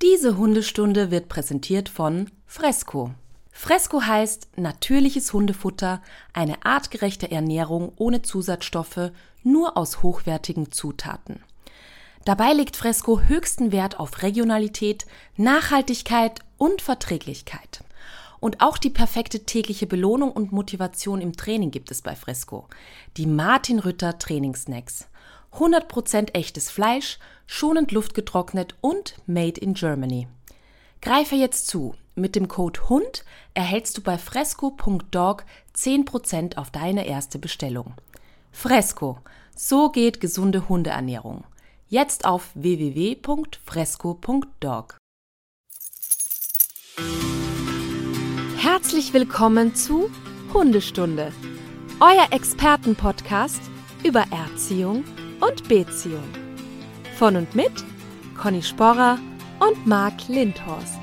[0.00, 3.10] Diese Hundestunde wird präsentiert von Fresco.
[3.50, 9.10] Fresco heißt natürliches Hundefutter, eine artgerechte Ernährung ohne Zusatzstoffe,
[9.42, 11.42] nur aus hochwertigen Zutaten.
[12.24, 15.04] Dabei legt Fresco höchsten Wert auf Regionalität,
[15.36, 17.82] Nachhaltigkeit und Verträglichkeit.
[18.38, 22.68] Und auch die perfekte tägliche Belohnung und Motivation im Training gibt es bei Fresco.
[23.16, 25.08] Die Martin Rütter Trainingsnacks.
[25.54, 27.18] 100% echtes Fleisch,
[27.48, 30.28] schonend luftgetrocknet und made in Germany.
[31.00, 31.96] Greife jetzt zu.
[32.14, 35.44] Mit dem Code HUND erhältst du bei fresco.dog
[35.74, 37.94] 10% auf deine erste Bestellung.
[38.52, 39.18] Fresco.
[39.56, 41.42] So geht gesunde Hundeernährung.
[41.88, 44.98] Jetzt auf www.fresco.dog.
[48.58, 50.10] Herzlich willkommen zu
[50.52, 51.32] Hundestunde,
[52.00, 53.62] euer Expertenpodcast
[54.04, 55.04] über Erziehung
[55.40, 56.47] und Beziehung.
[57.18, 57.72] Von und mit
[58.40, 59.18] Conny Sporrer
[59.58, 61.00] und Marc Lindhorst.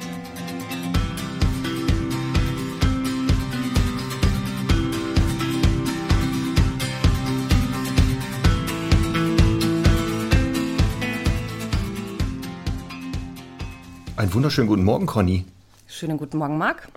[14.16, 15.44] Einen wunderschönen guten Morgen, Conny.
[15.86, 16.88] Schönen guten Morgen, Marc.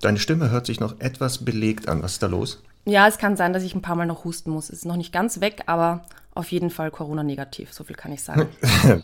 [0.00, 2.02] Deine Stimme hört sich noch etwas belegt an.
[2.02, 2.62] Was ist da los?
[2.86, 4.70] Ja, es kann sein, dass ich ein paar Mal noch husten muss.
[4.70, 7.72] Es ist noch nicht ganz weg, aber auf jeden Fall Corona-negativ.
[7.72, 8.48] So viel kann ich sagen.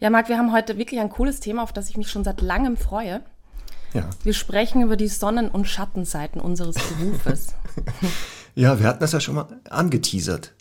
[0.00, 2.40] ja, Marc, wir haben heute wirklich ein cooles Thema, auf das ich mich schon seit
[2.40, 3.22] langem freue.
[3.92, 4.08] Ja.
[4.22, 7.54] Wir sprechen über die Sonnen- und Schattenseiten unseres Berufes.
[8.54, 10.52] ja, wir hatten das ja schon mal angeteasert.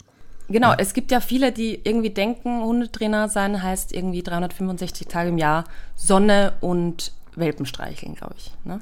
[0.50, 0.78] Genau, ja.
[0.80, 5.64] es gibt ja viele, die irgendwie denken, Hundetrainer sein heißt irgendwie 365 Tage im Jahr
[5.96, 8.52] Sonne und Welpen streicheln, glaube ich.
[8.66, 8.82] Ne?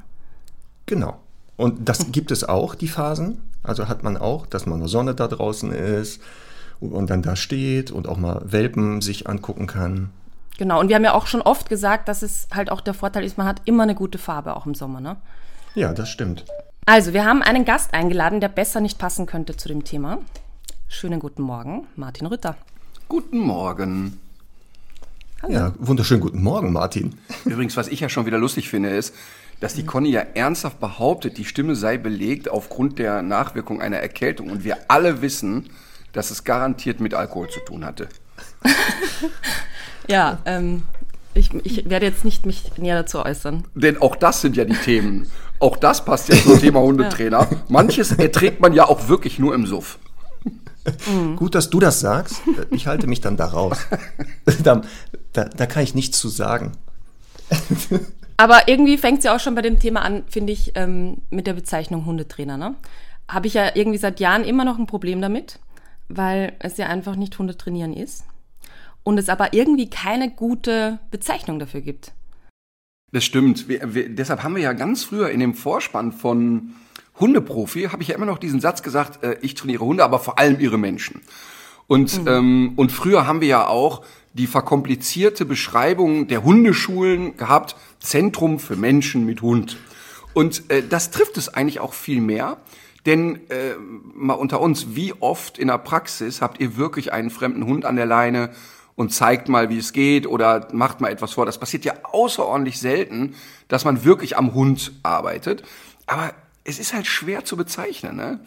[0.87, 1.19] Genau.
[1.57, 3.41] Und das gibt es auch, die Phasen.
[3.61, 6.21] Also hat man auch, dass man in der Sonne da draußen ist
[6.79, 10.09] und dann da steht und auch mal Welpen sich angucken kann.
[10.57, 13.23] Genau, und wir haben ja auch schon oft gesagt, dass es halt auch der Vorteil
[13.23, 15.17] ist, man hat immer eine gute Farbe, auch im Sommer, ne?
[15.75, 16.45] Ja, das stimmt.
[16.85, 20.17] Also, wir haben einen Gast eingeladen, der besser nicht passen könnte zu dem Thema.
[20.87, 22.57] Schönen guten Morgen, Martin Rütter.
[23.07, 24.19] Guten Morgen.
[25.41, 25.53] Hallo.
[25.53, 27.15] Ja, wunderschönen guten Morgen, Martin.
[27.45, 29.15] Übrigens, was ich ja schon wieder lustig finde, ist,
[29.59, 34.49] dass die Conny ja ernsthaft behauptet, die Stimme sei belegt aufgrund der Nachwirkung einer Erkältung.
[34.49, 35.69] Und wir alle wissen,
[36.13, 38.09] dass es garantiert mit Alkohol zu tun hatte.
[40.07, 40.83] ja, ähm,
[41.33, 43.63] ich, ich, werde jetzt nicht mich näher dazu äußern.
[43.75, 45.29] Denn auch das sind ja die Themen.
[45.59, 47.47] Auch das passt ja zum Thema Hundetrainer.
[47.67, 49.99] Manches erträgt man ja auch wirklich nur im Suff.
[51.07, 51.35] Mhm.
[51.35, 52.41] Gut, dass du das sagst.
[52.71, 53.77] Ich halte mich dann da raus.
[54.63, 54.81] da,
[55.33, 56.71] da, da kann ich nichts zu sagen.
[58.37, 61.45] Aber irgendwie fängt es ja auch schon bei dem Thema an, finde ich, ähm, mit
[61.45, 62.57] der Bezeichnung Hundetrainer.
[62.57, 62.75] Ne?
[63.27, 65.59] Habe ich ja irgendwie seit Jahren immer noch ein Problem damit,
[66.09, 68.25] weil es ja einfach nicht Hundetrainieren ist.
[69.03, 72.11] Und es aber irgendwie keine gute Bezeichnung dafür gibt.
[73.11, 73.67] Das stimmt.
[73.67, 76.73] Wir, wir, deshalb haben wir ja ganz früher in dem Vorspann von
[77.19, 80.37] Hundeprofi, habe ich ja immer noch diesen Satz gesagt, äh, ich trainiere Hunde, aber vor
[80.37, 81.21] allem ihre Menschen.
[81.87, 82.27] Und, mhm.
[82.27, 84.03] ähm, und früher haben wir ja auch
[84.33, 89.77] die verkomplizierte Beschreibung der Hundeschulen gehabt, Zentrum für Menschen mit Hund.
[90.33, 92.57] Und äh, das trifft es eigentlich auch viel mehr.
[93.05, 93.75] Denn äh,
[94.13, 97.95] mal unter uns, wie oft in der Praxis habt ihr wirklich einen fremden Hund an
[97.95, 98.51] der Leine
[98.95, 101.45] und zeigt mal, wie es geht oder macht mal etwas vor?
[101.45, 103.35] Das passiert ja außerordentlich selten,
[103.69, 105.63] dass man wirklich am Hund arbeitet.
[106.05, 106.33] Aber
[106.65, 108.17] es ist halt schwer zu bezeichnen.
[108.17, 108.39] Ne?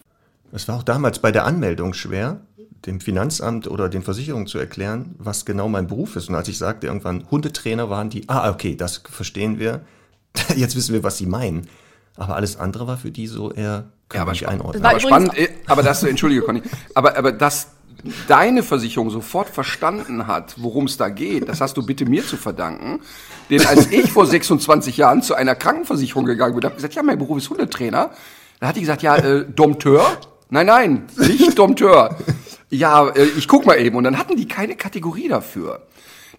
[0.53, 2.43] Es war auch damals bei der Anmeldung schwer,
[2.85, 6.29] dem Finanzamt oder den Versicherungen zu erklären, was genau mein Beruf ist.
[6.29, 9.87] Und als ich sagte, irgendwann Hundetrainer waren die, ah, okay, das verstehen wir.
[10.57, 11.69] Jetzt wissen wir, was sie meinen.
[12.17, 14.85] Aber alles andere war für die so eher ja, aber nicht einordnen.
[14.85, 15.33] Aber spannend,
[15.67, 16.63] aber das, entschuldige Conny,
[16.95, 17.69] aber, aber dass
[18.29, 22.37] deine Versicherung sofort verstanden hat, worum es da geht, das hast du bitte mir zu
[22.37, 23.01] verdanken.
[23.49, 27.19] Denn als ich vor 26 Jahren zu einer Krankenversicherung gegangen bin, habe gesagt, ja, mein
[27.19, 28.11] Beruf ist Hundetrainer,
[28.61, 30.05] da hat die gesagt, ja, äh, Dompteur?
[30.51, 32.17] Nein, nein, nicht Dompteur.
[32.71, 33.97] Ja, äh, ich guck mal eben.
[33.97, 35.87] Und dann hatten die keine Kategorie dafür.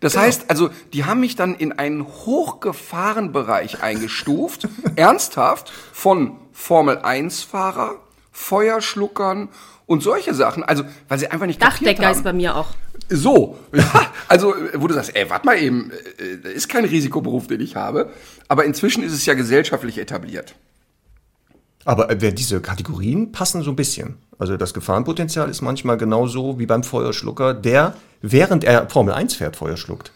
[0.03, 4.67] Das heißt, also, die haben mich dann in einen hochgefahren Bereich eingestuft,
[4.97, 7.95] ernsthaft, von Formel-1-Fahrer,
[8.33, 9.47] Feuerschluckern
[9.85, 10.61] und solche Sachen.
[10.61, 12.67] Also, weil sie einfach nicht Dachdecker ist bei mir auch.
[13.07, 15.89] So, ja, also, wo du sagst, ey, warte mal eben,
[16.19, 18.11] äh, ist kein Risikoberuf, den ich habe.
[18.49, 20.53] Aber inzwischen ist es ja gesellschaftlich etabliert.
[21.85, 24.17] Aber äh, diese Kategorien passen so ein bisschen.
[24.39, 29.55] Also das Gefahrenpotenzial ist manchmal genauso wie beim Feuerschlucker, der, während er Formel 1 fährt,
[29.55, 30.11] Feuer schluckt.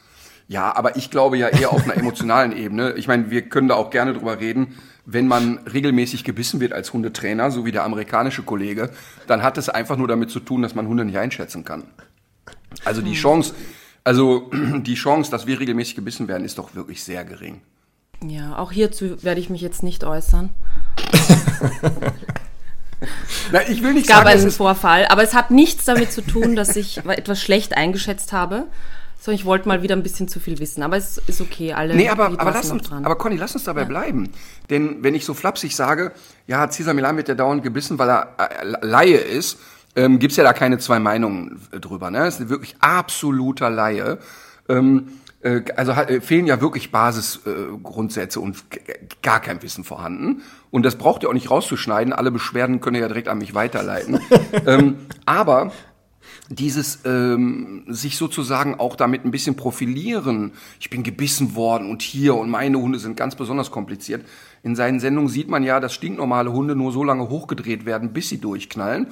[0.48, 2.94] Ja, aber ich glaube ja eher auf einer emotionalen Ebene.
[2.94, 4.78] Ich meine, wir können da auch gerne drüber reden.
[5.06, 8.90] Wenn man regelmäßig gebissen wird als Hundetrainer, so wie der amerikanische Kollege,
[9.28, 11.84] dann hat es einfach nur damit zu tun, dass man Hunde nicht einschätzen kann.
[12.84, 13.54] Also die Chance,
[14.08, 17.60] Also die Chance, dass wir regelmäßig gebissen werden, ist doch wirklich sehr gering.
[18.26, 20.50] Ja, auch hierzu werde ich mich jetzt nicht äußern.
[23.52, 26.12] Na, ich will nicht Es gab sagen, es einen Vorfall, aber es hat nichts damit
[26.12, 28.66] zu tun, dass ich etwas schlecht eingeschätzt habe,
[29.20, 30.82] sondern ich wollte mal wieder ein bisschen zu viel wissen.
[30.82, 33.06] Aber es ist okay, alle Nee, aber, aber, sind lass uns, dran.
[33.06, 34.30] aber Conny, lass uns dabei bleiben.
[34.70, 36.12] Denn wenn ich so flapsig sage,
[36.48, 39.60] ja, Cesar Milan wird ja dauernd gebissen, weil er äh, Laie ist,
[39.96, 42.10] ähm, gibt's ja da keine zwei Meinungen äh, drüber.
[42.10, 42.20] Ne?
[42.20, 44.18] Das ist wirklich absoluter Laie.
[44.70, 45.27] Ähm, äh,
[45.76, 48.64] also hat, äh, fehlen ja wirklich Basisgrundsätze äh, Grundsätze und
[49.22, 50.42] gar kein Wissen vorhanden.
[50.72, 52.14] Und das braucht ihr auch nicht rauszuschneiden.
[52.14, 54.20] Alle Beschwerden könnt ihr ja direkt an mich weiterleiten.
[54.66, 55.72] ähm, aber
[56.50, 60.54] dieses ähm, sich sozusagen auch damit ein bisschen profilieren.
[60.80, 64.26] Ich bin gebissen worden und hier und meine Hunde sind ganz besonders kompliziert.
[64.64, 68.30] In seinen Sendungen sieht man ja, dass stinknormale Hunde nur so lange hochgedreht werden, bis
[68.30, 69.08] sie durchknallen.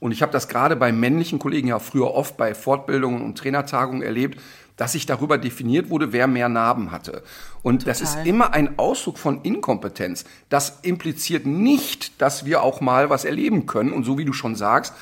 [0.00, 4.02] Und ich habe das gerade bei männlichen Kollegen ja früher oft bei Fortbildungen und Trainertagungen
[4.02, 4.40] erlebt,
[4.80, 7.22] dass sich darüber definiert wurde, wer mehr Narben hatte.
[7.60, 8.26] Und das ist Total.
[8.26, 10.24] immer ein Ausdruck von Inkompetenz.
[10.48, 13.92] Das impliziert nicht, dass wir auch mal was erleben können.
[13.92, 14.94] Und so wie du schon sagst,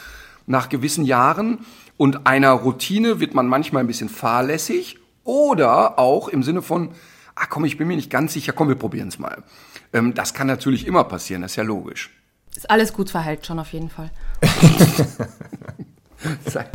[0.46, 1.64] nach gewissen Jahren
[1.96, 6.90] und einer Routine wird man manchmal ein bisschen fahrlässig oder auch im Sinne von,
[7.36, 9.44] ah komm, ich bin mir nicht ganz sicher, komm, wir probieren es mal.
[9.92, 12.10] Ähm, das kann natürlich immer passieren, das ist ja logisch.
[12.56, 14.10] Ist alles gut verheilt schon auf jeden Fall.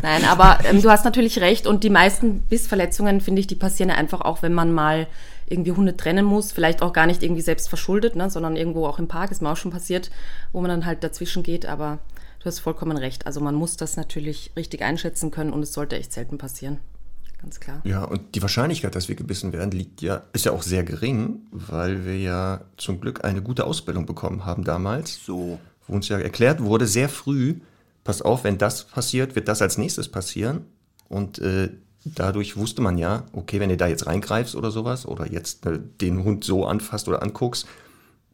[0.02, 3.90] Nein, aber ähm, du hast natürlich recht und die meisten Bissverletzungen, finde ich, die passieren
[3.90, 5.08] ja einfach auch, wenn man mal
[5.48, 9.00] irgendwie Hunde trennen muss, vielleicht auch gar nicht irgendwie selbst verschuldet, ne, sondern irgendwo auch
[9.00, 10.12] im Park, ist mir auch schon passiert,
[10.52, 12.00] wo man dann halt dazwischen geht, aber
[12.40, 13.28] du hast vollkommen recht.
[13.28, 16.80] Also man muss das natürlich richtig einschätzen können und es sollte echt selten passieren.
[17.42, 17.82] Ganz klar.
[17.84, 21.42] Ja, und die Wahrscheinlichkeit, dass wir gebissen werden, liegt ja, ist ja auch sehr gering,
[21.52, 25.20] weil wir ja zum Glück eine gute Ausbildung bekommen haben damals.
[25.26, 25.60] So.
[25.86, 27.56] Wo uns ja erklärt wurde, sehr früh,
[28.04, 30.66] pass auf, wenn das passiert, wird das als nächstes passieren.
[31.10, 31.70] Und äh,
[32.06, 35.80] dadurch wusste man ja, okay, wenn du da jetzt reingreifst oder sowas, oder jetzt äh,
[36.02, 37.68] den Hund so anfasst oder anguckst,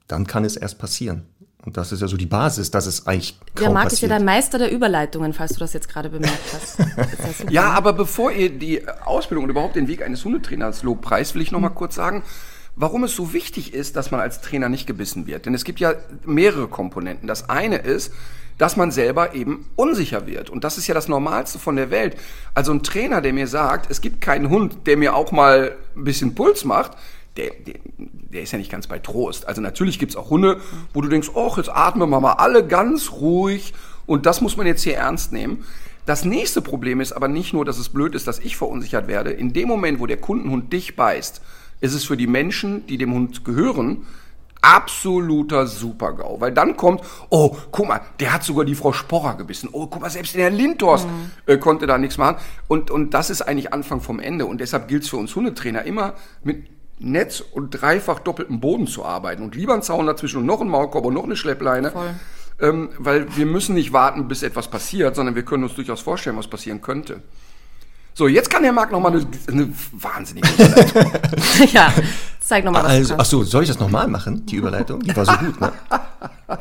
[0.07, 1.25] dann kann es erst passieren.
[1.65, 4.07] Und das ist ja so die Basis, dass es eigentlich kaum Der Marc ist ja
[4.07, 6.79] der Meister der Überleitungen, falls du das jetzt gerade bemerkt hast.
[7.43, 7.51] Ja.
[7.51, 11.51] Ja, aber bevor ihr die Ausbildung und überhaupt den Weg eines Hundetrainers lobpreist, will ich
[11.51, 12.23] noch mal kurz sagen,
[12.75, 15.45] warum es so wichtig ist, dass man als Trainer nicht gebissen wird.
[15.45, 15.93] Denn es gibt ja
[16.25, 17.27] mehrere Komponenten.
[17.27, 18.13] Das eine ist,
[18.59, 20.51] dass man selber eben unsicher wird.
[20.51, 22.15] Und das ist ja das Normalste von der Welt.
[22.53, 26.03] Also ein Trainer, der mir sagt, es gibt keinen Hund, der mir auch mal ein
[26.03, 26.91] bisschen Puls macht,
[27.37, 29.47] der, der, der ist ja nicht ganz bei Trost.
[29.47, 30.59] Also natürlich gibt's auch Hunde,
[30.93, 33.73] wo du denkst, oh, jetzt atmen wir mal alle ganz ruhig.
[34.05, 35.63] Und das muss man jetzt hier ernst nehmen.
[36.05, 39.31] Das nächste Problem ist aber nicht nur, dass es blöd ist, dass ich verunsichert werde.
[39.31, 41.41] In dem Moment, wo der Kundenhund dich beißt,
[41.79, 44.05] ist es für die Menschen, die dem Hund gehören,
[44.61, 46.39] absoluter Supergau.
[46.39, 49.69] Weil dann kommt, oh, guck mal, der hat sogar die Frau Sporrer gebissen.
[49.71, 51.07] Oh, guck mal, selbst der Lindhorst
[51.45, 52.37] äh, konnte da nichts machen.
[52.67, 54.45] Und, und das ist eigentlich Anfang vom Ende.
[54.45, 56.13] Und deshalb gilt es für uns Hundetrainer immer
[56.43, 56.67] mit
[56.99, 59.43] Netz und dreifach doppeltem Boden zu arbeiten.
[59.43, 61.91] Und lieber ein Zaun dazwischen und noch ein Maulkorb und noch eine Schleppleine.
[61.91, 62.15] Voll.
[62.61, 66.35] Ähm, weil wir müssen nicht warten, bis etwas passiert, sondern wir können uns durchaus vorstellen,
[66.35, 67.21] was passieren könnte.
[68.19, 71.11] So, jetzt kann der Marc noch mal eine, eine wahnsinnige Überleitung.
[71.71, 71.93] ja,
[72.41, 73.31] zeig nochmal, was Also, du ach kannst.
[73.31, 74.99] so, soll ich das nochmal machen, die Überleitung?
[74.99, 75.71] Die war so gut, ne?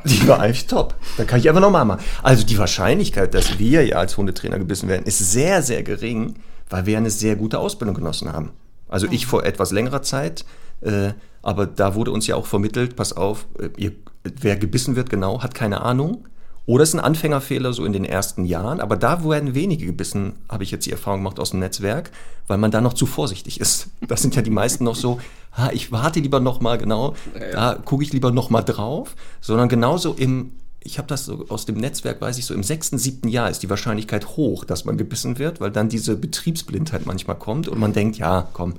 [0.04, 0.94] Die war eigentlich top.
[1.16, 2.00] Da kann ich einfach nochmal machen.
[2.22, 6.36] Also die Wahrscheinlichkeit, dass wir ja als Hundetrainer gebissen werden, ist sehr, sehr gering,
[6.70, 8.50] weil wir eine sehr gute Ausbildung genossen haben.
[8.88, 10.44] Also ich vor etwas längerer Zeit,
[10.82, 11.10] äh,
[11.42, 13.90] aber da wurde uns ja auch vermittelt, pass auf, äh, ihr,
[14.22, 16.28] wer gebissen wird, genau, hat keine Ahnung.
[16.68, 20.34] Oder es ist ein Anfängerfehler so in den ersten Jahren, aber da werden wenige gebissen,
[20.50, 22.10] habe ich jetzt die Erfahrung gemacht aus dem Netzwerk,
[22.46, 23.88] weil man da noch zu vorsichtig ist.
[24.06, 25.18] Das sind ja die meisten noch so,
[25.56, 27.14] ha, ich warte lieber noch mal genau,
[27.52, 31.64] da gucke ich lieber noch mal drauf, sondern genauso im, ich habe das so aus
[31.64, 34.98] dem Netzwerk, weiß ich so, im sechsten, siebten Jahr ist die Wahrscheinlichkeit hoch, dass man
[34.98, 38.74] gebissen wird, weil dann diese Betriebsblindheit manchmal kommt und man denkt, ja, komm,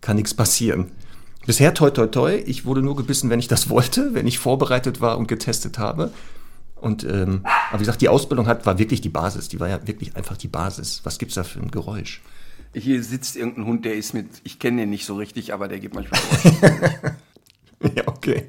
[0.00, 0.92] kann nichts passieren.
[1.46, 5.00] Bisher toi toi toi, ich wurde nur gebissen, wenn ich das wollte, wenn ich vorbereitet
[5.00, 6.12] war und getestet habe.
[6.80, 9.48] Und ähm, aber wie gesagt, die Ausbildung hat, war wirklich die Basis.
[9.48, 11.00] Die war ja wirklich einfach die Basis.
[11.04, 12.22] Was gibt's da für ein Geräusch?
[12.74, 15.80] Hier sitzt irgendein Hund, der ist mit, ich kenne den nicht so richtig, aber der
[15.80, 17.16] gibt manchmal Geräusche.
[17.96, 18.48] ja, okay.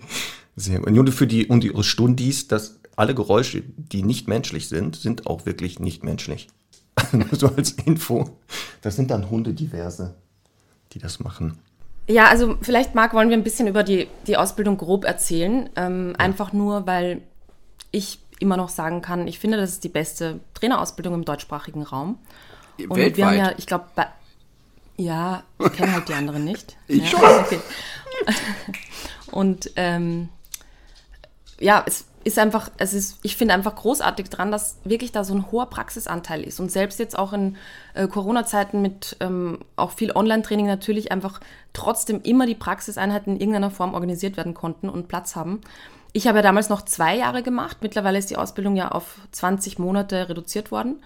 [0.56, 0.88] Sehr gut.
[0.88, 5.26] Und nur für die und ihre Stundis, dass alle Geräusche, die nicht menschlich sind, sind
[5.26, 6.50] auch wirklich nicht menschlich.
[7.14, 8.30] Nur so als Info.
[8.82, 10.16] Das sind dann Hunde diverse,
[10.92, 11.60] die das machen.
[12.10, 15.70] Ja, also vielleicht, Marc, wollen wir ein bisschen über die, die Ausbildung grob erzählen.
[15.76, 17.22] Ähm, Einfach nur, weil
[17.92, 22.18] ich immer noch sagen kann, ich finde, das ist die beste Trainerausbildung im deutschsprachigen Raum.
[22.78, 23.60] Und wir haben ja, Weltweit.
[23.60, 23.86] ich glaube,
[24.98, 26.78] ja, ich kenne halt die anderen nicht.
[26.88, 27.22] Ich ja, schon.
[27.22, 27.60] Okay.
[29.32, 30.30] Und ähm,
[31.60, 35.34] ja, es ist einfach, es ist, ich finde einfach großartig dran, dass wirklich da so
[35.34, 36.60] ein hoher Praxisanteil ist.
[36.60, 37.58] Und selbst jetzt auch in
[37.94, 41.40] äh, Corona-Zeiten mit ähm, auch viel Online-Training natürlich einfach
[41.74, 45.62] trotzdem immer die Praxiseinheiten in irgendeiner Form organisiert werden konnten und Platz haben.
[46.12, 47.78] Ich habe ja damals noch zwei Jahre gemacht.
[47.82, 51.04] Mittlerweile ist die Ausbildung ja auf 20 Monate reduziert worden.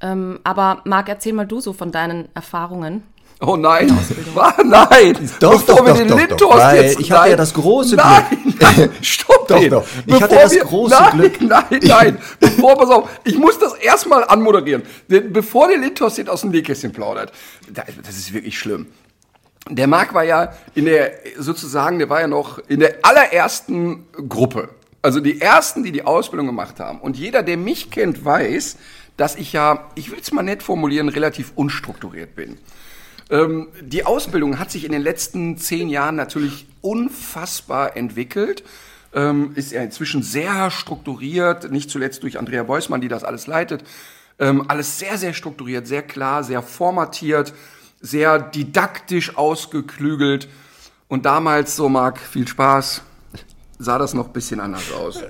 [0.00, 3.02] Ähm, aber Marc, erzähl mal du so von deinen Erfahrungen.
[3.40, 3.90] Oh nein,
[4.32, 7.36] war, nein, doch, bevor doch, wir doch, den doch, Lindhorst doch, jetzt, ich hatte ja
[7.36, 8.60] das große nein, Glück.
[8.60, 9.84] Nein, stopp doch, doch.
[9.84, 11.40] Ich bevor hatte das wir, große nein, Glück.
[11.42, 14.84] Nein, nein, bevor, pass auf, ich muss das erstmal anmoderieren.
[15.08, 17.30] Bevor der Lindhorst jetzt aus dem Nähkästchen plaudert,
[17.70, 18.86] das ist wirklich schlimm.
[19.68, 24.68] Der Marc war ja in der, sozusagen, der war ja noch in der allerersten Gruppe.
[25.02, 27.00] Also die ersten, die die Ausbildung gemacht haben.
[27.00, 28.76] Und jeder, der mich kennt, weiß,
[29.16, 32.58] dass ich ja, ich will es mal nett formulieren, relativ unstrukturiert bin.
[33.30, 38.62] Ähm, die Ausbildung hat sich in den letzten zehn Jahren natürlich unfassbar entwickelt.
[39.14, 43.82] Ähm, ist ja inzwischen sehr strukturiert, nicht zuletzt durch Andrea Beusmann, die das alles leitet.
[44.38, 47.54] Ähm, alles sehr, sehr strukturiert, sehr klar, sehr formatiert,
[48.00, 50.48] sehr didaktisch ausgeklügelt.
[51.08, 53.02] Und damals, so Marc, viel Spaß,
[53.78, 55.22] sah das noch ein bisschen anders aus.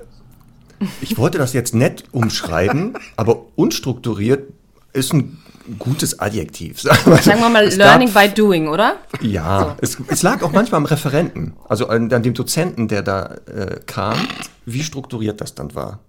[1.01, 4.51] Ich wollte das jetzt nett umschreiben, aber unstrukturiert
[4.93, 5.37] ist ein
[5.79, 6.81] gutes Adjektiv.
[6.81, 8.97] Sagen wir, mal es Learning gab, by Doing, oder?
[9.21, 9.75] Ja, so.
[9.81, 13.79] es, es, lag auch manchmal am Referenten, also an, an dem Dozenten, der da äh,
[13.85, 14.17] kam,
[14.65, 15.99] wie strukturiert das dann war.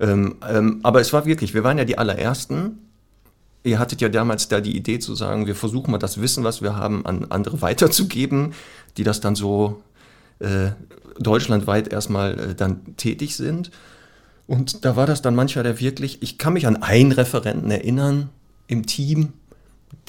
[0.00, 2.83] Ähm, ähm, aber es war wirklich, wir waren ja die allerersten.
[3.64, 6.62] Ihr hattet ja damals da die Idee zu sagen, wir versuchen mal das Wissen, was
[6.62, 8.52] wir haben, an andere weiterzugeben,
[8.96, 9.82] die das dann so
[10.38, 10.70] äh,
[11.18, 13.70] deutschlandweit erstmal äh, dann tätig sind.
[14.46, 18.28] Und da war das dann manchmal der wirklich, ich kann mich an einen Referenten erinnern
[18.66, 19.32] im Team,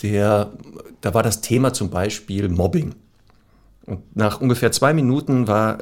[0.01, 0.51] der,
[0.99, 2.95] da war das Thema zum Beispiel Mobbing.
[3.85, 5.77] Und nach ungefähr zwei Minuten war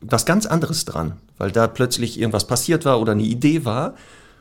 [0.00, 3.94] was ganz anderes dran, weil da plötzlich irgendwas passiert war oder eine Idee war.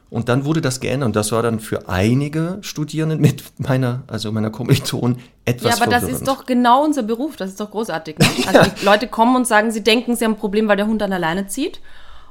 [0.09, 4.31] Und dann wurde das geändert und das war dann für einige Studierenden mit meiner, also
[4.31, 6.13] meiner Kommilitonen etwas Ja, aber verwirrend.
[6.13, 8.17] das ist doch genau unser Beruf, das ist doch großartig.
[8.17, 8.25] Ne?
[8.47, 8.67] Also ja.
[8.67, 11.09] die Leute kommen und sagen, sie denken, sie haben ein Problem, weil der Hund an
[11.09, 11.81] der Leine zieht.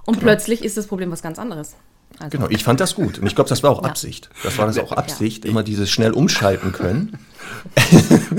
[0.07, 0.33] Und genau.
[0.33, 1.77] plötzlich ist das Problem was ganz anderes.
[2.19, 2.39] Also.
[2.39, 3.19] Genau, ich fand das gut.
[3.19, 3.89] Und ich glaube, das war auch ja.
[3.91, 4.31] Absicht.
[4.43, 5.51] Das war das auch Absicht, ja.
[5.51, 7.19] immer dieses schnell umschalten können.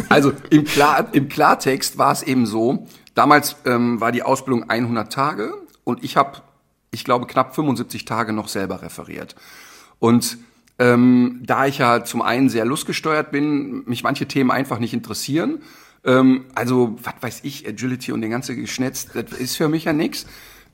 [0.09, 5.11] Also im, Klar, im Klartext war es eben so, damals ähm, war die Ausbildung 100
[5.11, 5.53] Tage
[5.83, 6.39] und ich habe,
[6.91, 9.35] ich glaube, knapp 75 Tage noch selber referiert.
[9.99, 10.37] Und
[10.79, 15.61] ähm, da ich ja zum einen sehr lustgesteuert bin, mich manche Themen einfach nicht interessieren,
[16.05, 19.93] ähm, also was weiß ich, Agility und den ganzen Geschnetz, das ist für mich ja
[19.93, 20.27] nichts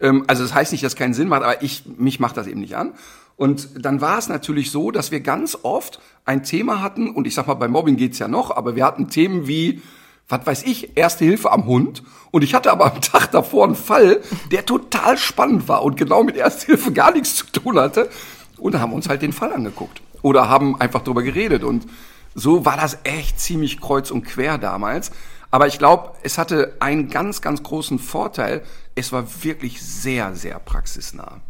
[0.03, 2.45] ähm, also das heißt nicht, dass es keinen Sinn macht, aber ich, mich macht das
[2.45, 2.93] eben nicht an.
[3.35, 7.33] Und dann war es natürlich so, dass wir ganz oft ein Thema hatten, und ich
[7.33, 9.81] sag mal, bei Mobbing geht's ja noch, aber wir hatten Themen wie,
[10.29, 12.03] was weiß ich, Erste Hilfe am Hund.
[12.31, 16.23] Und ich hatte aber am Tag davor einen Fall, der total spannend war und genau
[16.23, 18.09] mit Erste Hilfe gar nichts zu tun hatte.
[18.57, 20.01] Und da haben wir uns halt den Fall angeguckt.
[20.21, 21.63] Oder haben einfach drüber geredet.
[21.63, 21.85] Und
[22.33, 25.11] so war das echt ziemlich kreuz und quer damals.
[25.51, 28.63] Aber ich glaube, es hatte einen ganz, ganz großen Vorteil.
[28.95, 31.41] Es war wirklich sehr, sehr praxisnah.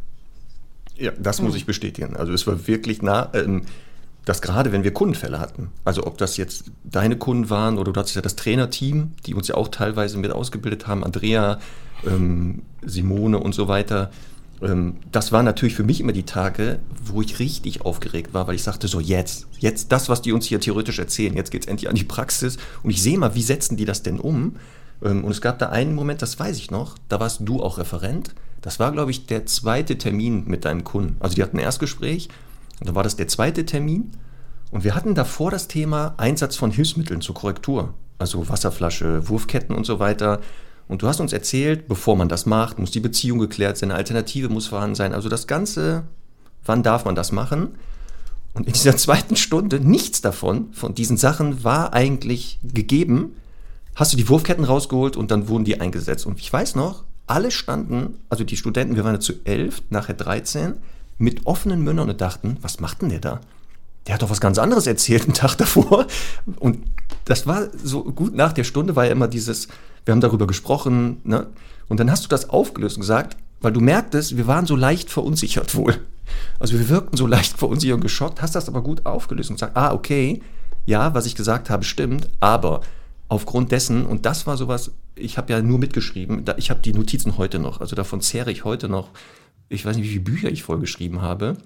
[0.95, 2.15] Ja, das muss ich bestätigen.
[2.15, 3.65] Also es war wirklich nah, ähm,
[4.25, 7.99] dass gerade wenn wir Kundenfälle hatten, also ob das jetzt deine Kunden waren oder du
[7.99, 11.59] hattest ja das Trainerteam, die uns ja auch teilweise mit ausgebildet haben, Andrea,
[12.07, 14.11] ähm, Simone und so weiter,
[14.61, 18.55] ähm, das waren natürlich für mich immer die Tage, wo ich richtig aufgeregt war, weil
[18.55, 21.67] ich sagte so, jetzt, jetzt das, was die uns hier theoretisch erzählen, jetzt geht es
[21.67, 24.55] endlich an die Praxis und ich sehe mal, wie setzen die das denn um?
[25.03, 27.77] Ähm, und es gab da einen Moment, das weiß ich noch, da warst du auch
[27.77, 28.33] Referent.
[28.61, 31.17] Das war, glaube ich, der zweite Termin mit deinem Kunden.
[31.19, 32.29] Also die hatten ein Erstgespräch
[32.83, 34.11] und dann war das der zweite Termin.
[34.69, 37.93] Und wir hatten davor das Thema Einsatz von Hilfsmitteln zur Korrektur.
[38.19, 40.41] Also Wasserflasche, Wurfketten und so weiter.
[40.89, 43.97] Und du hast uns erzählt, bevor man das macht, muss die Beziehung geklärt sein, eine
[43.97, 45.13] Alternative muss vorhanden sein.
[45.13, 46.03] Also das Ganze,
[46.65, 47.69] wann darf man das machen?
[48.53, 53.37] Und in dieser zweiten Stunde, nichts davon, von diesen Sachen war eigentlich gegeben.
[53.95, 56.25] Hast du die Wurfketten rausgeholt und dann wurden die eingesetzt.
[56.25, 60.73] Und ich weiß noch, alle standen, also die Studenten, wir waren zu elf, nachher 13,
[61.17, 63.41] mit offenen Mündern und dachten, was macht denn der da?
[64.07, 66.07] Der hat doch was ganz anderes erzählt einen Tag davor.
[66.59, 66.79] Und
[67.25, 69.67] das war so gut nach der Stunde, war ja immer dieses,
[70.05, 71.47] wir haben darüber gesprochen, ne?
[71.87, 75.09] Und dann hast du das aufgelöst und gesagt, weil du merktest, wir waren so leicht
[75.09, 75.99] verunsichert wohl.
[76.59, 79.77] Also wir wirkten so leicht verunsichert und geschockt, hast das aber gut aufgelöst und gesagt,
[79.77, 80.41] ah, okay,
[80.85, 82.81] ja, was ich gesagt habe, stimmt, aber
[83.29, 87.37] aufgrund dessen, und das war sowas, ich habe ja nur mitgeschrieben, ich habe die Notizen
[87.37, 89.09] heute noch, also davon zehre ich heute noch,
[89.69, 91.57] ich weiß nicht, wie viele Bücher ich vollgeschrieben habe,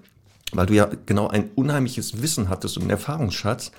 [0.51, 3.71] weil du ja genau ein unheimliches Wissen hattest und einen Erfahrungsschatz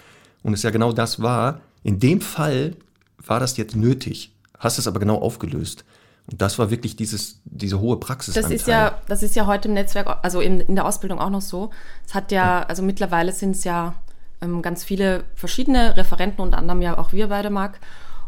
[0.43, 2.77] und es ja genau das war, in dem Fall
[3.25, 5.85] war das jetzt nötig, hast es aber genau aufgelöst.
[6.31, 8.35] Das war wirklich dieses, diese hohe Praxis.
[8.35, 11.31] Das ist ja, das ist ja heute im Netzwerk, also in, in der Ausbildung auch
[11.31, 11.71] noch so.
[12.07, 13.95] Es hat ja, also mittlerweile sind es ja
[14.43, 17.81] ähm, ganz viele verschiedene Referenten, unter anderem ja auch wir beide, Marc.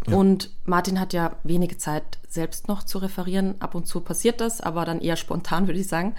[0.06, 3.56] Und Martin hat ja wenige Zeit selbst noch zu referieren.
[3.60, 6.14] Ab und zu passiert das, aber dann eher spontan, würde ich sagen.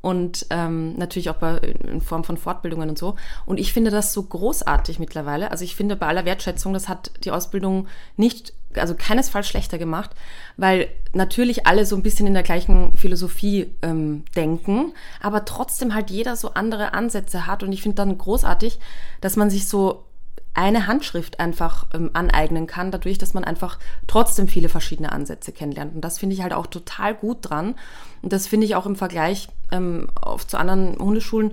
[0.00, 3.16] Und ähm, natürlich auch bei, in Form von Fortbildungen und so.
[3.46, 5.50] Und ich finde das so großartig mittlerweile.
[5.50, 7.88] Also ich finde bei aller Wertschätzung, das hat die Ausbildung
[8.18, 10.10] nicht also keinesfalls schlechter gemacht,
[10.56, 16.10] weil natürlich alle so ein bisschen in der gleichen Philosophie ähm, denken, aber trotzdem halt
[16.10, 17.62] jeder so andere Ansätze hat.
[17.62, 18.78] Und ich finde dann großartig,
[19.20, 20.04] dass man sich so
[20.54, 25.94] eine Handschrift einfach ähm, aneignen kann, dadurch, dass man einfach trotzdem viele verschiedene Ansätze kennenlernt.
[25.94, 27.74] Und das finde ich halt auch total gut dran.
[28.22, 31.52] Und das finde ich auch im Vergleich ähm, auf, zu anderen Hundeschulen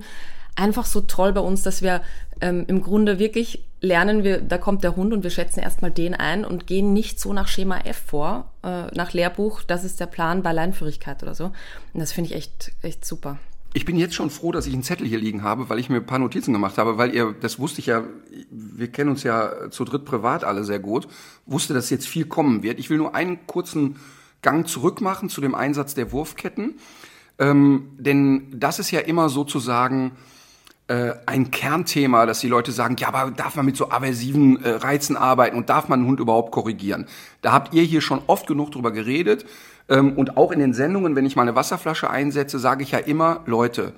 [0.54, 2.02] einfach so toll bei uns, dass wir
[2.40, 6.14] ähm, im Grunde wirklich lernen wir, da kommt der Hund und wir schätzen erstmal den
[6.14, 10.06] ein und gehen nicht so nach Schema F vor, äh, nach Lehrbuch, das ist der
[10.06, 11.46] Plan bei Leinführigkeit oder so.
[11.46, 13.38] Und das finde ich echt, echt super.
[13.74, 15.96] Ich bin jetzt schon froh, dass ich einen Zettel hier liegen habe, weil ich mir
[15.96, 18.02] ein paar Notizen gemacht habe, weil ihr, das wusste ich ja,
[18.50, 21.08] wir kennen uns ja zu dritt privat alle sehr gut,
[21.46, 22.78] wusste, dass jetzt viel kommen wird.
[22.78, 23.96] Ich will nur einen kurzen
[24.42, 26.74] Gang zurück machen zu dem Einsatz der Wurfketten.
[27.38, 30.12] Ähm, denn das ist ja immer sozusagen
[30.88, 34.68] äh, ein Kernthema, dass die Leute sagen, ja, aber darf man mit so aversiven äh,
[34.68, 37.06] Reizen arbeiten und darf man einen Hund überhaupt korrigieren?
[37.40, 39.46] Da habt ihr hier schon oft genug drüber geredet.
[39.92, 42.98] Ähm, und auch in den Sendungen, wenn ich mal eine Wasserflasche einsetze, sage ich ja
[42.98, 43.92] immer, Leute,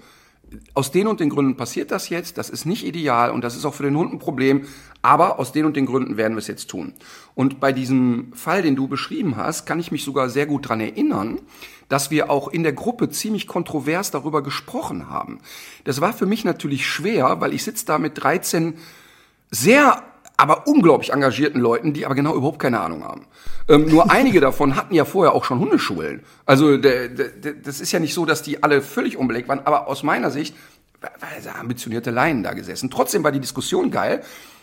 [0.74, 3.64] aus den und den Gründen passiert das jetzt, das ist nicht ideal und das ist
[3.64, 4.66] auch für den Hund ein Problem,
[5.02, 6.94] aber aus den und den Gründen werden wir es jetzt tun.
[7.34, 10.80] Und bei diesem Fall, den du beschrieben hast, kann ich mich sogar sehr gut dran
[10.80, 11.40] erinnern,
[11.88, 15.40] dass wir auch in der Gruppe ziemlich kontrovers darüber gesprochen haben.
[15.84, 18.74] Das war für mich natürlich schwer, weil ich sitze da mit 13
[19.50, 20.02] sehr
[20.36, 23.26] aber unglaublich engagierten Leuten, die aber genau überhaupt keine Ahnung haben.
[23.68, 26.22] Ähm, nur einige davon hatten ja vorher auch schon Hundeschulen.
[26.46, 29.86] Also der, der, das ist ja nicht so, dass die alle völlig unbelegt waren, aber
[29.86, 30.54] aus meiner Sicht
[31.00, 32.90] war ambitionierte Laien da gesessen.
[32.90, 34.22] Trotzdem war die Diskussion geil,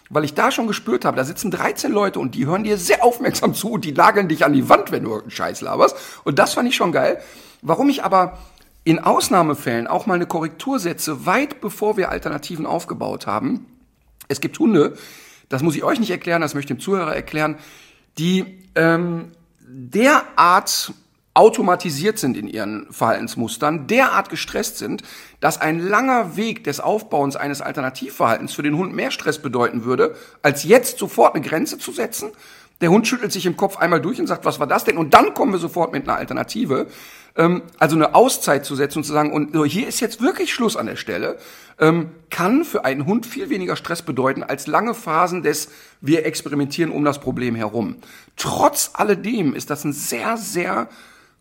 [0.10, 3.04] weil ich da schon gespürt habe, da sitzen 13 Leute und die hören dir sehr
[3.04, 5.96] aufmerksam zu und die nageln dich an die Wand, wenn du einen Scheiß laberst.
[6.24, 7.22] Und das fand ich schon geil.
[7.62, 8.38] Warum ich aber
[8.84, 13.66] in Ausnahmefällen auch mal eine Korrektur setze, weit bevor wir Alternativen aufgebaut haben.
[14.28, 14.98] Es gibt Hunde,
[15.52, 17.58] das muss ich euch nicht erklären, das möchte ich dem Zuhörer erklären,
[18.18, 20.94] die ähm, derart
[21.34, 25.04] automatisiert sind in ihren Verhaltensmustern, derart gestresst sind,
[25.40, 30.16] dass ein langer Weg des Aufbauens eines Alternativverhaltens für den Hund mehr Stress bedeuten würde,
[30.42, 32.32] als jetzt sofort eine Grenze zu setzen.
[32.82, 34.98] Der Hund schüttelt sich im Kopf einmal durch und sagt, was war das denn?
[34.98, 36.88] Und dann kommen wir sofort mit einer Alternative.
[37.36, 40.54] Ähm, also eine Auszeit zu setzen und zu sagen, und so, hier ist jetzt wirklich
[40.54, 41.38] Schluss an der Stelle,
[41.80, 45.70] ähm, kann für einen Hund viel weniger Stress bedeuten als lange Phasen des
[46.02, 47.96] wir experimentieren um das Problem herum.
[48.36, 50.90] Trotz alledem ist das ein sehr, sehr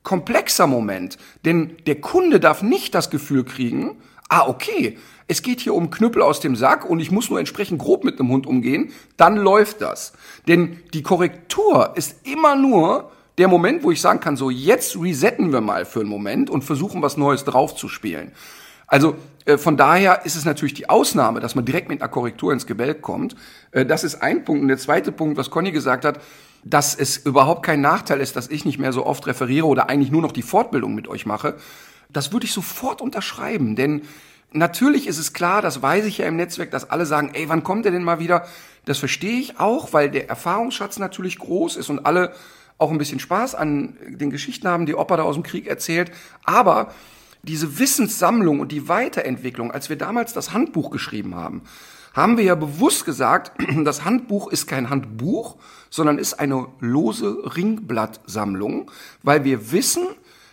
[0.02, 3.96] komplexer Moment, denn der Kunde darf nicht das Gefühl kriegen,
[4.28, 7.80] ah, okay, es geht hier um Knüppel aus dem Sack und ich muss nur entsprechend
[7.80, 10.12] grob mit einem Hund umgehen, dann läuft das.
[10.48, 15.52] Denn die Korrektur ist immer nur der Moment, wo ich sagen kann, so jetzt resetten
[15.52, 18.32] wir mal für einen Moment und versuchen was Neues draufzuspielen.
[18.86, 22.52] Also äh, von daher ist es natürlich die Ausnahme, dass man direkt mit einer Korrektur
[22.52, 23.36] ins Gebälk kommt.
[23.70, 24.62] Äh, das ist ein Punkt.
[24.62, 26.20] Und der zweite Punkt, was Conny gesagt hat,
[26.64, 30.10] dass es überhaupt kein Nachteil ist, dass ich nicht mehr so oft referiere oder eigentlich
[30.10, 31.56] nur noch die Fortbildung mit euch mache.
[32.10, 34.02] Das würde ich sofort unterschreiben, denn
[34.52, 37.62] natürlich ist es klar, das weiß ich ja im Netzwerk, dass alle sagen, ey, wann
[37.62, 38.46] kommt er denn mal wieder?
[38.84, 42.32] Das verstehe ich auch, weil der Erfahrungsschatz natürlich groß ist und alle
[42.80, 46.10] auch ein bisschen Spaß an den Geschichten haben, die Opa da aus dem Krieg erzählt.
[46.44, 46.92] Aber
[47.42, 51.62] diese Wissenssammlung und die Weiterentwicklung, als wir damals das Handbuch geschrieben haben,
[52.14, 53.52] haben wir ja bewusst gesagt,
[53.84, 55.56] das Handbuch ist kein Handbuch,
[55.90, 58.90] sondern ist eine lose Ringblattsammlung,
[59.22, 60.06] weil wir wissen,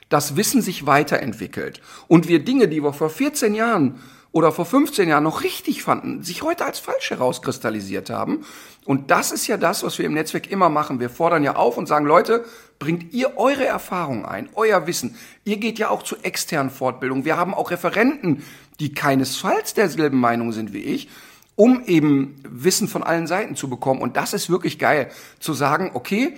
[0.09, 1.81] dass Wissen sich weiterentwickelt.
[2.07, 3.99] Und wir Dinge, die wir vor 14 Jahren
[4.31, 8.45] oder vor 15 Jahren noch richtig fanden, sich heute als falsch herauskristallisiert haben.
[8.85, 10.99] Und das ist ja das, was wir im Netzwerk immer machen.
[10.99, 12.45] Wir fordern ja auf und sagen, Leute,
[12.79, 15.15] bringt ihr eure Erfahrung ein, euer Wissen.
[15.43, 17.25] Ihr geht ja auch zu externen Fortbildungen.
[17.25, 18.43] Wir haben auch Referenten,
[18.79, 21.09] die keinesfalls derselben Meinung sind wie ich,
[21.55, 24.01] um eben Wissen von allen Seiten zu bekommen.
[24.01, 25.09] Und das ist wirklich geil,
[25.39, 26.37] zu sagen, okay,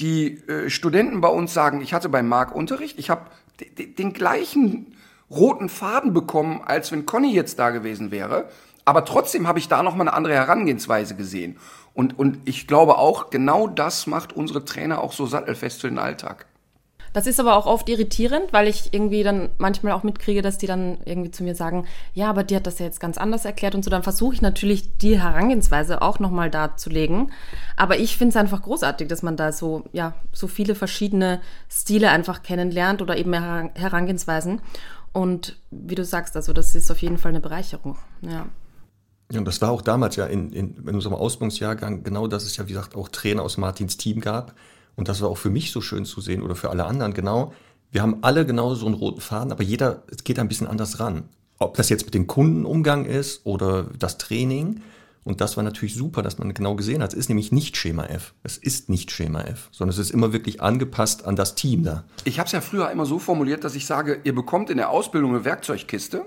[0.00, 3.22] die äh, Studenten bei uns sagen, ich hatte beim Marc Unterricht, ich habe
[3.76, 4.97] den gleichen
[5.30, 8.48] roten Faden bekommen, als wenn Conny jetzt da gewesen wäre.
[8.84, 11.58] Aber trotzdem habe ich da noch mal eine andere Herangehensweise gesehen.
[11.92, 15.98] Und, und ich glaube auch, genau das macht unsere Trainer auch so sattelfest für den
[15.98, 16.46] Alltag.
[17.12, 20.66] Das ist aber auch oft irritierend, weil ich irgendwie dann manchmal auch mitkriege, dass die
[20.66, 23.74] dann irgendwie zu mir sagen, ja, aber die hat das ja jetzt ganz anders erklärt
[23.74, 23.90] und so.
[23.90, 27.32] Dann versuche ich natürlich die Herangehensweise auch nochmal darzulegen.
[27.76, 32.10] Aber ich finde es einfach großartig, dass man da so, ja, so viele verschiedene Stile
[32.10, 34.60] einfach kennenlernt oder eben Herangehensweisen.
[35.18, 37.98] Und wie du sagst, also das ist auf jeden Fall eine Bereicherung.
[38.20, 38.46] Ja.
[39.34, 42.68] Und das war auch damals ja in, in, in unserem Ausbildungsjahrgang genau, dass es ja,
[42.68, 44.54] wie gesagt, auch Trainer aus Martins Team gab,
[44.94, 47.52] und das war auch für mich so schön zu sehen oder für alle anderen genau,
[47.90, 51.24] wir haben alle genau so einen roten Faden, aber jeder geht ein bisschen anders ran.
[51.58, 54.82] Ob das jetzt mit dem Kundenumgang ist oder das Training.
[55.28, 57.12] Und das war natürlich super, dass man genau gesehen hat.
[57.12, 58.32] Es ist nämlich nicht Schema F.
[58.44, 62.04] Es ist nicht Schema F, sondern es ist immer wirklich angepasst an das Team da.
[62.24, 64.88] Ich habe es ja früher immer so formuliert, dass ich sage, ihr bekommt in der
[64.88, 66.24] Ausbildung eine Werkzeugkiste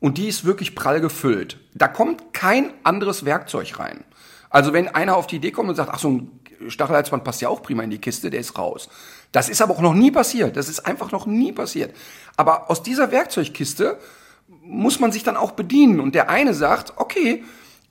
[0.00, 1.58] und die ist wirklich prall gefüllt.
[1.74, 4.02] Da kommt kein anderes Werkzeug rein.
[4.50, 7.48] Also wenn einer auf die Idee kommt und sagt, ach so ein Stachelhalsband passt ja
[7.48, 8.88] auch prima in die Kiste, der ist raus.
[9.30, 10.56] Das ist aber auch noch nie passiert.
[10.56, 11.94] Das ist einfach noch nie passiert.
[12.36, 13.98] Aber aus dieser Werkzeugkiste
[14.48, 16.00] muss man sich dann auch bedienen.
[16.00, 17.44] Und der eine sagt, okay,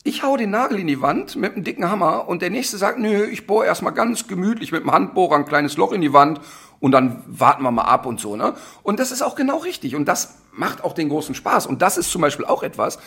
[0.06, 3.00] ich hau den Nagel in die Wand mit einem dicken Hammer und der nächste sagt,
[3.00, 6.39] nö, ich bohre erstmal ganz gemütlich mit dem Handbohrer ein kleines Loch in die Wand
[6.80, 8.54] und dann warten wir mal ab und so, ne?
[8.84, 11.98] Und das ist auch genau richtig und das macht auch den großen Spaß und das
[11.98, 13.00] ist zum Beispiel auch etwas,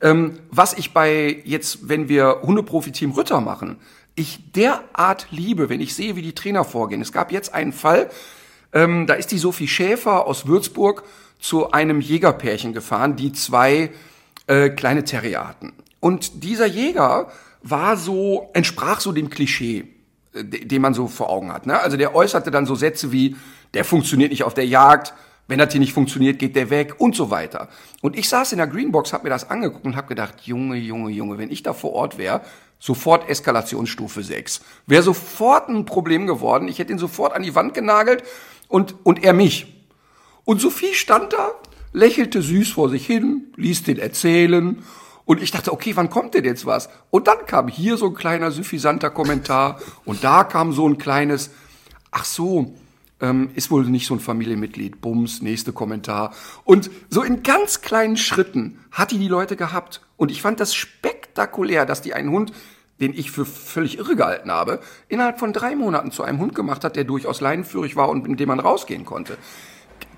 [0.00, 3.76] ähm, was ich bei jetzt, wenn wir Hundeprofi-Team Ritter machen,
[4.14, 7.02] ich derart liebe, wenn ich sehe, wie die Trainer vorgehen.
[7.02, 8.08] Es gab jetzt einen Fall,
[8.72, 11.04] ähm, da ist die Sophie Schäfer aus Würzburg
[11.38, 13.90] zu einem Jägerpärchen gefahren, die zwei
[14.46, 15.74] äh, kleine Terrier hatten.
[16.00, 17.30] Und dieser Jäger
[17.62, 19.84] war so, entsprach so dem Klischee,
[20.34, 21.66] äh, den man so vor Augen hat.
[21.66, 21.78] Ne?
[21.78, 23.36] Also der äußerte dann so Sätze wie,
[23.74, 25.14] der funktioniert nicht auf der Jagd,
[25.50, 27.68] wenn das hier nicht funktioniert, geht der weg und so weiter.
[28.02, 31.10] Und ich saß in der Greenbox, habe mir das angeguckt und habe gedacht, Junge, Junge,
[31.10, 32.42] Junge, wenn ich da vor Ort wäre,
[32.78, 34.60] sofort Eskalationsstufe 6.
[34.86, 36.68] Wäre sofort ein Problem geworden.
[36.68, 38.22] Ich hätte ihn sofort an die Wand genagelt
[38.68, 39.66] und, und er mich.
[40.44, 41.50] Und Sophie stand da,
[41.92, 44.82] lächelte süß vor sich hin, ließ den erzählen.
[45.30, 46.88] Und ich dachte, okay, wann kommt denn jetzt was?
[47.10, 51.52] Und dann kam hier so ein kleiner suffisanter Kommentar und da kam so ein kleines,
[52.10, 52.74] ach so,
[53.20, 55.00] ähm, ist wohl nicht so ein Familienmitglied.
[55.00, 56.34] Bums, nächste Kommentar.
[56.64, 60.00] Und so in ganz kleinen Schritten hat die die Leute gehabt.
[60.16, 62.52] Und ich fand das spektakulär, dass die einen Hund,
[62.98, 66.82] den ich für völlig irre gehalten habe, innerhalb von drei Monaten zu einem Hund gemacht
[66.82, 69.38] hat, der durchaus leinenführig war und mit dem man rausgehen konnte.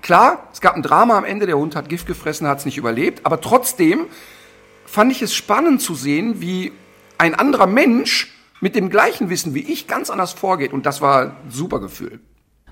[0.01, 2.79] Klar, es gab ein Drama am Ende, der Hund hat Gift gefressen, hat es nicht
[2.79, 4.07] überlebt, aber trotzdem
[4.93, 6.71] fand ich es spannend zu sehen, wie
[7.17, 11.21] ein anderer Mensch mit dem gleichen Wissen wie ich ganz anders vorgeht und das war
[11.23, 12.19] ein super Gefühl.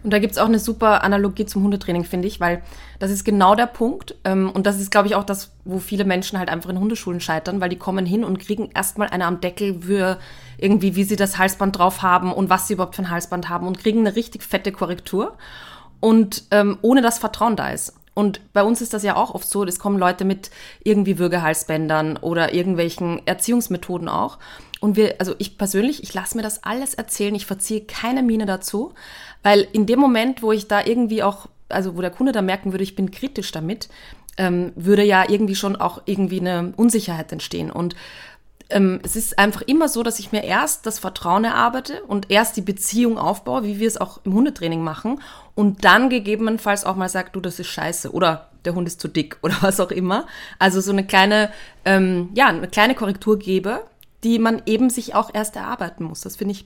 [0.03, 2.61] Und da gibt's auch eine super Analogie zum Hundetraining, finde ich, weil
[2.99, 4.15] das ist genau der Punkt.
[4.23, 7.21] Ähm, und das ist, glaube ich, auch das, wo viele Menschen halt einfach in Hundeschulen
[7.21, 10.19] scheitern, weil die kommen hin und kriegen erstmal eine am Deckel für
[10.57, 13.65] irgendwie, wie sie das Halsband drauf haben und was sie überhaupt für ein Halsband haben
[13.65, 15.37] und kriegen eine richtig fette Korrektur.
[15.99, 17.93] Und ähm, ohne dass Vertrauen da ist.
[18.13, 20.51] Und bei uns ist das ja auch oft so, es kommen Leute mit
[20.83, 24.37] irgendwie Würgehalsbändern oder irgendwelchen Erziehungsmethoden auch.
[24.81, 28.45] Und wir, also ich persönlich, ich lasse mir das alles erzählen, ich verziehe keine Miene
[28.45, 28.93] dazu,
[29.43, 32.73] weil in dem Moment, wo ich da irgendwie auch, also wo der Kunde da merken
[32.73, 33.89] würde, ich bin kritisch damit,
[34.37, 37.71] ähm, würde ja irgendwie schon auch irgendwie eine Unsicherheit entstehen.
[37.71, 37.95] Und
[38.71, 42.57] ähm, es ist einfach immer so, dass ich mir erst das Vertrauen erarbeite und erst
[42.57, 45.21] die Beziehung aufbaue, wie wir es auch im Hundetraining machen,
[45.55, 49.07] und dann gegebenenfalls auch mal sagt, du, das ist scheiße oder der Hund ist zu
[49.07, 50.27] dick oder was auch immer.
[50.59, 51.51] Also so eine kleine,
[51.85, 53.83] ähm, ja, eine kleine Korrektur gebe,
[54.23, 56.21] die man eben sich auch erst erarbeiten muss.
[56.21, 56.65] Das finde ich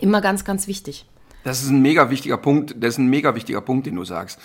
[0.00, 1.06] immer ganz, ganz wichtig.
[1.42, 2.74] Das ist ein mega wichtiger Punkt.
[2.78, 4.38] Das ist ein mega wichtiger Punkt, den du sagst.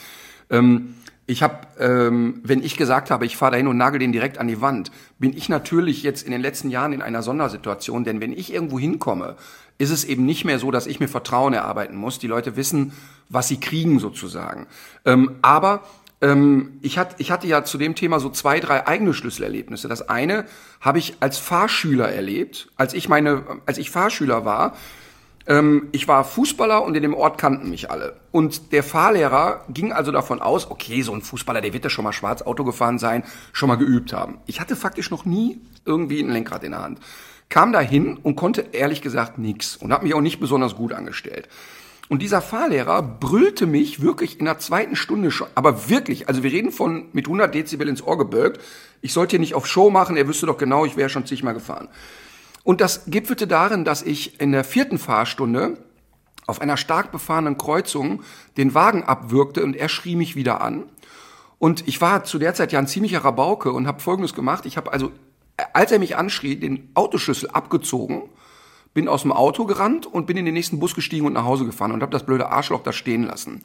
[0.49, 0.95] Ähm,
[1.30, 4.48] ich habe, ähm, wenn ich gesagt habe, ich fahre dahin und nagel den direkt an
[4.48, 8.04] die Wand, bin ich natürlich jetzt in den letzten Jahren in einer Sondersituation.
[8.04, 9.36] Denn wenn ich irgendwo hinkomme,
[9.78, 12.18] ist es eben nicht mehr so, dass ich mir Vertrauen erarbeiten muss.
[12.18, 12.94] Die Leute wissen,
[13.30, 14.65] was sie kriegen sozusagen.
[15.06, 15.84] Ähm, aber
[16.22, 19.88] ähm, ich, hat, ich hatte ja zu dem Thema so zwei, drei eigene Schlüsselerlebnisse.
[19.88, 20.46] Das eine
[20.82, 24.76] habe ich als Fahrschüler erlebt, als ich meine, als ich Fahrschüler war.
[25.49, 28.15] Ähm, ich war Fußballer und in dem Ort kannten mich alle.
[28.31, 32.05] Und der Fahrlehrer ging also davon aus, okay, so ein Fußballer, der wird ja schon
[32.05, 34.38] mal schwarz Auto gefahren sein, schon mal geübt haben.
[34.45, 36.99] Ich hatte faktisch noch nie irgendwie ein Lenkrad in der Hand.
[37.49, 40.93] Kam da hin und konnte ehrlich gesagt nichts und habe mich auch nicht besonders gut
[40.93, 41.49] angestellt.
[42.09, 46.51] Und dieser Fahrlehrer brüllte mich wirklich in der zweiten Stunde schon, aber wirklich, also wir
[46.51, 48.62] reden von mit 100 Dezibel ins Ohr gebölkt.
[49.01, 51.53] Ich sollte hier nicht auf Show machen, er wüsste doch genau, ich wäre schon zigmal
[51.55, 51.88] gefahren.
[52.63, 55.78] Und das gipfelte darin, dass ich in der vierten Fahrstunde
[56.45, 58.24] auf einer stark befahrenen Kreuzung
[58.58, 60.86] den Wagen abwürgte und er schrie mich wieder an.
[61.60, 64.65] Und ich war zu der Zeit ja ein ziemlicher Rabauke und habe Folgendes gemacht.
[64.65, 65.12] Ich habe also,
[65.74, 68.24] als er mich anschrie, den Autoschlüssel abgezogen
[68.93, 71.65] bin aus dem Auto gerannt und bin in den nächsten Bus gestiegen und nach Hause
[71.65, 73.63] gefahren und habe das blöde Arschloch da stehen lassen.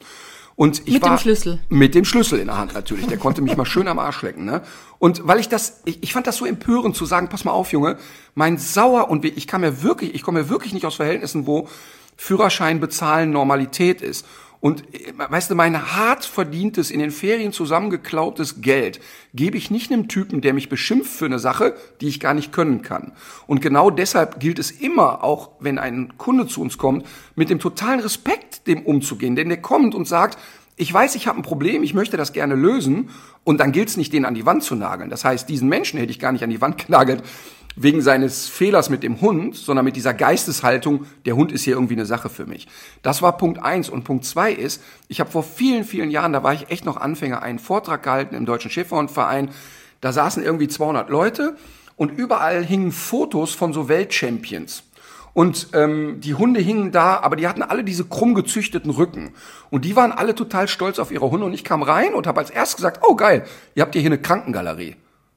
[0.55, 1.59] Und ich mit war, dem Schlüssel.
[1.67, 3.07] Mit dem Schlüssel in der Hand natürlich.
[3.07, 4.45] Der konnte mich mal schön am Arsch lecken.
[4.45, 4.61] Ne?
[4.99, 7.73] Und weil ich das, ich, ich fand das so empörend zu sagen, pass mal auf,
[7.73, 7.97] Junge,
[8.35, 11.67] mein Sauer und ich kam ja wirklich, ich komme ja wirklich nicht aus Verhältnissen, wo
[12.15, 14.25] Führerschein bezahlen Normalität ist.
[14.59, 18.99] Und äh, weißt du, mein hart verdientes, in den Ferien zusammengeklautes Geld
[19.33, 22.51] gebe ich nicht einem Typen, der mich beschimpft für eine Sache, die ich gar nicht
[22.51, 23.13] können kann.
[23.47, 27.59] Und genau deshalb gilt es immer, auch wenn ein Kunde zu uns kommt, mit dem
[27.59, 29.35] totalen Respekt dem umzugehen.
[29.35, 30.37] Denn der kommt und sagt,
[30.77, 33.09] ich weiß, ich habe ein Problem, ich möchte das gerne lösen
[33.43, 35.09] und dann gilt es nicht, den an die Wand zu nageln.
[35.09, 37.23] Das heißt, diesen Menschen hätte ich gar nicht an die Wand genagelt,
[37.75, 41.95] wegen seines Fehlers mit dem Hund, sondern mit dieser Geisteshaltung, der Hund ist hier irgendwie
[41.95, 42.67] eine Sache für mich.
[43.01, 43.89] Das war Punkt eins.
[43.89, 46.97] Und Punkt zwei ist, ich habe vor vielen, vielen Jahren, da war ich echt noch
[46.97, 49.49] Anfänger, einen Vortrag gehalten im Deutschen Schäferhundverein.
[50.01, 51.57] Da saßen irgendwie 200 Leute
[51.97, 54.83] und überall hingen Fotos von so Weltchampions.
[55.33, 59.33] Und ähm, die Hunde hingen da, aber die hatten alle diese krumm gezüchteten Rücken.
[59.69, 61.45] Und die waren alle total stolz auf ihre Hunde.
[61.45, 63.43] Und ich kam rein und habe als erstes gesagt, oh geil,
[63.75, 64.95] ihr habt hier eine Krankengalerie.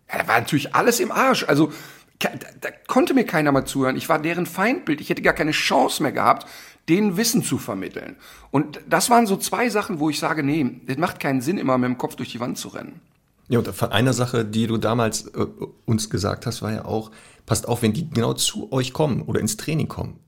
[0.09, 1.45] Ja, da war natürlich alles im Arsch.
[1.49, 1.73] Also
[2.19, 3.97] da, da konnte mir keiner mal zuhören.
[3.97, 5.01] Ich war deren Feindbild.
[5.01, 6.47] Ich hätte gar keine Chance mehr gehabt,
[6.89, 8.17] denen Wissen zu vermitteln.
[8.51, 11.79] Und das waren so zwei Sachen, wo ich sage, nee, das macht keinen Sinn, immer
[11.79, 13.01] mit dem Kopf durch die Wand zu rennen.
[13.49, 15.47] Ja, und von einer Sache, die du damals äh,
[15.87, 17.11] uns gesagt hast, war ja auch,
[17.47, 20.19] passt auf, wenn die genau zu euch kommen oder ins Training kommen.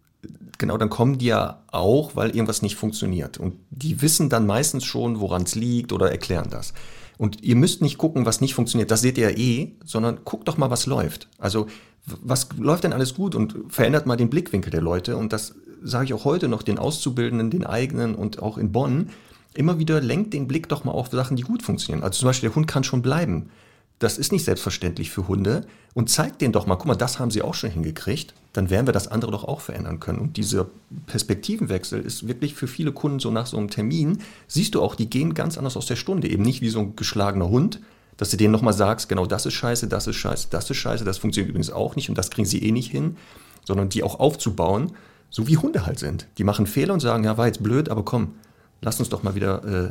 [0.58, 3.38] Genau, dann kommen die ja auch, weil irgendwas nicht funktioniert.
[3.38, 6.74] Und die wissen dann meistens schon, woran es liegt oder erklären das.
[7.20, 10.48] Und ihr müsst nicht gucken, was nicht funktioniert, das seht ihr ja eh, sondern guckt
[10.48, 11.28] doch mal, was läuft.
[11.36, 11.66] Also
[12.06, 15.18] was läuft denn alles gut und verändert mal den Blickwinkel der Leute.
[15.18, 19.10] Und das sage ich auch heute noch den Auszubildenden, den eigenen und auch in Bonn.
[19.52, 22.02] Immer wieder lenkt den Blick doch mal auf Sachen, die gut funktionieren.
[22.02, 23.50] Also zum Beispiel, der Hund kann schon bleiben.
[23.98, 25.66] Das ist nicht selbstverständlich für Hunde.
[25.92, 28.32] Und zeigt denen doch mal, guck mal, das haben sie auch schon hingekriegt.
[28.52, 30.18] Dann werden wir das andere doch auch verändern können.
[30.18, 30.66] Und dieser
[31.06, 35.08] Perspektivenwechsel ist wirklich für viele Kunden so nach so einem Termin, siehst du auch, die
[35.08, 36.28] gehen ganz anders aus der Stunde.
[36.28, 37.80] Eben nicht wie so ein geschlagener Hund,
[38.16, 41.04] dass du denen nochmal sagst, genau das ist scheiße, das ist scheiße, das ist scheiße,
[41.04, 43.16] das funktioniert übrigens auch nicht und das kriegen sie eh nicht hin,
[43.64, 44.92] sondern die auch aufzubauen,
[45.30, 46.26] so wie Hunde halt sind.
[46.36, 48.34] Die machen Fehler und sagen, ja, war jetzt blöd, aber komm,
[48.82, 49.90] lass uns doch mal wieder äh,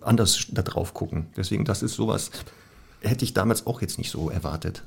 [0.00, 1.26] anders da drauf gucken.
[1.36, 2.30] Deswegen, das ist sowas,
[3.00, 4.82] hätte ich damals auch jetzt nicht so erwartet.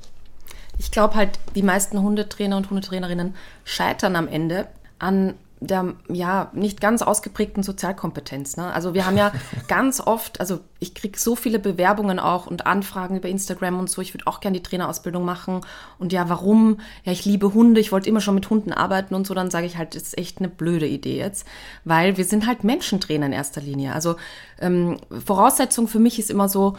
[0.79, 6.79] Ich glaube halt, die meisten Hundetrainer und Hundetrainerinnen scheitern am Ende an der ja nicht
[6.79, 8.55] ganz ausgeprägten Sozialkompetenz.
[8.55, 8.71] Ne?
[8.71, 9.33] Also wir haben ja
[9.67, 14.01] ganz oft, also ich kriege so viele Bewerbungen auch und Anfragen über Instagram und so,
[14.01, 15.61] ich würde auch gerne die Trainerausbildung machen.
[15.97, 16.79] Und ja, warum?
[17.03, 19.65] Ja, ich liebe Hunde, ich wollte immer schon mit Hunden arbeiten und so, dann sage
[19.65, 21.45] ich halt, das ist echt eine blöde Idee jetzt,
[21.83, 23.93] weil wir sind halt Menschentrainer in erster Linie.
[23.93, 24.15] Also
[24.61, 26.77] ähm, Voraussetzung für mich ist immer so,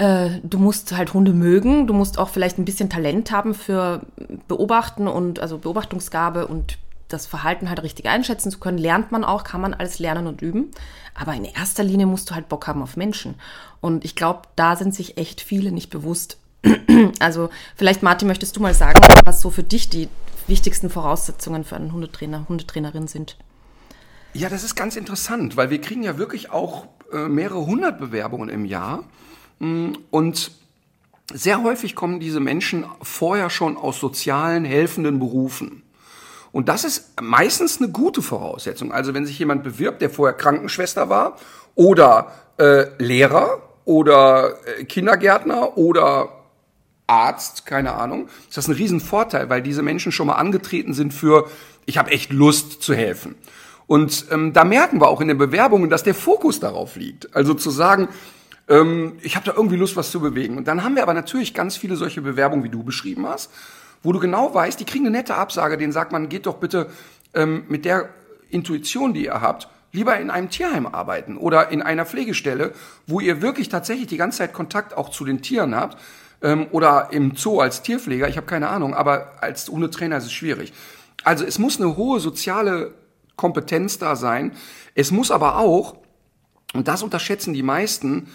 [0.00, 4.00] äh, du musst halt Hunde mögen, du musst auch vielleicht ein bisschen Talent haben für
[4.48, 9.44] Beobachten und also Beobachtungsgabe und das Verhalten halt richtig einschätzen zu können, lernt man auch,
[9.44, 10.70] kann man alles lernen und üben.
[11.14, 13.34] Aber in erster Linie musst du halt Bock haben auf Menschen.
[13.82, 16.38] Und ich glaube, da sind sich echt viele nicht bewusst.
[17.18, 20.08] also vielleicht, Martin, möchtest du mal sagen, was so für dich die
[20.46, 23.36] wichtigsten Voraussetzungen für einen Hundetrainer, Hundetrainerin sind?
[24.32, 28.48] Ja, das ist ganz interessant, weil wir kriegen ja wirklich auch äh, mehrere hundert Bewerbungen
[28.48, 29.04] im Jahr.
[29.60, 30.50] Mm, und
[31.32, 35.82] sehr häufig kommen diese Menschen vorher schon aus sozialen, helfenden Berufen.
[36.52, 38.90] Und das ist meistens eine gute Voraussetzung.
[38.92, 41.36] Also wenn sich jemand bewirbt, der vorher Krankenschwester war
[41.76, 46.30] oder äh, Lehrer oder äh, Kindergärtner oder
[47.06, 51.48] Arzt, keine Ahnung, ist das ein Riesenvorteil, weil diese Menschen schon mal angetreten sind für,
[51.86, 53.36] ich habe echt Lust zu helfen.
[53.86, 57.34] Und ähm, da merken wir auch in den Bewerbungen, dass der Fokus darauf liegt.
[57.34, 58.08] Also zu sagen,
[58.70, 60.56] ähm, ich habe da irgendwie Lust, was zu bewegen.
[60.56, 63.50] Und dann haben wir aber natürlich ganz viele solche Bewerbungen, wie du beschrieben hast,
[64.02, 66.88] wo du genau weißt, die kriegen eine nette Absage, denen sagt man, geht doch bitte
[67.34, 68.08] ähm, mit der
[68.48, 72.72] Intuition, die ihr habt, lieber in einem Tierheim arbeiten oder in einer Pflegestelle,
[73.06, 75.98] wo ihr wirklich tatsächlich die ganze Zeit Kontakt auch zu den Tieren habt
[76.42, 80.32] ähm, oder im Zoo als Tierpfleger, ich habe keine Ahnung, aber als Hundetrainer ist es
[80.32, 80.72] schwierig.
[81.24, 82.94] Also es muss eine hohe soziale
[83.36, 84.52] Kompetenz da sein.
[84.94, 85.96] Es muss aber auch,
[86.72, 88.28] und das unterschätzen die meisten,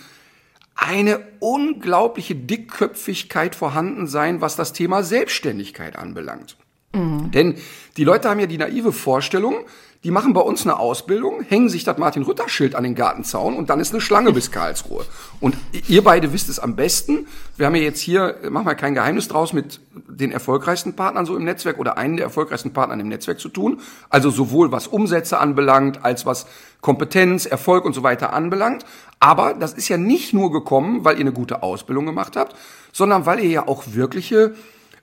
[0.75, 6.57] eine unglaubliche Dickköpfigkeit vorhanden sein, was das Thema Selbstständigkeit anbelangt.
[6.93, 7.31] Mhm.
[7.31, 7.55] Denn
[7.97, 9.65] die Leute haben ja die naive Vorstellung,
[10.05, 13.79] die machen bei uns eine Ausbildung, hängen sich das Martin-Rütter-Schild an den Gartenzaun und dann
[13.79, 15.03] ist eine Schlange bis Karlsruhe.
[15.39, 15.57] Und
[15.87, 17.25] ihr beide wisst es am besten.
[17.57, 21.35] Wir haben ja jetzt hier, machen wir kein Geheimnis draus, mit den erfolgreichsten Partnern so
[21.35, 23.81] im Netzwerk oder einen der erfolgreichsten Partnern im Netzwerk zu tun.
[24.11, 26.45] Also sowohl was Umsätze anbelangt, als was
[26.81, 28.85] Kompetenz, Erfolg und so weiter anbelangt.
[29.19, 32.55] Aber das ist ja nicht nur gekommen, weil ihr eine gute Ausbildung gemacht habt,
[32.91, 34.53] sondern weil ihr ja auch wirkliche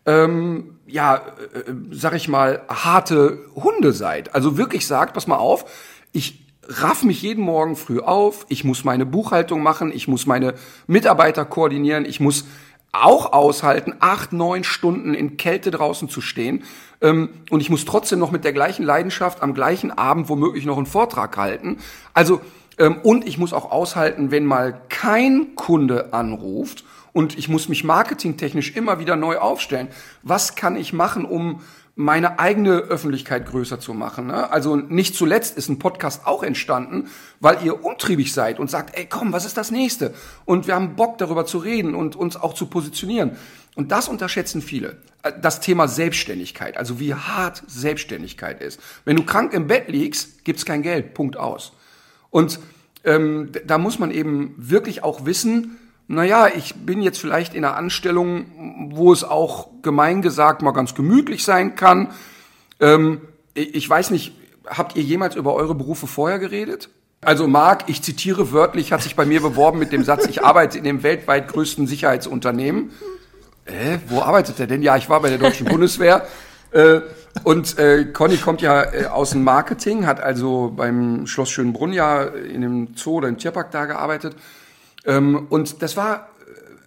[0.05, 4.35] ähm, ja, äh, sag ich mal, harte Hunde seid.
[4.35, 5.65] Also wirklich sagt, pass mal auf,
[6.13, 10.55] ich raff mich jeden Morgen früh auf, ich muss meine Buchhaltung machen, ich muss meine
[10.87, 12.45] Mitarbeiter koordinieren, ich muss
[12.93, 16.65] auch aushalten, acht, neun Stunden in Kälte draußen zu stehen.
[17.01, 20.77] Ähm, und ich muss trotzdem noch mit der gleichen Leidenschaft am gleichen Abend womöglich noch
[20.77, 21.79] einen Vortrag halten.
[22.13, 22.43] Also,
[22.79, 28.75] und ich muss auch aushalten, wenn mal kein Kunde anruft und ich muss mich marketingtechnisch
[28.75, 29.89] immer wieder neu aufstellen.
[30.23, 31.61] Was kann ich machen, um
[31.95, 34.29] meine eigene Öffentlichkeit größer zu machen.
[34.29, 34.51] Ne?
[34.51, 39.07] Also nicht zuletzt ist ein Podcast auch entstanden, weil ihr umtriebig seid und sagt, ey
[39.07, 40.15] komm, was ist das nächste?
[40.47, 43.37] Und wir haben Bock darüber zu reden und uns auch zu positionieren.
[43.75, 44.97] Und das unterschätzen viele.
[45.43, 48.81] Das Thema Selbstständigkeit, also wie hart Selbstständigkeit ist.
[49.05, 51.73] Wenn du krank im Bett liegst, gibt's kein Geld, Punkt aus.
[52.33, 52.59] Und
[53.05, 57.77] ähm, da muss man eben wirklich auch wissen, naja, ich bin jetzt vielleicht in einer
[57.77, 62.11] Anstellung, wo es auch gemein gesagt mal ganz gemütlich sein kann.
[62.81, 63.21] Ähm,
[63.55, 64.33] ich weiß nicht,
[64.67, 66.89] habt ihr jemals über eure Berufe vorher geredet?
[67.21, 70.79] Also Marc, ich zitiere wörtlich, hat sich bei mir beworben mit dem Satz, ich arbeite
[70.79, 72.91] in dem weltweit größten Sicherheitsunternehmen.
[73.67, 74.83] Äh, wo arbeitet er denn?
[74.83, 76.27] Ja, ich war bei der deutschen Bundeswehr.
[76.73, 77.03] Äh,
[77.45, 82.23] und äh, Conny kommt ja äh, aus dem Marketing, hat also beim Schloss Schönbrunn ja
[82.23, 84.37] in dem Zoo oder im Tierpark da gearbeitet
[85.05, 86.29] ähm, und das war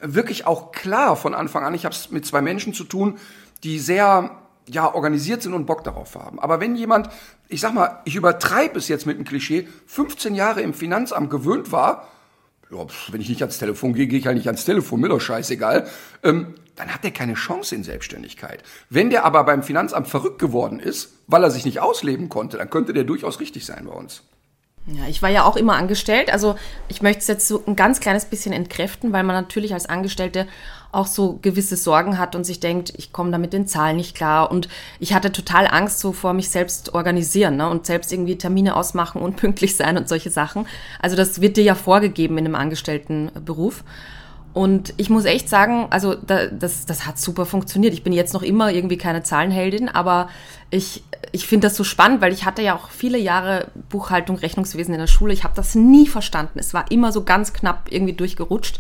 [0.01, 1.73] äh, wirklich auch klar von Anfang an.
[1.73, 3.17] Ich habe es mit zwei Menschen zu tun,
[3.63, 4.31] die sehr
[4.67, 6.39] ja organisiert sind und Bock darauf haben.
[6.39, 7.10] Aber wenn jemand,
[7.49, 11.71] ich sag mal, ich übertreibe es jetzt mit einem Klischee, 15 Jahre im Finanzamt gewöhnt
[11.71, 12.08] war,
[12.71, 15.21] ja, wenn ich nicht ans Telefon gehe, gehe ich halt nicht ans Telefon, mir doch
[15.21, 15.88] scheißegal,
[16.23, 18.63] ähm, dann hat der keine Chance in Selbstständigkeit.
[18.89, 22.69] Wenn der aber beim Finanzamt verrückt geworden ist, weil er sich nicht ausleben konnte, dann
[22.69, 24.23] könnte der durchaus richtig sein bei uns.
[24.88, 26.31] Ja, ich war ja auch immer angestellt.
[26.31, 26.55] Also
[26.89, 30.47] ich möchte es jetzt so ein ganz kleines bisschen entkräften, weil man natürlich als Angestellte
[30.91, 34.15] auch so gewisse Sorgen hat und sich denkt, ich komme da mit den Zahlen nicht
[34.15, 34.51] klar.
[34.51, 37.67] Und ich hatte total Angst so vor mich selbst organisieren ne?
[37.67, 40.67] und selbst irgendwie Termine ausmachen und pünktlich sein und solche Sachen.
[41.01, 43.83] Also das wird dir ja vorgegeben in einem Angestelltenberuf.
[44.55, 47.93] Und ich muss echt sagen, also da, das, das hat super funktioniert.
[47.93, 50.29] Ich bin jetzt noch immer irgendwie keine Zahlenheldin, aber
[50.69, 54.93] ich, ich finde das so spannend, weil ich hatte ja auch viele Jahre Buchhaltung, Rechnungswesen
[54.93, 55.33] in der Schule.
[55.33, 56.57] Ich habe das nie verstanden.
[56.57, 58.79] Es war immer so ganz knapp irgendwie durchgerutscht.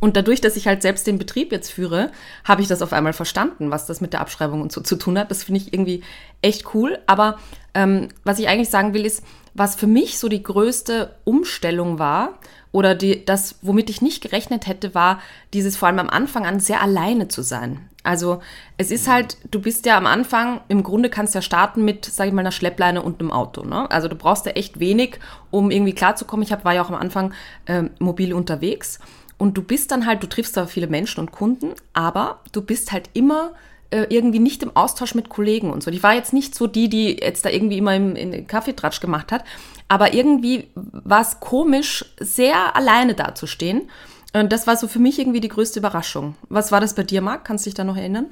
[0.00, 2.10] Und dadurch, dass ich halt selbst den Betrieb jetzt führe,
[2.44, 5.18] habe ich das auf einmal verstanden, was das mit der Abschreibung und so zu tun
[5.18, 5.30] hat.
[5.30, 6.02] Das finde ich irgendwie
[6.42, 6.98] echt cool.
[7.06, 7.38] Aber
[7.76, 9.22] ähm, was ich eigentlich sagen will, ist,
[9.54, 12.38] was für mich so die größte Umstellung war,
[12.72, 15.20] oder die, das, womit ich nicht gerechnet hätte, war
[15.54, 17.88] dieses vor allem am Anfang an sehr alleine zu sein.
[18.02, 18.40] Also
[18.76, 22.04] es ist halt, du bist ja am Anfang, im Grunde kannst du ja starten mit,
[22.04, 23.64] sag ich mal, einer Schleppleine und einem Auto.
[23.64, 23.90] Ne?
[23.90, 25.18] Also du brauchst ja echt wenig,
[25.50, 26.44] um irgendwie klarzukommen.
[26.44, 27.32] Ich hab, war ja auch am Anfang
[27.64, 29.00] äh, mobil unterwegs.
[29.38, 32.92] Und du bist dann halt, du triffst da viele Menschen und Kunden, aber du bist
[32.92, 33.52] halt immer
[33.90, 35.90] äh, irgendwie nicht im Austausch mit Kollegen und so.
[35.90, 39.32] Ich war jetzt nicht so die, die jetzt da irgendwie immer im, in Kaffeetratsch gemacht
[39.32, 39.44] hat,
[39.88, 43.88] aber irgendwie war es komisch, sehr alleine dazustehen.
[44.32, 46.34] Und das war so für mich irgendwie die größte Überraschung.
[46.48, 47.44] Was war das bei dir, Marc?
[47.44, 48.26] Kannst du dich da noch erinnern?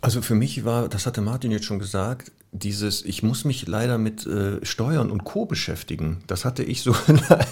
[0.00, 3.98] Also für mich war, das hatte Martin jetzt schon gesagt, dieses, ich muss mich leider
[3.98, 5.46] mit äh, Steuern und Co.
[5.46, 6.22] beschäftigen.
[6.26, 6.94] Das hatte ich so,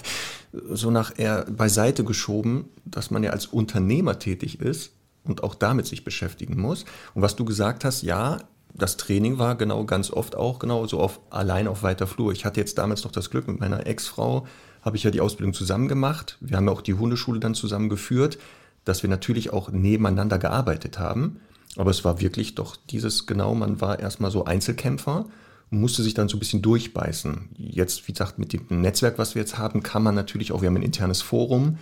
[0.52, 4.92] so nach eher beiseite geschoben, dass man ja als Unternehmer tätig ist
[5.24, 6.84] und auch damit sich beschäftigen muss.
[7.14, 8.38] Und was du gesagt hast, ja,
[8.74, 12.32] das Training war genau ganz oft auch genau so auf allein auf weiter Flur.
[12.32, 14.46] Ich hatte jetzt damals noch das Glück mit meiner Ex-Frau,
[14.82, 16.36] habe ich ja die Ausbildung zusammen gemacht.
[16.40, 18.38] Wir haben ja auch die Hundeschule dann zusammen geführt,
[18.84, 21.40] dass wir natürlich auch nebeneinander gearbeitet haben.
[21.76, 25.26] Aber es war wirklich doch dieses genau, man war erstmal so Einzelkämpfer
[25.70, 27.50] und musste sich dann so ein bisschen durchbeißen.
[27.56, 30.68] Jetzt, wie gesagt, mit dem Netzwerk, was wir jetzt haben, kann man natürlich auch, wir
[30.68, 31.78] haben ein internes Forum,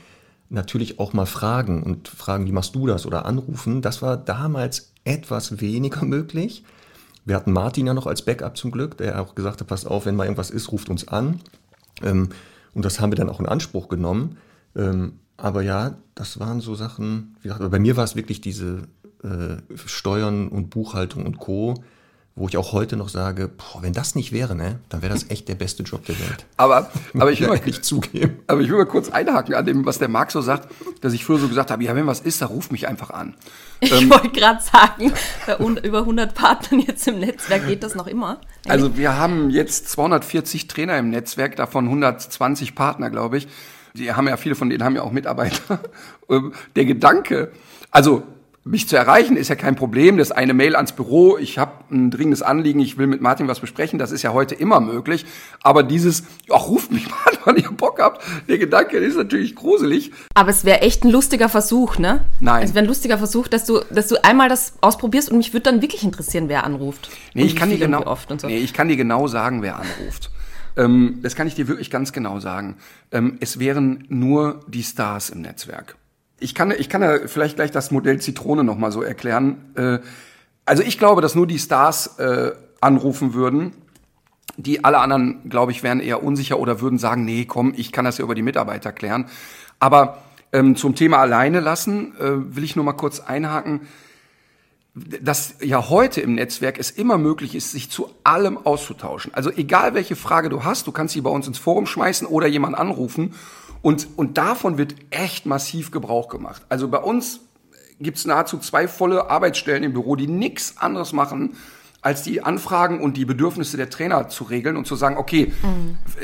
[0.52, 3.82] natürlich auch mal fragen und fragen, wie machst du das oder anrufen.
[3.82, 6.64] Das war damals etwas weniger möglich.
[7.24, 10.06] Wir hatten Martin ja noch als Backup zum Glück, der auch gesagt hat, pass auf,
[10.06, 11.40] wenn mal irgendwas ist, ruft uns an.
[12.02, 12.30] Ähm,
[12.74, 14.36] und das haben wir dann auch in Anspruch genommen.
[14.76, 18.82] Ähm, aber ja, das waren so Sachen, wie gesagt, bei mir war es wirklich diese
[19.22, 21.82] äh, Steuern und Buchhaltung und Co.,
[22.34, 25.28] wo ich auch heute noch sage, boah, wenn das nicht wäre, ne, dann wäre das
[25.28, 26.46] echt der beste Job der Welt.
[26.56, 28.38] Aber, aber ich will mal nicht zugeben.
[28.46, 30.68] Aber ich will mal kurz einhaken an dem, was der Marc so sagt,
[31.02, 33.34] dass ich früher so gesagt habe, ja, wenn was ist, da ruf mich einfach an.
[33.80, 35.12] Ich ähm, wollte gerade sagen,
[35.46, 38.40] bei über 100 Partnern jetzt im Netzwerk geht das noch immer.
[38.66, 43.48] Also wir haben jetzt 240 Trainer im Netzwerk, davon 120 Partner, glaube ich.
[43.94, 45.80] Die haben ja viele von denen haben ja auch Mitarbeiter.
[46.30, 47.50] Ähm, der Gedanke,
[47.90, 48.22] also
[48.64, 50.18] mich zu erreichen ist ja kein Problem.
[50.18, 51.36] Das ist eine Mail ans Büro.
[51.36, 52.78] Ich habe ein dringendes Anliegen.
[52.78, 53.98] Ich will mit Martin was besprechen.
[53.98, 55.26] Das ist ja heute immer möglich.
[55.62, 58.22] Aber dieses, ach, ruft mich mal, wann ihr Bock habt.
[58.48, 60.12] Der Gedanke ist natürlich gruselig.
[60.34, 62.24] Aber es wäre echt ein lustiger Versuch, ne?
[62.38, 62.62] Nein.
[62.62, 65.64] Es wäre ein lustiger Versuch, dass du, dass du einmal das ausprobierst und mich würde
[65.64, 67.10] dann wirklich interessieren, wer anruft.
[67.34, 68.46] Nee, ich kann dir genau, wie oft und so.
[68.46, 70.30] nee, ich kann dir genau sagen, wer anruft.
[70.76, 72.76] Ähm, das kann ich dir wirklich ganz genau sagen.
[73.10, 75.96] Ähm, es wären nur die Stars im Netzwerk.
[76.42, 79.72] Ich kann, ich kann ja vielleicht gleich das Modell Zitrone noch mal so erklären.
[79.74, 79.98] Äh,
[80.64, 83.72] also ich glaube, dass nur die Stars äh, anrufen würden.
[84.56, 88.04] Die alle anderen, glaube ich, wären eher unsicher oder würden sagen, nee, komm, ich kann
[88.04, 89.26] das ja über die Mitarbeiter klären.
[89.78, 90.22] Aber
[90.52, 93.82] ähm, zum Thema alleine lassen äh, will ich nur mal kurz einhaken
[94.94, 99.32] dass ja heute im Netzwerk es immer möglich ist, sich zu allem auszutauschen.
[99.32, 102.46] Also egal welche Frage du hast, du kannst sie bei uns ins Forum schmeißen oder
[102.46, 103.34] jemand anrufen.
[103.82, 106.62] Und, und davon wird echt massiv Gebrauch gemacht.
[106.68, 107.40] Also bei uns
[108.00, 111.56] gibt's nahezu zwei volle Arbeitsstellen im Büro, die nichts anderes machen,
[112.00, 115.52] als die Anfragen und die Bedürfnisse der Trainer zu regeln und zu sagen, okay,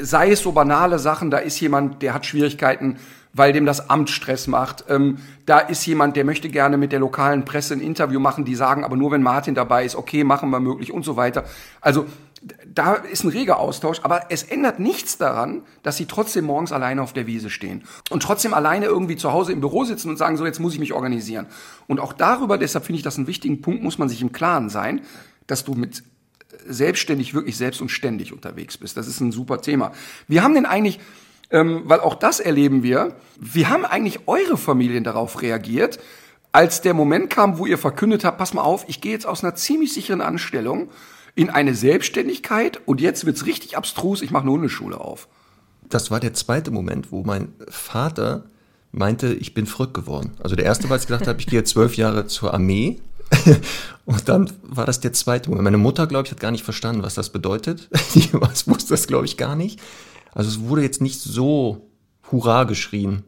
[0.01, 2.97] sei es so banale Sachen, da ist jemand, der hat Schwierigkeiten,
[3.33, 4.85] weil dem das Amt Stress macht.
[4.89, 8.57] Ähm, da ist jemand, der möchte gerne mit der lokalen Presse ein Interview machen, die
[8.57, 11.45] sagen, aber nur wenn Martin dabei ist, okay, machen wir möglich und so weiter.
[11.81, 12.07] Also
[12.79, 17.03] da ist ein reger Austausch, aber es ändert nichts daran, dass sie trotzdem morgens alleine
[17.03, 20.37] auf der Wiese stehen und trotzdem alleine irgendwie zu Hause im Büro sitzen und sagen,
[20.37, 21.47] so jetzt muss ich mich organisieren.
[21.89, 24.69] Und auch darüber, deshalb finde ich das einen wichtigen Punkt, muss man sich im Klaren
[24.69, 25.01] sein,
[25.49, 26.05] dass du mit
[26.69, 28.97] selbstständig, wirklich selbst und ständig unterwegs bist.
[28.97, 29.91] Das ist ein super Thema.
[30.29, 31.01] Wir haben denn eigentlich,
[31.51, 35.99] ähm, weil auch das erleben wir, wie haben eigentlich eure Familien darauf reagiert,
[36.53, 39.43] als der Moment kam, wo ihr verkündet habt, pass mal auf, ich gehe jetzt aus
[39.43, 40.91] einer ziemlich sicheren Anstellung
[41.39, 45.29] in eine Selbstständigkeit und jetzt wird's richtig abstrus, ich mache eine Hundeschule auf.
[45.89, 48.47] Das war der zweite Moment, wo mein Vater
[48.91, 50.33] meinte, ich bin verrückt geworden.
[50.43, 53.01] Also der erste, weil ich gedacht habe, ich gehe jetzt zwölf Jahre zur Armee.
[54.05, 55.63] Und dann war das der zweite Moment.
[55.63, 57.89] Meine Mutter, glaube ich, hat gar nicht verstanden, was das bedeutet.
[58.15, 59.79] Die was wusste das, glaube ich, gar nicht.
[60.33, 61.89] Also es wurde jetzt nicht so
[62.33, 63.23] Hurra geschrien.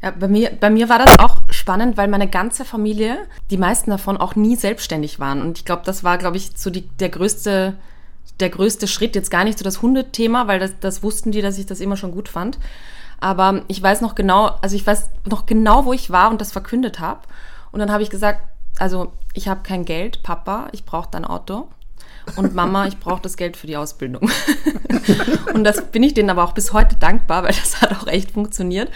[0.00, 1.39] Ja, bei mir, bei mir war das auch
[1.70, 3.16] spannend, weil meine ganze Familie,
[3.50, 5.40] die meisten davon auch nie selbstständig waren.
[5.40, 7.76] Und ich glaube, das war, glaube ich, so die, der größte,
[8.40, 9.14] der größte Schritt.
[9.14, 11.96] Jetzt gar nicht so das Hundethema, weil das, das wussten die, dass ich das immer
[11.96, 12.58] schon gut fand.
[13.20, 16.50] Aber ich weiß noch genau, also ich weiß noch genau, wo ich war und das
[16.50, 17.20] verkündet habe.
[17.70, 18.40] Und dann habe ich gesagt,
[18.80, 21.68] also ich habe kein Geld, Papa, ich brauche dein Auto.
[22.34, 24.28] Und Mama, ich brauche das Geld für die Ausbildung.
[25.54, 28.32] und das bin ich denen aber auch bis heute dankbar, weil das hat auch echt
[28.32, 28.90] funktioniert.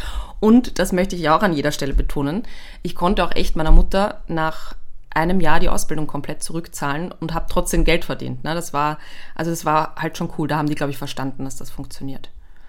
[0.45, 2.42] Und das möchte ich auch an jeder Stelle betonen.
[2.82, 4.74] Ich konnte auch echt meiner Mutter nach
[5.09, 8.45] einem Jahr die Ausbildung komplett zurückzahlen und habe trotzdem Geld verdient.
[8.45, 8.55] Ne?
[8.55, 8.99] Das war,
[9.34, 10.47] also das war halt schon cool.
[10.47, 12.28] Da haben die, glaube ich, verstanden, dass das funktioniert.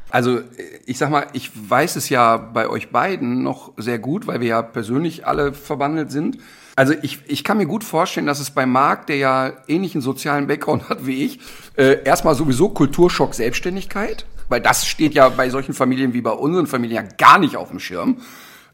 [0.09, 0.39] Also
[0.85, 4.47] ich sag mal, ich weiß es ja bei euch beiden noch sehr gut, weil wir
[4.47, 6.37] ja persönlich alle verbandelt sind.
[6.75, 10.47] Also ich, ich kann mir gut vorstellen, dass es bei Marc, der ja ähnlichen sozialen
[10.47, 11.39] Background hat wie ich,
[11.77, 16.67] äh, erstmal sowieso Kulturschock Selbstständigkeit, weil das steht ja bei solchen Familien wie bei unseren
[16.67, 18.17] Familien ja gar nicht auf dem Schirm.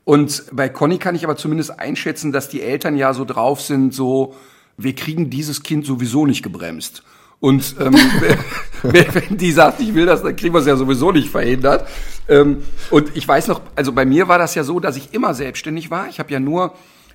[0.04, 3.94] Und bei Conny kann ich aber zumindest einschätzen, dass die Eltern ja so drauf sind,
[3.94, 4.36] so,
[4.78, 7.04] wir kriegen dieses Kind sowieso nicht gebremst.
[7.40, 7.96] Und ähm,
[8.84, 11.88] wenn die sagt, ich will das, dann kriegen wir es ja sowieso nicht verhindert.
[12.28, 15.36] Ähm, und ich weiß noch, also bei mir war das ja so, dass ich immer
[15.36, 16.08] selbstständig war.
[16.08, 16.74] Ich habe ja nur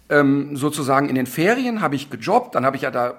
[0.09, 3.15] ähm, sozusagen in den Ferien habe ich gejobbt, dann habe ich ja da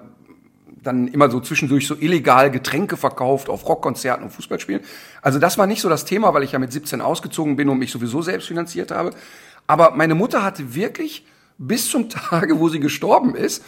[0.82, 4.82] dann immer so zwischendurch so illegal Getränke verkauft auf Rockkonzerten und Fußballspielen.
[5.22, 7.78] Also das war nicht so das Thema, weil ich ja mit 17 ausgezogen bin und
[7.78, 9.10] mich sowieso selbst finanziert habe.
[9.66, 11.26] Aber meine Mutter hatte wirklich
[11.58, 13.64] bis zum Tage, wo sie gestorben ist,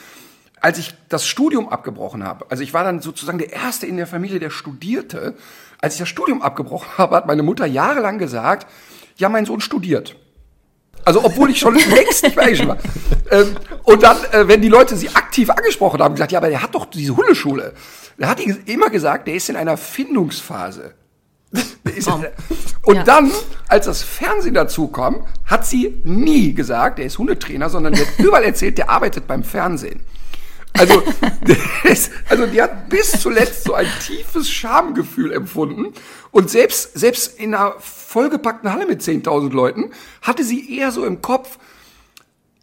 [0.60, 4.06] als ich das Studium abgebrochen habe, also ich war dann sozusagen der Erste in der
[4.06, 5.34] Familie, der studierte.
[5.80, 8.66] Als ich das Studium abgebrochen habe, hat meine Mutter jahrelang gesagt,
[9.16, 10.16] ja, mein Sohn studiert.
[11.04, 12.78] Also obwohl ich schon längst nicht mehr eingeschrieben war.
[13.30, 16.62] Ähm, und dann, äh, wenn die Leute sie aktiv angesprochen haben, gesagt, ja, aber der
[16.62, 17.72] hat doch diese Hundeschule.
[18.18, 20.94] Da hat die immer gesagt, der ist in einer Findungsphase.
[21.52, 22.04] In,
[22.84, 23.02] und Ja.
[23.02, 23.32] dann,
[23.66, 28.44] als das Fernsehen dazu kam, hat sie nie gesagt, der ist Hundetrainer, sondern hat überall
[28.44, 30.00] erzählt, der arbeitet beim Fernsehen.
[30.78, 31.02] Also,
[31.84, 35.92] das, also die hat bis zuletzt so ein tiefes Schamgefühl empfunden.
[36.30, 37.74] Und selbst, selbst in einer
[38.10, 39.90] vollgepackten Halle mit 10.000 Leuten
[40.20, 41.58] hatte sie eher so im Kopf,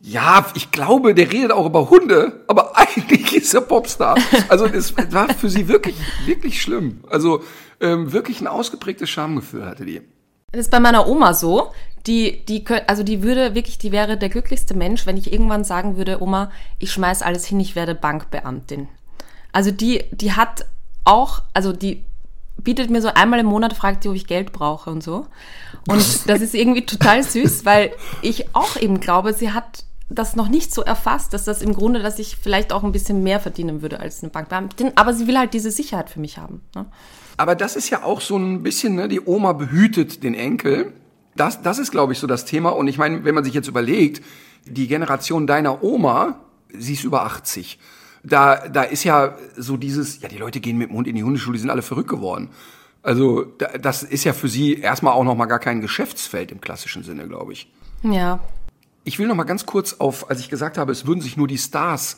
[0.02, 4.18] ja, ich glaube, der redet auch über Hunde, aber eigentlich ist er Popstar.
[4.50, 5.96] Also das war für sie wirklich,
[6.26, 7.02] wirklich schlimm.
[7.10, 7.44] Also
[7.80, 10.02] ähm, wirklich ein ausgeprägtes Schamgefühl hatte die.
[10.52, 11.72] Das ist bei meiner Oma so.
[12.08, 15.96] Die, die, also die würde wirklich, die wäre der glücklichste Mensch, wenn ich irgendwann sagen
[15.96, 18.90] würde, Oma, ich schmeiß alles hin, ich werde Bankbeamtin.
[19.54, 20.66] Also die, die hat
[21.06, 22.04] auch, also die
[22.58, 25.28] bietet mir so einmal im Monat, fragt sie, ob ich Geld brauche und so.
[25.88, 27.92] Und das ist irgendwie total süß, weil
[28.22, 32.02] ich auch eben glaube, sie hat das noch nicht so erfasst, dass das im Grunde,
[32.02, 34.94] dass ich vielleicht auch ein bisschen mehr verdienen würde als eine Bankbeamtin.
[34.96, 36.62] Aber sie will halt diese Sicherheit für mich haben.
[36.76, 36.86] Ne?
[37.36, 40.94] Aber das ist ja auch so ein bisschen, ne, die Oma behütet den Enkel.
[41.36, 42.70] Das, das ist, glaube ich, so das Thema.
[42.70, 44.24] Und ich meine, wenn man sich jetzt überlegt,
[44.66, 46.40] die Generation deiner Oma,
[46.74, 47.78] sie ist über 80.
[48.30, 51.24] Da, da ist ja so dieses, ja, die Leute gehen mit dem Hund in die
[51.24, 52.50] Hundeschule, die sind alle verrückt geworden.
[53.04, 53.46] Also
[53.80, 57.28] das ist ja für sie erstmal auch noch mal gar kein Geschäftsfeld im klassischen Sinne,
[57.28, 57.72] glaube ich.
[58.04, 58.40] Ja.
[59.06, 61.48] Ich will noch mal ganz kurz auf, als ich gesagt habe, es würden sich nur
[61.48, 62.18] die Stars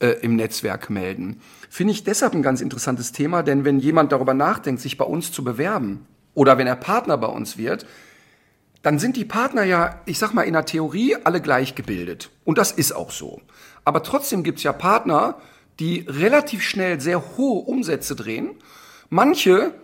[0.00, 1.40] äh, im Netzwerk melden.
[1.70, 5.32] Finde ich deshalb ein ganz interessantes Thema, denn wenn jemand darüber nachdenkt, sich bei uns
[5.32, 7.86] zu bewerben oder wenn er Partner bei uns wird,
[8.82, 12.30] dann sind die Partner ja, ich sag mal, in der Theorie alle gleich gebildet.
[12.44, 13.40] Und das ist auch so.
[13.84, 15.36] Aber trotzdem gibt's ja Partner,
[15.78, 18.50] die relativ schnell sehr hohe Umsätze drehen.
[19.08, 19.74] Manche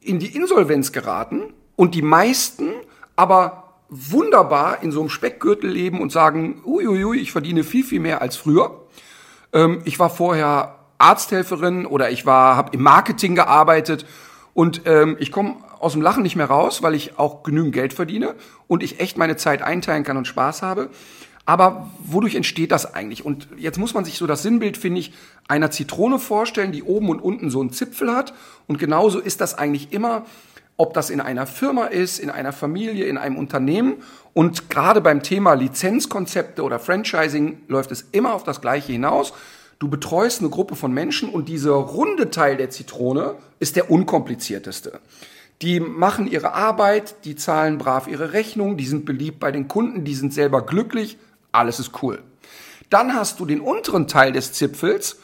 [0.00, 2.70] in die Insolvenz geraten und die meisten
[3.16, 8.20] aber wunderbar in so einem Speckgürtel leben und sagen, uiuiui, ich verdiene viel, viel mehr
[8.20, 8.82] als früher.
[9.52, 14.06] Ähm, ich war vorher Arzthelferin oder ich war, habe im Marketing gearbeitet
[14.54, 17.92] und ähm, ich komme aus dem Lachen nicht mehr raus, weil ich auch genügend Geld
[17.92, 18.34] verdiene
[18.66, 20.90] und ich echt meine Zeit einteilen kann und Spaß habe.
[21.46, 23.24] Aber wodurch entsteht das eigentlich?
[23.24, 25.12] Und jetzt muss man sich so das Sinnbild, finde ich,
[25.46, 28.34] einer Zitrone vorstellen, die oben und unten so einen Zipfel hat.
[28.66, 30.26] Und genauso ist das eigentlich immer,
[30.76, 33.94] ob das in einer Firma ist, in einer Familie, in einem Unternehmen.
[34.34, 39.32] Und gerade beim Thema Lizenzkonzepte oder Franchising läuft es immer auf das Gleiche hinaus.
[39.78, 45.00] Du betreust eine Gruppe von Menschen und dieser runde Teil der Zitrone ist der unkomplizierteste.
[45.62, 50.04] Die machen ihre Arbeit, die zahlen brav ihre Rechnung, die sind beliebt bei den Kunden,
[50.04, 51.18] die sind selber glücklich
[51.56, 52.22] alles ist cool.
[52.90, 55.16] Dann hast du den unteren Teil des Zipfels,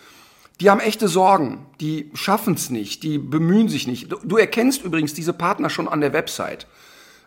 [0.61, 4.13] die haben echte Sorgen, die schaffen es nicht, die bemühen sich nicht.
[4.13, 6.67] Du, du, erkennst übrigens diese Partner schon an der Website.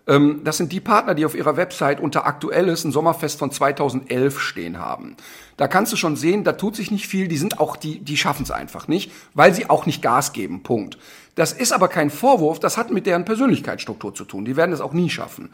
[0.08, 4.40] Ähm, das sind die Partner, die auf ihrer Website unter Aktuelles ein Sommerfest von 2011
[4.40, 5.18] stehen haben.
[5.58, 8.18] Da kannst du schon sehen, da tut sich nicht viel, die sind auch, die, die
[8.18, 10.98] schaffen es einfach nicht, weil sie auch nicht Gas geben, Punkt.
[11.36, 14.82] Das ist aber kein Vorwurf, das hat mit deren Persönlichkeitsstruktur zu tun, die werden es
[14.82, 15.50] auch nie schaffen.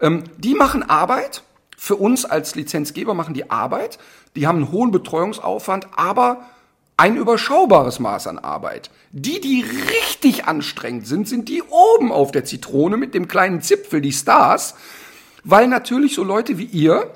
[0.00, 1.42] Ähm, die machen Arbeit,
[1.76, 3.98] für uns als Lizenzgeber machen die Arbeit,
[4.34, 6.46] die haben einen hohen Betreuungsaufwand, aber
[6.96, 8.90] ein überschaubares Maß an Arbeit.
[9.12, 14.00] Die, die richtig anstrengend sind, sind die oben auf der Zitrone mit dem kleinen Zipfel,
[14.00, 14.74] die Stars,
[15.44, 17.10] weil natürlich so Leute wie ihr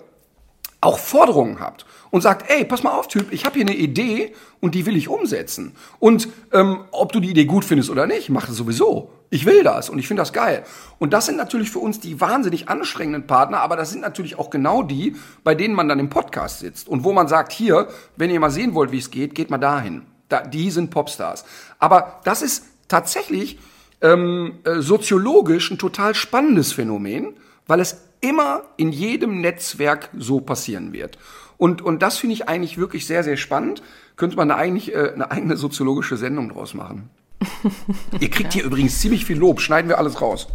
[0.80, 4.34] auch Forderungen habt und sagt, ey, pass mal auf, Typ, ich habe hier eine Idee
[4.60, 5.74] und die will ich umsetzen.
[5.98, 9.10] Und ähm, ob du die Idee gut findest oder nicht, mach es sowieso.
[9.30, 10.64] Ich will das und ich finde das geil.
[10.98, 14.50] Und das sind natürlich für uns die wahnsinnig anstrengenden Partner, aber das sind natürlich auch
[14.50, 18.30] genau die, bei denen man dann im Podcast sitzt und wo man sagt, hier, wenn
[18.30, 20.02] ihr mal sehen wollt, wie es geht, geht mal dahin.
[20.28, 21.44] Da, die sind Popstars.
[21.78, 23.58] Aber das ist tatsächlich
[24.00, 27.34] ähm, äh, soziologisch ein total spannendes Phänomen,
[27.66, 31.18] weil es immer in jedem Netzwerk so passieren wird.
[31.60, 33.82] Und, und das finde ich eigentlich wirklich sehr, sehr spannend.
[34.16, 37.10] Könnte man da eigentlich äh, eine eigene soziologische Sendung draus machen.
[38.18, 38.60] Ihr kriegt ja.
[38.60, 39.60] hier übrigens ziemlich viel Lob.
[39.60, 40.48] Schneiden wir alles raus.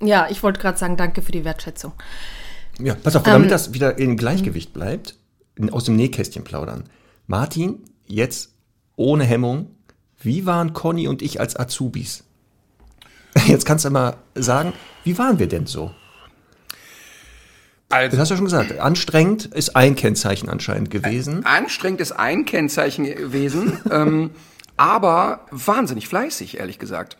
[0.00, 1.92] Ja, ich wollte gerade sagen, danke für die Wertschätzung.
[2.80, 5.14] Ja, pass auf, damit ähm, das wieder in Gleichgewicht bleibt,
[5.70, 6.82] aus dem Nähkästchen plaudern.
[7.28, 8.56] Martin, jetzt
[8.96, 9.70] ohne Hemmung,
[10.18, 12.24] wie waren Conny und ich als Azubis?
[13.46, 14.72] Jetzt kannst du mal sagen,
[15.04, 15.92] wie waren wir denn so?
[17.92, 18.80] Also, das hast du ja schon gesagt.
[18.80, 21.44] Anstrengend ist ein Kennzeichen anscheinend gewesen.
[21.44, 24.30] Anstrengend ist ein Kennzeichen gewesen, ähm,
[24.78, 27.18] aber wahnsinnig fleißig, ehrlich gesagt.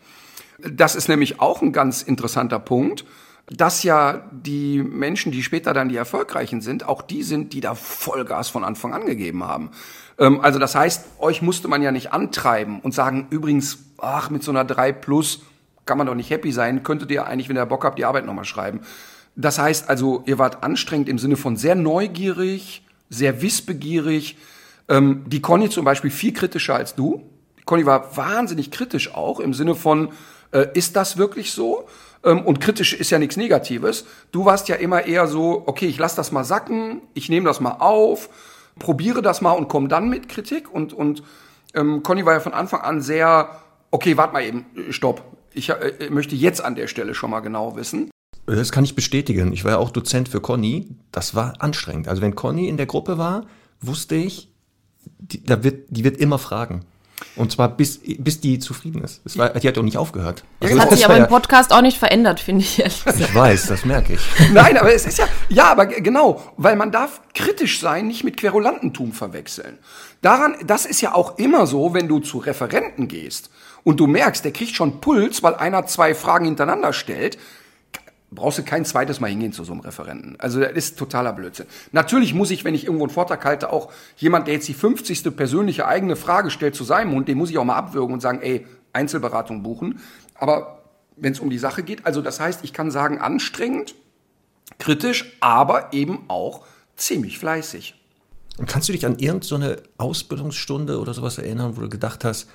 [0.57, 3.05] Das ist nämlich auch ein ganz interessanter Punkt,
[3.47, 7.75] dass ja die Menschen, die später dann die Erfolgreichen sind, auch die sind, die da
[7.75, 9.69] Vollgas von Anfang an gegeben haben.
[10.17, 14.41] Ähm, also das heißt, euch musste man ja nicht antreiben und sagen, übrigens, ach, mit
[14.41, 15.41] so einer 3 plus
[15.85, 18.25] kann man doch nicht happy sein, könntet ihr eigentlich, wenn ihr Bock habt, die Arbeit
[18.25, 18.81] nochmal schreiben.
[19.35, 24.37] Das heißt also, ihr wart anstrengend im Sinne von sehr neugierig, sehr wissbegierig.
[24.89, 27.23] Ähm, die Conny zum Beispiel viel kritischer als du.
[27.65, 30.09] Conny war wahnsinnig kritisch auch im Sinne von,
[30.51, 31.87] äh, ist das wirklich so?
[32.23, 34.05] Ähm, und kritisch ist ja nichts Negatives.
[34.31, 37.59] Du warst ja immer eher so, okay, ich lass das mal sacken, ich nehme das
[37.59, 38.29] mal auf,
[38.77, 40.71] probiere das mal und komme dann mit Kritik.
[40.71, 41.23] Und, und
[41.73, 43.49] ähm, Conny war ja von Anfang an sehr,
[43.89, 45.23] okay, warte mal eben, stopp.
[45.53, 48.09] Ich äh, möchte jetzt an der Stelle schon mal genau wissen.
[48.45, 49.53] Das kann ich bestätigen.
[49.53, 50.87] Ich war ja auch Dozent für Conny.
[51.11, 52.07] Das war anstrengend.
[52.07, 53.45] Also wenn Conny in der Gruppe war,
[53.79, 54.49] wusste ich,
[55.19, 56.85] die, da wird, die wird immer fragen.
[57.35, 59.21] Und zwar bis, bis die zufrieden ist.
[59.23, 60.43] Das war, die hat auch nicht aufgehört.
[60.59, 62.79] Also das hat sich aber im Podcast auch nicht verändert, finde ich.
[62.79, 64.21] Ehrlich ich weiß, das merke ich.
[64.53, 68.37] Nein, aber es ist ja, ja, aber genau, weil man darf kritisch sein, nicht mit
[68.37, 69.77] Querulantentum verwechseln.
[70.21, 73.49] Daran, das ist ja auch immer so, wenn du zu Referenten gehst
[73.83, 77.37] und du merkst, der kriegt schon Puls, weil einer zwei Fragen hintereinander stellt,
[78.35, 80.35] brauchst du kein zweites Mal hingehen zu so einem Referenten.
[80.39, 81.65] Also das ist totaler Blödsinn.
[81.91, 85.35] Natürlich muss ich, wenn ich irgendwo einen Vortrag halte, auch jemand, der jetzt die 50.
[85.35, 88.39] persönliche eigene Frage stellt zu seinem Hund, den muss ich auch mal abwürgen und sagen,
[88.41, 89.99] ey, Einzelberatung buchen.
[90.35, 90.83] Aber
[91.15, 93.95] wenn es um die Sache geht, also das heißt, ich kann sagen, anstrengend,
[94.79, 96.65] kritisch, aber eben auch
[96.95, 97.95] ziemlich fleißig.
[98.57, 102.47] Und kannst du dich an irgendeine Ausbildungsstunde oder sowas erinnern, wo du gedacht hast,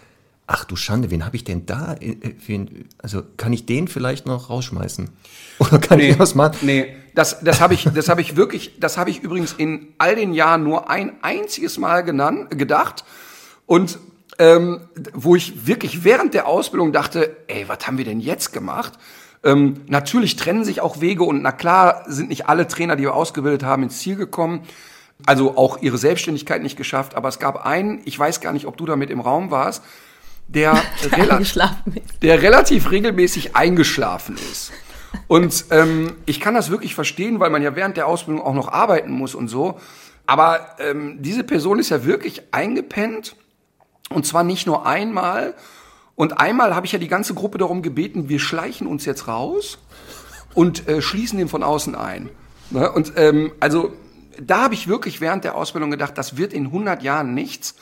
[0.49, 1.94] ach du Schande, wen habe ich denn da?
[2.01, 5.11] Äh, äh, wen, also kann ich den vielleicht noch rausschmeißen?
[5.59, 6.57] Oder kann nee, ich was machen?
[6.62, 10.16] Nee, das, das habe ich, das habe ich wirklich, das habe ich übrigens in all
[10.16, 13.05] den Jahren nur ein einziges Mal genannt, gedacht.
[13.66, 13.99] Und
[14.38, 14.80] ähm,
[15.12, 18.94] wo ich wirklich während der Ausbildung dachte, ey, was haben wir denn jetzt gemacht?
[19.44, 23.14] Ähm, natürlich trennen sich auch Wege und na klar sind nicht alle Trainer, die wir
[23.14, 24.62] ausgebildet haben, ins Ziel gekommen.
[25.26, 27.16] Also auch ihre Selbstständigkeit nicht geschafft.
[27.16, 29.82] Aber es gab einen, ich weiß gar nicht, ob du damit im Raum warst,
[30.49, 30.82] der,
[31.12, 31.40] rela
[32.22, 34.72] der relativ regelmäßig eingeschlafen ist.
[35.26, 38.68] Und ähm, ich kann das wirklich verstehen, weil man ja während der Ausbildung auch noch
[38.68, 39.78] arbeiten muss und so.
[40.26, 43.36] Aber ähm, diese Person ist ja wirklich eingepennt
[44.11, 45.55] und zwar nicht nur einmal.
[46.14, 49.78] Und einmal habe ich ja die ganze Gruppe darum gebeten, wir schleichen uns jetzt raus
[50.55, 52.30] und äh, schließen den von außen ein.
[52.70, 52.90] Ne?
[52.90, 53.92] Und ähm, also
[54.40, 57.74] da habe ich wirklich während der Ausbildung gedacht, das wird in 100 Jahren nichts.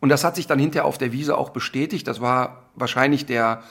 [0.00, 2.06] Und das hat sich dann hinterher auf der Wiese auch bestätigt.
[2.06, 3.62] Das war wahrscheinlich der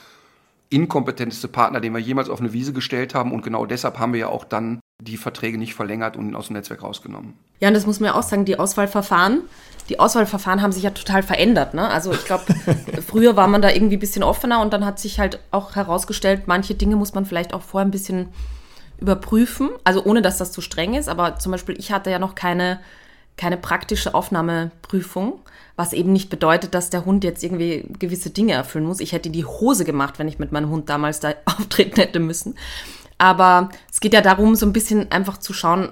[0.70, 3.32] inkompetenteste Partner, den wir jemals auf eine Wiese gestellt haben.
[3.32, 6.54] Und genau deshalb haben wir ja auch dann die Verträge nicht verlängert und aus dem
[6.54, 7.34] Netzwerk rausgenommen.
[7.60, 9.42] Ja, und das muss man ja auch sagen, die Auswahlverfahren,
[9.88, 11.74] die Auswahlverfahren haben sich ja total verändert.
[11.74, 11.88] Ne?
[11.88, 12.44] Also ich glaube,
[13.06, 16.44] früher war man da irgendwie ein bisschen offener und dann hat sich halt auch herausgestellt,
[16.46, 18.28] manche Dinge muss man vielleicht auch vorher ein bisschen
[18.98, 19.70] überprüfen.
[19.84, 21.08] Also ohne, dass das zu streng ist.
[21.08, 22.80] Aber zum Beispiel, ich hatte ja noch keine,
[23.36, 25.40] keine praktische Aufnahmeprüfung,
[25.76, 29.00] was eben nicht bedeutet, dass der Hund jetzt irgendwie gewisse Dinge erfüllen muss.
[29.00, 32.56] Ich hätte die Hose gemacht, wenn ich mit meinem Hund damals da auftreten hätte müssen.
[33.18, 35.90] Aber es geht ja darum, so ein bisschen einfach zu schauen,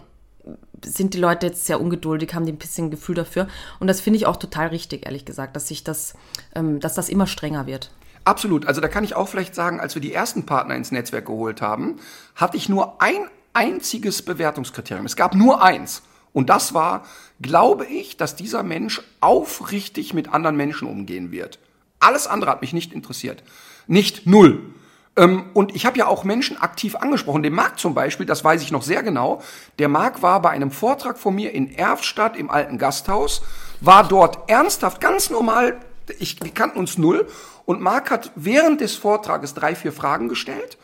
[0.84, 3.46] sind die Leute jetzt sehr ungeduldig, haben die ein bisschen Gefühl dafür.
[3.78, 6.14] Und das finde ich auch total richtig, ehrlich gesagt, dass sich das,
[6.54, 7.90] ähm, dass das immer strenger wird.
[8.24, 8.66] Absolut.
[8.66, 11.60] Also da kann ich auch vielleicht sagen, als wir die ersten Partner ins Netzwerk geholt
[11.60, 11.96] haben,
[12.34, 15.06] hatte ich nur ein einziges Bewertungskriterium.
[15.06, 16.02] Es gab nur eins.
[16.32, 17.04] Und das war,
[17.40, 21.58] glaube ich, dass dieser Mensch aufrichtig mit anderen Menschen umgehen wird.
[22.00, 23.42] Alles andere hat mich nicht interessiert.
[23.86, 24.72] Nicht null.
[25.14, 27.42] Ähm, und ich habe ja auch Menschen aktiv angesprochen.
[27.42, 29.42] Den Marc zum Beispiel, das weiß ich noch sehr genau.
[29.78, 33.42] Der Marc war bei einem Vortrag von mir in Erfstadt im alten Gasthaus,
[33.80, 35.78] war dort ernsthaft, ganz normal,
[36.18, 37.28] ich, wir kannten uns null.
[37.66, 40.78] Und Marc hat während des Vortrages drei, vier Fragen gestellt.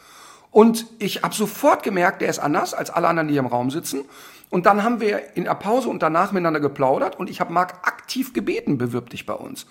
[0.50, 3.70] Und ich habe sofort gemerkt, der ist anders als alle anderen, die hier im Raum
[3.70, 4.04] sitzen.
[4.50, 7.86] Und dann haben wir in der Pause und danach miteinander geplaudert und ich habe Marc
[7.86, 9.66] aktiv gebeten, bewirb dich bei uns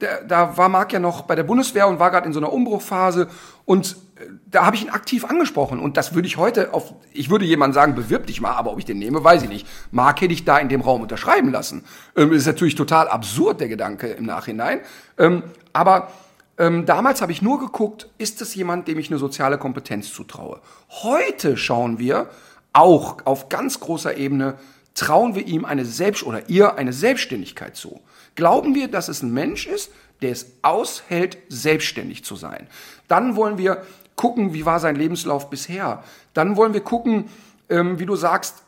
[0.00, 2.52] der, da war Marc ja noch bei der Bundeswehr und war gerade in so einer
[2.52, 3.28] Umbruchphase
[3.64, 7.30] und äh, da habe ich ihn aktiv angesprochen und das würde ich heute auf, ich
[7.30, 9.66] würde jemand sagen, bewirb dich mal, aber ob ich den nehme, weiß ich nicht.
[9.90, 11.84] Marc hätte ich da in dem Raum unterschreiben lassen.
[12.14, 14.80] Ähm, ist natürlich total absurd, der Gedanke im Nachhinein.
[15.16, 16.10] Ähm, aber
[16.58, 20.60] ähm, damals habe ich nur geguckt, ist das jemand, dem ich eine soziale Kompetenz zutraue.
[21.02, 22.28] Heute schauen wir
[22.76, 24.58] auch auf ganz großer Ebene,
[24.94, 28.00] trauen wir ihm eine Selbst oder ihr eine Selbstständigkeit zu.
[28.34, 29.90] Glauben wir, dass es ein Mensch ist,
[30.22, 32.66] der es aushält, selbstständig zu sein.
[33.08, 33.82] Dann wollen wir
[34.14, 36.02] gucken, wie war sein Lebenslauf bisher.
[36.34, 37.26] Dann wollen wir gucken,
[37.68, 38.62] ähm, wie du sagst,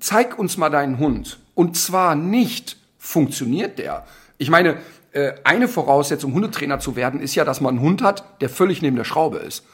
[0.00, 1.38] zeig uns mal deinen Hund.
[1.54, 4.06] Und zwar nicht, funktioniert der?
[4.38, 4.78] Ich meine,
[5.12, 8.82] äh, eine Voraussetzung, Hundetrainer zu werden, ist ja, dass man einen Hund hat, der völlig
[8.82, 9.64] neben der Schraube ist.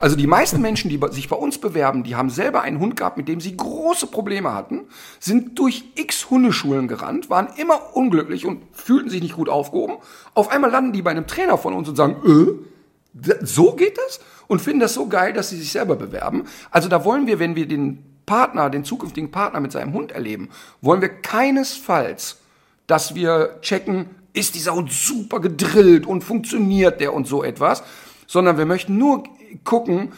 [0.00, 3.18] Also die meisten Menschen, die sich bei uns bewerben, die haben selber einen Hund gehabt,
[3.18, 4.86] mit dem sie große Probleme hatten,
[5.20, 9.98] sind durch x Hundeschulen gerannt, waren immer unglücklich und fühlten sich nicht gut aufgehoben.
[10.32, 14.20] Auf einmal landen die bei einem Trainer von uns und sagen, äh, so geht das?
[14.46, 16.44] Und finden das so geil, dass sie sich selber bewerben.
[16.70, 20.48] Also da wollen wir, wenn wir den Partner, den zukünftigen Partner mit seinem Hund erleben,
[20.80, 22.38] wollen wir keinesfalls,
[22.86, 27.82] dass wir checken, ist dieser Hund super gedrillt und funktioniert der und so etwas,
[28.26, 29.24] sondern wir möchten nur
[29.64, 30.12] gucken,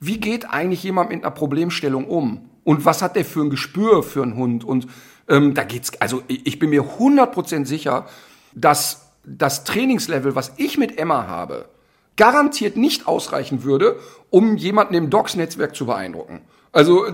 [0.00, 2.50] wie geht eigentlich jemand mit einer Problemstellung um?
[2.64, 4.64] Und was hat der für ein Gespür für einen Hund?
[4.64, 4.86] Und
[5.28, 8.06] ähm, da geht's, also ich bin mir 100% sicher,
[8.54, 11.68] dass das Trainingslevel, was ich mit Emma habe,
[12.16, 13.98] garantiert nicht ausreichen würde,
[14.30, 16.40] um jemanden im Docs-Netzwerk zu beeindrucken.
[16.72, 17.06] Also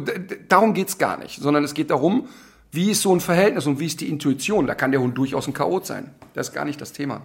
[0.49, 2.29] darum geht's gar nicht, sondern es geht darum,
[2.71, 4.67] wie ist so ein Verhältnis und wie ist die Intuition.
[4.67, 6.15] Da kann der Hund durchaus ein Chaot sein.
[6.35, 7.21] Das ist gar nicht das Thema.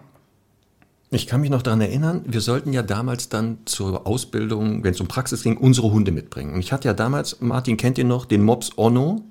[1.09, 4.99] Ich kann mich noch daran erinnern, wir sollten ja damals dann zur Ausbildung, wenn es
[4.99, 6.53] um Praxis ging, unsere Hunde mitbringen.
[6.53, 9.23] Und ich hatte ja damals, Martin kennt ihr noch, den Mops Onno,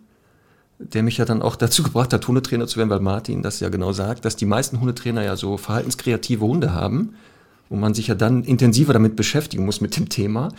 [0.78, 3.68] der mich ja dann auch dazu gebracht hat, Hundetrainer zu werden, weil Martin das ja
[3.68, 7.14] genau sagt, dass die meisten Hundetrainer ja so verhaltenskreative Hunde haben,
[7.68, 10.52] wo man sich ja dann intensiver damit beschäftigen muss mit dem Thema.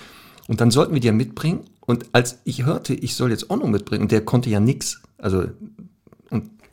[0.48, 1.62] Und dann sollten wir die ja mitbringen.
[1.82, 5.02] Und als ich hörte, ich soll jetzt Onno mitbringen, und der konnte ja nix.
[5.18, 5.46] Also,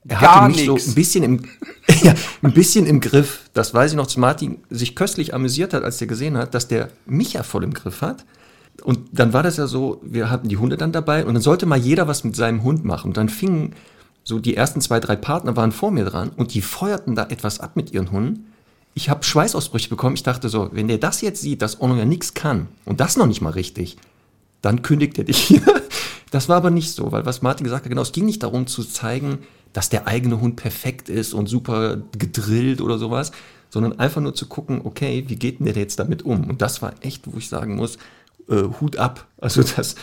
[0.07, 0.85] er Gar hatte mich nix.
[0.85, 1.43] so ein bisschen im,
[2.03, 3.41] ja, ein bisschen im Griff.
[3.55, 6.69] Das weiß ich noch, dass Martin sich köstlich amüsiert hat, als der gesehen hat, dass
[6.69, 8.25] der mich ja voll im Griff hat.
[8.83, 11.65] Und dann war das ja so, wir hatten die Hunde dann dabei und dann sollte
[11.65, 13.09] mal jeder was mit seinem Hund machen.
[13.09, 13.75] Und dann fingen
[14.25, 17.61] so die ersten zwei, drei Partner waren vor mir dran und die feuerten da etwas
[17.61, 18.53] ab mit ihren Hunden.
[18.95, 20.17] Ich habe Schweißausbrüche bekommen.
[20.17, 23.17] Ich dachte so, wenn der das jetzt sieht, dass Onno ja nichts kann und das
[23.17, 23.97] noch nicht mal richtig,
[24.61, 25.63] dann kündigt er dich hier.
[26.31, 28.67] Das war aber nicht so, weil was Martin gesagt hat, genau, es ging nicht darum
[28.67, 29.39] zu zeigen,
[29.75, 33.33] dass der eigene Hund perfekt ist und super gedrillt oder sowas,
[33.69, 36.49] sondern einfach nur zu gucken, okay, wie geht denn der jetzt damit um?
[36.49, 37.99] Und das war echt, wo ich sagen muss,
[38.49, 39.27] äh, Hut ab.
[39.39, 39.97] Also das,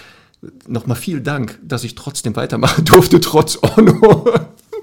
[0.67, 4.25] nochmal vielen Dank, dass ich trotzdem weitermachen durfte, trotz Onno.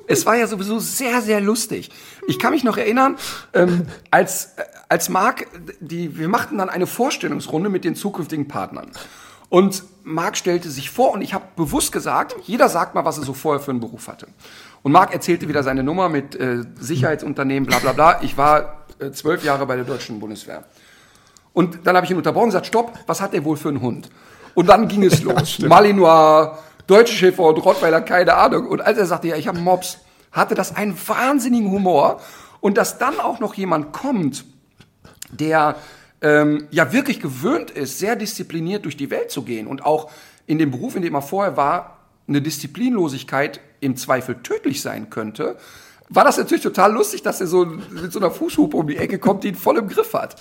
[0.07, 1.91] Es war ja sowieso sehr, sehr lustig.
[2.27, 3.19] Ich kann mich noch erinnern,
[3.53, 5.47] ähm, als, äh, als Marc,
[5.81, 8.91] die, wir machten dann eine Vorstellungsrunde mit den zukünftigen Partnern.
[9.51, 13.25] Und Marc stellte sich vor und ich habe bewusst gesagt, jeder sagt mal, was er
[13.25, 14.29] so vorher für einen Beruf hatte.
[14.83, 18.23] Und Marc erzählte wieder seine Nummer mit äh, Sicherheitsunternehmen, bla bla bla.
[18.23, 20.65] Ich war äh, zwölf Jahre bei der deutschen Bundeswehr.
[21.53, 23.81] Und dann habe ich ihn unterbrochen und gesagt, stopp, was hat der wohl für einen
[23.81, 24.11] Hund?
[24.55, 25.59] Und dann ging es los.
[25.61, 26.57] Malinois,
[26.87, 28.67] Deutsche Schäfer und Rottweiler, keine Ahnung.
[28.67, 29.99] Und als er sagte, ja, ich habe Mops,
[30.33, 32.21] hatte das einen wahnsinnigen Humor.
[32.61, 34.45] Und dass dann auch noch jemand kommt,
[35.31, 35.77] der
[36.21, 40.11] ähm, ja wirklich gewöhnt ist, sehr diszipliniert durch die Welt zu gehen und auch
[40.47, 41.98] in dem Beruf, in dem er vorher war,
[42.29, 45.57] eine Disziplinlosigkeit im Zweifel tödlich sein könnte,
[46.11, 49.19] war das natürlich total lustig, dass er so mit so einer Fußhupe um die Ecke
[49.19, 50.37] kommt, die ihn voll im Griff hat.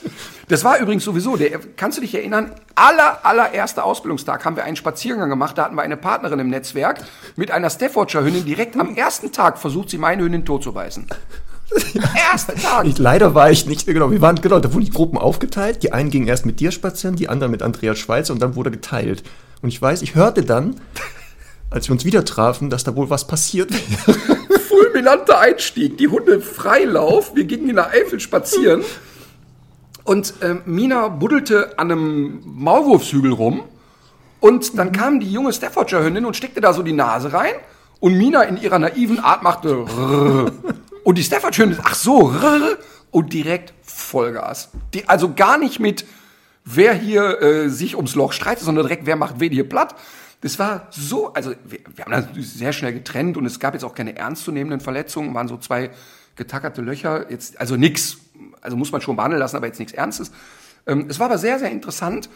[0.48, 4.78] Das war übrigens sowieso, der, kannst du dich erinnern, aller, allererster Ausbildungstag haben wir einen
[4.78, 7.04] Spaziergang gemacht, da hatten wir eine Partnerin im Netzwerk
[7.36, 11.06] mit einer Staffordshire Hündin, direkt am ersten Tag versucht sie meine Hündin tot zu beißen.
[12.32, 12.86] Erster Tag.
[12.86, 15.84] Ich, leider war ich nicht, genau, wir waren, genau, da wurden die Gruppen aufgeteilt.
[15.84, 18.72] Die einen gingen erst mit dir spazieren, die anderen mit Andreas Schweizer und dann wurde
[18.72, 19.24] geteilt.
[19.62, 20.80] Und ich weiß, ich hörte dann,
[21.70, 24.18] als wir uns wieder trafen, dass da wohl was passiert wäre.
[24.68, 28.84] fulminanter Einstieg, die Hunde Freilauf, wir gingen in der Eifel spazieren
[30.04, 33.64] und ähm, Mina buddelte an einem Maulwurfshügel rum
[34.40, 37.54] und dann kam die junge Staffordshire Hündin und steckte da so die Nase rein
[38.00, 39.78] und Mina in ihrer naiven Art machte
[41.04, 42.78] und die Staffordshire Hündin, ach so, rrr,
[43.12, 44.70] und direkt Vollgas.
[44.94, 46.06] Die, also gar nicht mit
[46.66, 49.96] wer hier äh, sich ums Loch streitet, sondern direkt wer macht wen hier platt.
[50.42, 53.84] Das war so, also wir, wir haben das sehr schnell getrennt und es gab jetzt
[53.84, 55.90] auch keine ernstzunehmenden Verletzungen, waren so zwei
[56.36, 58.18] getackerte Löcher, jetzt, also nix,
[58.62, 60.32] also muss man schon behandeln lassen, aber jetzt nichts Ernstes.
[60.86, 62.30] Ähm, es war aber sehr, sehr interessant,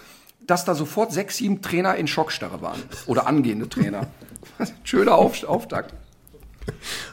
[0.48, 2.82] dass da sofort sechs, sieben Trainer in Schockstarre waren.
[3.06, 4.08] Oder angehende Trainer.
[4.84, 5.94] Schöner Auf, Auftakt.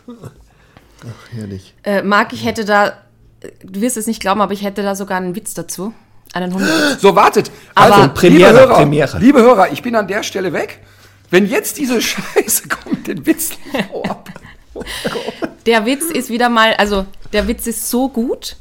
[0.07, 1.75] Ach, herrlich.
[1.85, 2.95] Äh, Marc, ich hätte da,
[3.63, 5.93] du wirst es nicht glauben, aber ich hätte da sogar einen Witz dazu.
[6.45, 7.01] Einen Hundewitz.
[7.01, 7.51] So, wartet.
[7.75, 9.19] Aber- also, Premiere, liebe Hörer, Premiere.
[9.19, 10.81] liebe Hörer, ich bin an der Stelle weg.
[11.31, 13.51] Wenn jetzt diese Scheiße kommt, den Witz
[14.09, 14.29] ab.
[14.75, 15.51] Oh Gott.
[15.67, 18.55] Der Witz ist wieder mal, also der Witz ist so gut,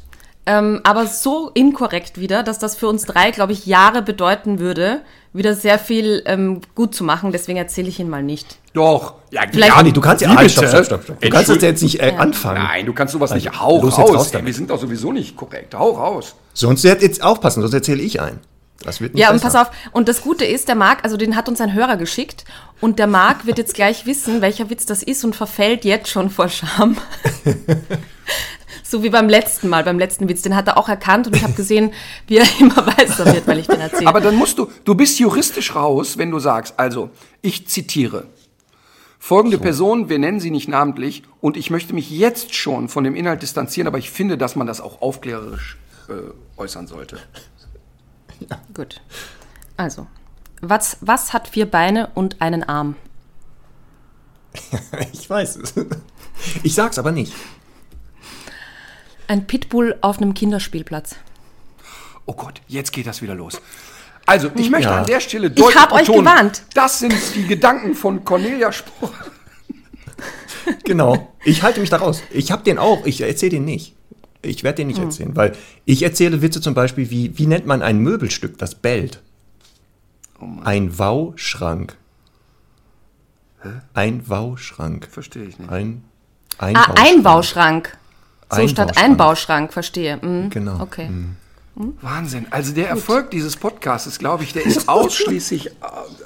[0.46, 5.02] ähm, aber so inkorrekt wieder, dass das für uns drei, glaube ich, Jahre bedeuten würde,
[5.38, 7.32] wieder sehr viel ähm, gut zu machen.
[7.32, 8.58] Deswegen erzähle ich ihn mal nicht.
[8.74, 9.14] Doch.
[9.30, 10.48] Ja, Vielleicht- Ah, nee, du kannst ja, bitte?
[10.50, 11.20] stopp, stopp, stopp, stopp.
[11.20, 12.62] Du kannst das jetzt nicht äh, anfangen.
[12.62, 13.58] Nein, du kannst sowas nicht.
[13.60, 14.14] Hau los raus.
[14.14, 15.74] raus ey, wir sind doch sowieso nicht korrekt.
[15.74, 16.34] Hau raus.
[16.52, 18.40] Sonst jetzt jetzt aufpassen, sonst erzähle ich einen.
[18.84, 19.58] Das wird nicht Ja, und besser.
[19.64, 19.74] pass auf.
[19.92, 22.44] Und das Gute ist, der Marc, also den hat uns ein Hörer geschickt.
[22.80, 26.30] Und der Marc wird jetzt gleich wissen, welcher Witz das ist und verfällt jetzt schon
[26.30, 26.96] vor Scham.
[28.82, 30.42] so wie beim letzten Mal, beim letzten Witz.
[30.42, 31.92] Den hat er auch erkannt und ich habe gesehen,
[32.26, 34.08] wie er immer weißer wird, weil ich den erzähle.
[34.08, 37.10] Aber dann musst du, du bist juristisch raus, wenn du sagst, also,
[37.42, 38.26] ich zitiere.
[39.18, 43.16] Folgende Person, wir nennen sie nicht namentlich, und ich möchte mich jetzt schon von dem
[43.16, 45.76] Inhalt distanzieren, aber ich finde, dass man das auch aufklärerisch
[46.08, 46.12] äh,
[46.56, 47.18] äußern sollte.
[48.74, 49.00] Gut.
[49.76, 50.06] Also,
[50.60, 52.96] was, was hat vier Beine und einen Arm?
[55.12, 55.74] Ich weiß es.
[56.62, 57.32] Ich sag's aber nicht.
[59.28, 61.14] Ein Pitbull auf einem Kinderspielplatz.
[62.26, 63.60] Oh Gott, jetzt geht das wieder los.
[64.26, 64.98] Also, ich möchte Ja.
[64.98, 66.62] an der Stelle deutlich hab euch betonen, gewarnt.
[66.74, 69.12] das sind die Gedanken von Cornelia Spruch.
[70.84, 71.32] Genau.
[71.44, 72.22] Ich halte mich da raus.
[72.30, 73.06] Ich habe den auch.
[73.06, 73.94] Ich erzähle den nicht.
[74.42, 74.94] Ich werde den Hm.
[74.94, 75.56] nicht erzählen, weil
[75.86, 79.22] ich erzähle Witze zum Beispiel wie, wie nennt man ein Möbelstück, das bellt?
[80.40, 81.96] Oh ein Wauschrank.
[83.94, 85.08] Ein Wauschrank.
[85.10, 85.70] Verstehe ich nicht.
[85.70, 86.02] Ein
[86.58, 86.98] Ah, Einbauschrank.
[87.00, 87.97] Einbauschrank.
[88.50, 89.04] So statt Einbauschrank.
[89.10, 90.16] Einbauschrank, verstehe.
[90.22, 90.50] Mhm.
[90.50, 90.80] Genau.
[90.80, 91.10] Okay.
[92.00, 92.46] Wahnsinn.
[92.50, 95.70] Also der Erfolg dieses Podcasts, glaube ich, der ist ausschließlich äh,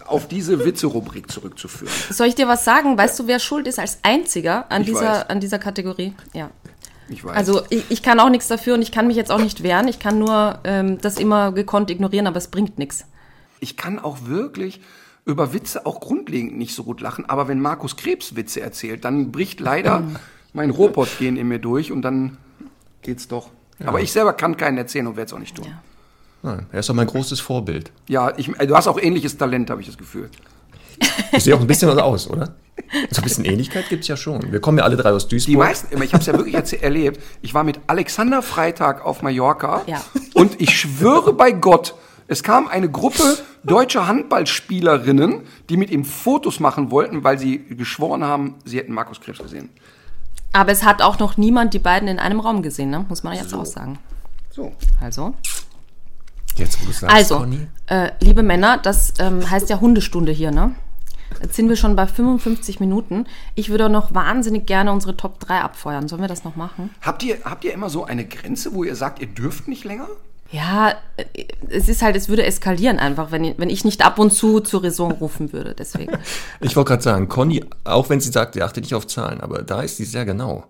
[0.07, 1.93] auf diese Witze-Rubrik zurückzuführen.
[2.11, 2.97] Soll ich dir was sagen?
[2.97, 5.29] Weißt du, wer schuld ist als einziger an, Ich dieser, weiß.
[5.31, 6.15] an dieser Kategorie?
[6.33, 6.51] Ja.
[7.11, 7.37] Ich weiß.
[7.37, 9.89] Also ich, ich kann auch nichts dafür und ich kann mich jetzt auch nicht wehren.
[9.89, 13.05] Ich kann nur ähm, das immer gekonnt ignorieren, aber es bringt nichts.
[13.61, 14.81] ich kann auch wirklich
[15.27, 17.29] über Witze auch grundlegend nicht so gut lachen.
[17.29, 20.03] Aber wenn Markus Krebs Witze erzählt, dann bricht leider
[20.53, 22.37] mein Robot-Gen in mir durch und dann
[23.03, 23.51] geht's doch.
[23.85, 25.67] Aber ich selber kann keinen erzählen und werde es auch nicht tun.
[25.67, 25.83] Ja.
[26.45, 27.91] Nein, er ist doch mein großes Vorbild.
[28.09, 30.29] Ja, ich, äh, du hast auch ähnliches Talent, habe ich das Gefühl.
[31.33, 32.55] Ich sehe auch ein bisschen so aus, oder?
[33.11, 34.53] So ein bisschen Ähnlichkeit gibt's ja schon.
[34.53, 35.57] Wir kommen ja alle drei aus Die Duisburg.
[35.59, 37.21] meisten, ich habe es ja wirklich erlebt.
[37.43, 40.01] Ich war mit Alexander Freitag auf Mallorca Ja.
[40.35, 41.95] und ich schwöre bei Gott,
[42.29, 48.25] es kam eine Gruppe deutscher Handballspielerinnen, die mit ihm Fotos machen wollten, weil sie geschworen
[48.25, 49.71] haben, sie hätten Markus Krebs gesehen.
[50.53, 53.05] Aber es hat auch noch niemand die beiden in einem Raum gesehen, ne?
[53.09, 53.99] muss man jetzt auch sagen.
[54.51, 54.73] So.
[55.01, 55.35] Also,
[56.57, 57.67] Jetzt, wo du sagst, also Conny.
[57.87, 60.75] äh, liebe Männer, das ähm, heißt ja Hundestunde hier, ne?
[61.41, 63.27] Jetzt sind wir schon bei 55 Minuten.
[63.55, 66.07] Ich würde auch noch wahnsinnig gerne unsere Top 3 abfeuern.
[66.07, 66.91] Sollen wir das noch machen?
[67.01, 70.09] Habt ihr, habt ihr immer so eine Grenze, wo ihr sagt, ihr dürft nicht länger?
[70.53, 71.25] Ja, äh,
[71.71, 74.61] es ist halt, es würde eskalieren einfach, wenn, ich- wenn ich nicht ab und zu
[74.61, 75.75] zur Raison rufen würde.
[75.77, 76.13] Deswegen.
[76.61, 79.63] Ich wollte gerade sagen, Conny, auch wenn sie sagt, sie achtet nicht auf Zahlen, aber
[79.63, 80.65] da ist sie sehr genau.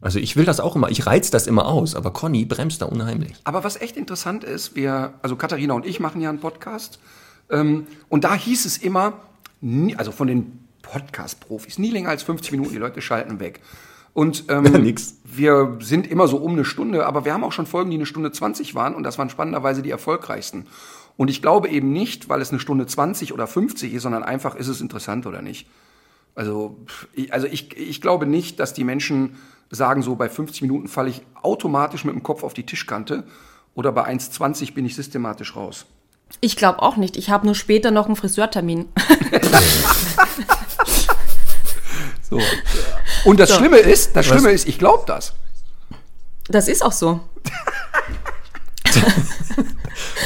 [0.00, 2.86] Also ich will das auch immer, ich reiz das immer aus, aber Conny bremst da
[2.86, 3.32] unheimlich.
[3.44, 6.98] Aber was echt interessant ist, wir, also Katharina und ich machen ja einen Podcast,
[7.50, 9.14] ähm, und da hieß es immer,
[9.60, 13.60] nie, also von den Podcast-Profis, nie länger als 50 Minuten, die Leute schalten weg.
[14.14, 15.18] Und ähm, Nix.
[15.24, 18.06] wir sind immer so um eine Stunde, aber wir haben auch schon Folgen, die eine
[18.06, 20.66] Stunde 20 waren, und das waren spannenderweise die erfolgreichsten.
[21.16, 24.54] Und ich glaube eben nicht, weil es eine Stunde 20 oder 50 ist, sondern einfach,
[24.54, 25.68] ist es interessant oder nicht.
[26.34, 26.76] Also,
[27.30, 29.36] also ich, ich glaube nicht, dass die Menschen
[29.70, 33.24] sagen, so bei 50 Minuten falle ich automatisch mit dem Kopf auf die Tischkante
[33.74, 35.86] oder bei 1,20 bin ich systematisch raus.
[36.40, 37.16] Ich glaube auch nicht.
[37.16, 38.86] Ich habe nur später noch einen Friseurtermin.
[42.30, 42.40] So.
[43.24, 43.56] Und das So.
[43.56, 45.32] Schlimme ist, das Schlimme ist, ich glaube das.
[46.48, 47.20] Das ist auch so.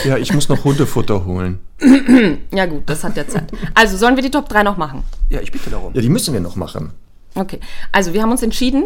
[0.05, 1.61] Ja, ich muss noch Hundefutter holen.
[2.53, 3.51] Ja gut, das hat der Zeit.
[3.75, 5.03] Also sollen wir die Top 3 noch machen?
[5.29, 5.93] Ja, ich bitte darum.
[5.95, 6.93] Ja, die müssen wir noch machen.
[7.35, 7.61] Okay,
[7.93, 8.85] also wir haben uns entschieden,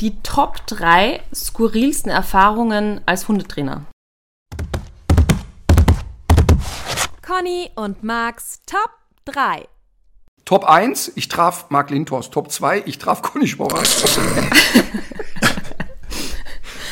[0.00, 3.84] die Top 3 skurrilsten Erfahrungen als Hundetrainer.
[7.26, 8.90] Conny und Max Top
[9.26, 9.66] 3.
[10.44, 12.32] Top 1, ich traf Marc Lindhorst.
[12.32, 13.82] Top 2, ich traf Conny Schmauer.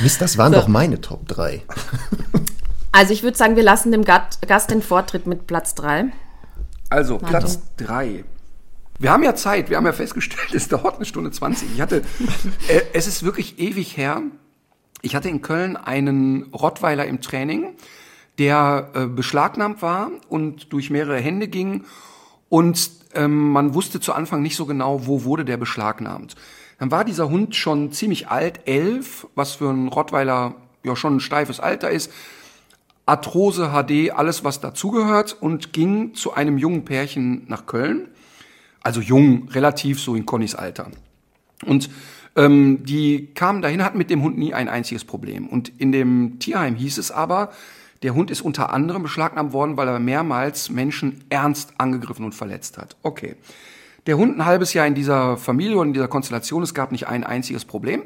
[0.00, 1.62] Mist, das waren doch meine Top 3.
[2.94, 6.12] Also ich würde sagen, wir lassen dem Gast den Vortritt mit Platz 3.
[6.90, 8.22] Also, Platz 3.
[8.98, 11.72] Wir haben ja Zeit, wir haben ja festgestellt, es dauert eine Stunde 20.
[11.74, 12.02] Ich hatte,
[12.68, 14.20] äh, es ist wirklich ewig her.
[15.00, 17.74] Ich hatte in Köln einen Rottweiler im Training,
[18.38, 21.84] der äh, beschlagnahmt war und durch mehrere Hände ging.
[22.50, 26.34] Und ähm, man wusste zu Anfang nicht so genau, wo wurde der beschlagnahmt.
[26.78, 31.20] Dann war dieser Hund schon ziemlich alt, elf, was für einen Rottweiler ja schon ein
[31.20, 32.10] steifes Alter ist.
[33.06, 38.08] Arthrose, HD, alles was dazugehört und ging zu einem jungen Pärchen nach Köln.
[38.82, 40.90] Also jung, relativ so in Connys Alter.
[41.64, 41.90] Und
[42.34, 45.46] ähm, die kamen dahin, hatten mit dem Hund nie ein einziges Problem.
[45.46, 47.52] Und in dem Tierheim hieß es aber,
[48.02, 52.78] der Hund ist unter anderem beschlagnahmt worden, weil er mehrmals Menschen ernst angegriffen und verletzt
[52.78, 52.96] hat.
[53.02, 53.36] Okay.
[54.06, 57.06] Der Hund ein halbes Jahr in dieser Familie und in dieser Konstellation, es gab nicht
[57.06, 58.02] ein einziges Problem.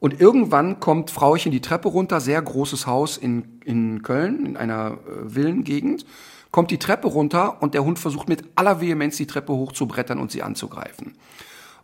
[0.00, 4.98] Und irgendwann kommt Frauchen die Treppe runter, sehr großes Haus in, in Köln, in einer
[5.06, 6.04] äh, Villengegend,
[6.50, 10.32] kommt die Treppe runter und der Hund versucht mit aller Vehemenz die Treppe hochzubrettern und
[10.32, 11.14] sie anzugreifen.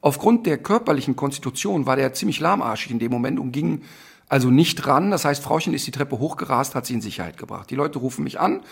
[0.00, 3.82] Aufgrund der körperlichen Konstitution war der ziemlich lahmarschig in dem Moment und ging
[4.32, 5.10] also nicht ran.
[5.10, 7.68] Das heißt, Frauchen ist die Treppe hochgerast, hat sie in Sicherheit gebracht.
[7.68, 8.62] Die Leute rufen mich an.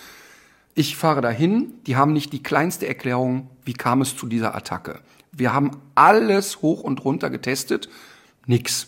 [0.74, 1.74] Ich fahre dahin.
[1.86, 5.00] Die haben nicht die kleinste Erklärung, wie kam es zu dieser Attacke.
[5.32, 7.90] Wir haben alles hoch und runter getestet.
[8.46, 8.86] Nix.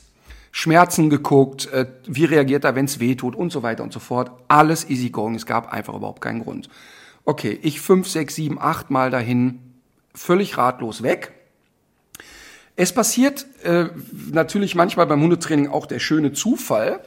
[0.50, 4.00] Schmerzen geguckt, äh, wie reagiert er, wenn es weh tut und so weiter und so
[4.00, 4.30] fort.
[4.48, 5.34] Alles easy going.
[5.34, 6.70] Es gab einfach überhaupt keinen Grund.
[7.26, 9.60] Okay, ich fünf, sechs, sieben, acht Mal dahin,
[10.14, 11.34] völlig ratlos weg.
[12.76, 13.86] Es passiert äh,
[14.30, 17.00] natürlich manchmal beim Hundetraining auch der schöne Zufall.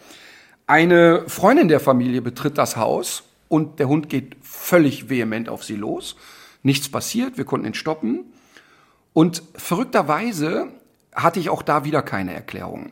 [0.68, 5.76] Eine Freundin der Familie betritt das Haus und der Hund geht völlig vehement auf sie
[5.76, 6.16] los.
[6.64, 8.26] Nichts passiert, wir konnten ihn stoppen.
[9.14, 10.68] Und verrückterweise
[11.14, 12.92] hatte ich auch da wieder keine Erklärung.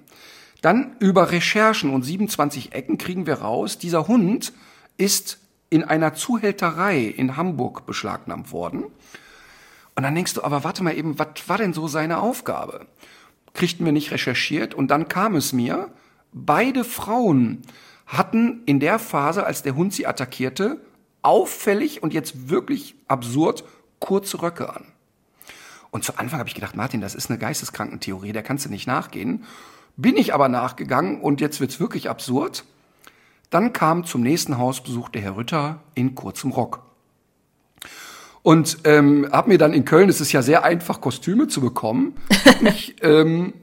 [0.62, 4.54] Dann über Recherchen und 27 Ecken kriegen wir raus, dieser Hund
[4.98, 8.86] ist in einer Zuhälterei in Hamburg beschlagnahmt worden.
[9.96, 12.88] Und dann denkst du, aber warte mal eben, was war denn so seine Aufgabe?
[13.54, 15.92] Kriegten wir nicht recherchiert und dann kam es mir,
[16.32, 17.62] beide Frauen
[18.08, 20.82] hatten in der Phase, als der Hund sie attackierte,
[21.22, 23.64] auffällig und jetzt wirklich absurd
[24.00, 24.86] kurze Röcke an.
[25.92, 28.88] Und zu Anfang habe ich gedacht, Martin, das ist eine Geisteskrankentheorie, der kannst du nicht
[28.88, 29.46] nachgehen.
[29.96, 32.66] Bin ich aber nachgegangen und jetzt wird's wirklich absurd.
[33.52, 36.82] Dann kam zum nächsten Hausbesuch der Herr Rütter in kurzem Rock.
[38.44, 42.16] Und ähm, habe mir dann in Köln, es ist ja sehr einfach, Kostüme zu bekommen,
[42.62, 43.54] mich ähm,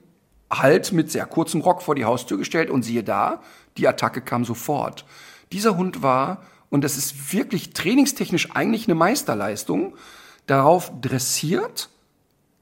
[0.51, 3.43] halt mit sehr kurzem Rock vor die Haustür gestellt und siehe da,
[3.77, 5.05] die Attacke kam sofort.
[5.53, 9.95] Dieser Hund war, und das ist wirklich trainingstechnisch eigentlich eine Meisterleistung,
[10.47, 11.91] darauf dressiert,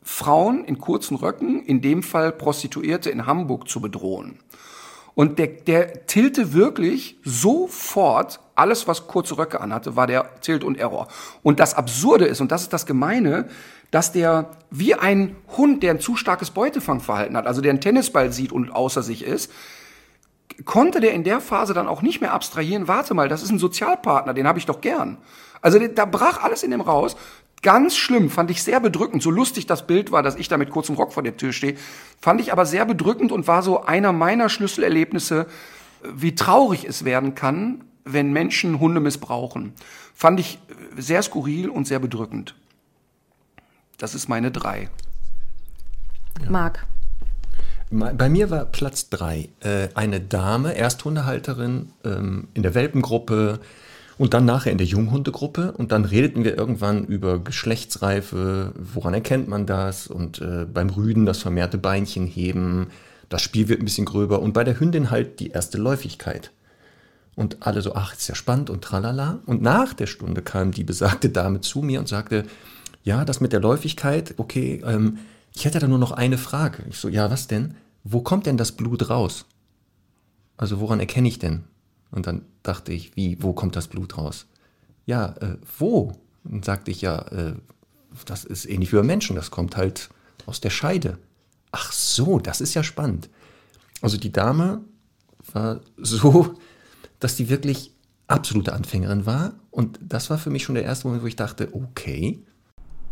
[0.03, 4.41] Frauen in kurzen Röcken, in dem Fall Prostituierte in Hamburg zu bedrohen.
[5.19, 10.79] Und der, der tilte wirklich sofort alles, was kurze Röcke anhatte, war der Tilt und
[10.79, 11.09] Error.
[11.43, 13.49] Und das Absurde ist, und das ist das Gemeine,
[13.91, 18.33] dass der wie ein Hund, der ein zu starkes Beutefangverhalten hat, also der einen Tennisball
[18.33, 19.51] sieht und außer sich ist,
[20.65, 23.59] konnte der in der Phase dann auch nicht mehr abstrahieren, warte mal, das ist ein
[23.59, 25.19] Sozialpartner, den habe ich doch gern.
[25.61, 27.17] Also da brach alles in dem raus.
[27.63, 29.23] Ganz schlimm, fand ich sehr bedrückend.
[29.23, 31.77] So lustig das Bild war, dass ich da mit kurzem Rock vor der Tür stehe,
[32.21, 35.47] fand ich aber sehr bedrückend und war so einer meiner Schlüsselerlebnisse,
[36.03, 39.73] wie traurig es werden kann, wenn Menschen Hunde missbrauchen.
[40.15, 40.59] Fand ich
[40.97, 42.55] sehr skurril und sehr bedrückend.
[43.99, 44.89] Das ist meine drei.
[46.43, 46.51] Ja.
[46.51, 46.87] Marc.
[47.91, 53.61] Bei mir war Platz drei äh, eine Dame, Ersthundehalterin ähm, in der Welpengruppe,
[54.19, 59.49] und dann nachher in der Junghundegruppe und dann redeten wir irgendwann über Geschlechtsreife, woran erkennt
[59.49, 62.89] man das und äh, beim Rüden das vermehrte Beinchen heben,
[63.29, 66.51] das Spiel wird ein bisschen gröber und bei der Hündin halt die erste Läufigkeit.
[67.37, 69.39] Und alle so, ach, ist ja spannend und tralala.
[69.47, 72.45] Und nach der Stunde kam die besagte Dame zu mir und sagte,
[73.05, 75.19] ja, das mit der Läufigkeit, okay, ähm,
[75.55, 76.83] ich hätte da nur noch eine Frage.
[76.91, 77.77] Ich so, ja, was denn?
[78.03, 79.45] Wo kommt denn das Blut raus?
[80.57, 81.63] Also woran erkenne ich denn?
[82.11, 84.47] Und dann dachte ich, wie, wo kommt das Blut raus?
[85.07, 86.13] Ja, äh, wo?
[86.45, 87.55] Und sagte ich, ja, äh,
[88.27, 90.11] das ist ähnlich wie bei Menschen, das kommt halt
[90.47, 91.19] aus der Scheide.
[91.73, 93.29] Ach so, das ist ja spannend.
[94.01, 94.83] Also die Dame
[95.53, 96.55] war so,
[97.21, 97.93] dass die wirklich
[98.27, 99.55] absolute Anfängerin war.
[99.71, 102.43] Und das war für mich schon der erste Moment, wo ich dachte, okay.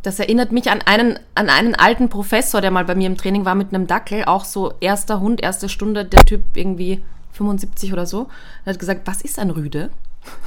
[0.02, 3.44] Das erinnert mich an einen, an einen alten Professor, der mal bei mir im Training
[3.44, 4.24] war mit einem Dackel.
[4.24, 7.02] Auch so erster Hund, erste Stunde, der Typ irgendwie
[7.36, 8.28] 75 oder so.
[8.64, 9.90] Er hat gesagt, was ist ein Rüde?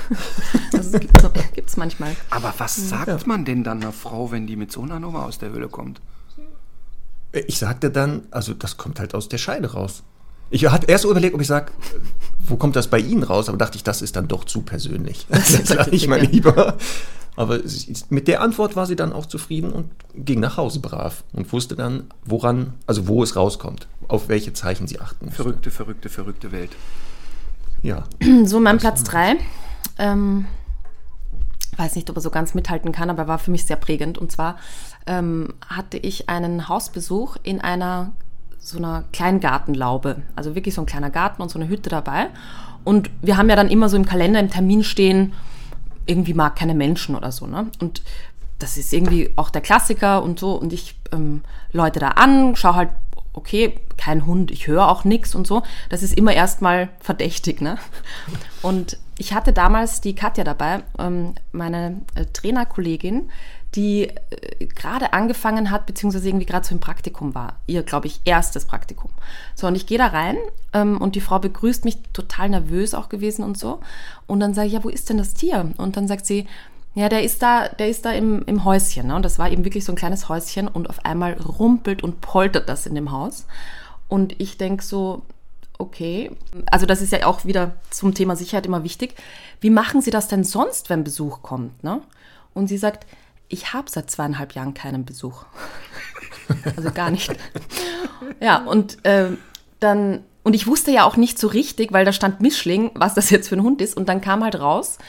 [0.71, 2.15] das gibt es manchmal.
[2.29, 5.37] Aber was sagt man denn dann einer Frau, wenn die mit so einer Nummer aus
[5.37, 6.01] der Höhle kommt?
[7.31, 10.03] Ich sagte dann, also das kommt halt aus der Scheide raus.
[10.49, 11.71] Ich hatte erst überlegt, ob ich sage,
[12.39, 13.49] wo kommt das bei Ihnen raus?
[13.49, 15.27] Aber dachte ich, das ist dann doch zu persönlich.
[15.29, 16.77] Das, das sage ich mal lieber.
[17.35, 17.59] Aber
[18.09, 21.75] mit der Antwort war sie dann auch zufrieden und ging nach Hause brav und wusste
[21.75, 25.27] dann, woran, also wo es rauskommt, auf welche Zeichen sie achten.
[25.27, 25.43] Musste.
[25.43, 26.71] Verrückte, verrückte, verrückte Welt.
[27.81, 28.03] Ja.
[28.43, 29.37] So, mein Platz drei.
[29.97, 30.47] Ähm,
[31.77, 34.17] weiß nicht, ob er so ganz mithalten kann, aber war für mich sehr prägend.
[34.17, 34.57] Und zwar
[35.07, 38.11] ähm, hatte ich einen Hausbesuch in einer
[38.59, 40.21] so einer kleinen Gartenlaube.
[40.35, 42.27] Also wirklich so ein kleiner Garten und so eine Hütte dabei.
[42.83, 45.33] Und wir haben ja dann immer so im Kalender im Termin stehen,
[46.05, 47.45] irgendwie mag keine Menschen oder so.
[47.45, 47.67] Ne?
[47.79, 48.01] Und
[48.57, 50.53] das ist irgendwie auch der Klassiker und so.
[50.53, 51.41] Und ich ähm,
[51.71, 52.89] läute da an, schaue halt,
[53.33, 55.63] okay, kein Hund, ich höre auch nichts und so.
[55.89, 57.61] Das ist immer erstmal verdächtig.
[57.61, 57.77] Ne?
[58.61, 63.29] Und ich hatte damals die Katja dabei, ähm, meine äh, Trainerkollegin,
[63.75, 67.57] die äh, gerade angefangen hat, beziehungsweise irgendwie gerade so im Praktikum war.
[67.67, 69.11] Ihr, glaube ich, erstes Praktikum.
[69.55, 70.37] So, und ich gehe da rein
[70.73, 73.79] ähm, und die Frau begrüßt mich, total nervös auch gewesen und so.
[74.27, 75.71] Und dann sage ich, ja, wo ist denn das Tier?
[75.77, 76.47] Und dann sagt sie,
[76.95, 79.07] ja, der ist da, der ist da im, im Häuschen.
[79.07, 79.15] Ne?
[79.15, 82.67] Und das war eben wirklich so ein kleines Häuschen und auf einmal rumpelt und poltert
[82.67, 83.45] das in dem Haus.
[84.07, 85.21] Und ich denke so,
[85.77, 86.31] okay,
[86.71, 89.15] also das ist ja auch wieder zum Thema Sicherheit immer wichtig.
[89.61, 91.83] Wie machen Sie das denn sonst, wenn Besuch kommt?
[91.83, 92.01] Ne?
[92.53, 93.05] Und sie sagt,
[93.49, 95.45] ich habe seit zweieinhalb Jahren keinen Besuch.
[96.77, 97.35] also gar nicht.
[98.39, 99.31] Ja, und äh,
[99.79, 103.29] dann, und ich wusste ja auch nicht so richtig, weil da stand Mischling, was das
[103.29, 103.97] jetzt für ein Hund ist.
[103.97, 104.99] Und dann kam halt raus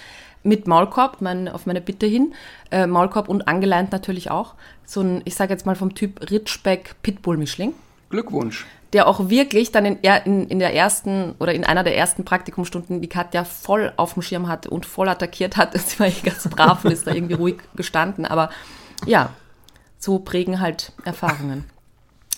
[0.43, 2.35] mit Maulkorb, mein, auf meine Bitte hin,
[2.71, 4.55] äh, Maulkorb und angeleint natürlich auch,
[4.87, 7.75] so ein, ich sage jetzt mal vom Typ Ritschbeck Pitbull Mischling.
[8.09, 12.25] Glückwunsch der auch wirklich dann in, in, in der ersten oder in einer der ersten
[12.25, 15.79] Praktikumstunden die Katja voll auf dem Schirm hatte und voll attackiert hat.
[15.79, 18.25] Sie war ganz brav und ist da irgendwie ruhig gestanden.
[18.25, 18.51] Aber
[19.07, 19.31] ja,
[19.99, 21.65] so prägen halt Erfahrungen.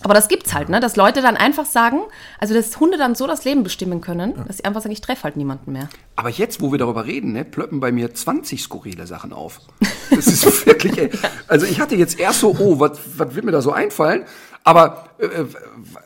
[0.03, 0.79] Aber das gibt's halt, ne?
[0.79, 2.01] Dass Leute dann einfach sagen,
[2.37, 5.23] also dass Hunde dann so das Leben bestimmen können, dass sie einfach sagen, ich treffe
[5.23, 5.87] halt niemanden mehr.
[6.15, 9.61] Aber jetzt, wo wir darüber reden, ne, plöppen bei mir 20 skurrile Sachen auf.
[10.09, 11.09] Das ist wirklich, ey.
[11.47, 14.25] also ich hatte jetzt erst so, oh, was wird mir da so einfallen?
[14.63, 15.45] Aber äh, äh,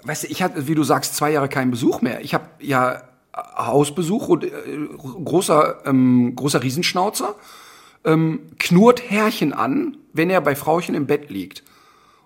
[0.03, 2.21] weißt du, ich hatte, wie du sagst, zwei Jahre keinen Besuch mehr.
[2.21, 3.03] Ich habe ja
[3.35, 4.49] Hausbesuch und äh,
[5.23, 7.35] großer ähm, großer Riesenschnauzer
[8.03, 11.63] ähm, knurrt Herrchen an, wenn er bei Frauchen im Bett liegt.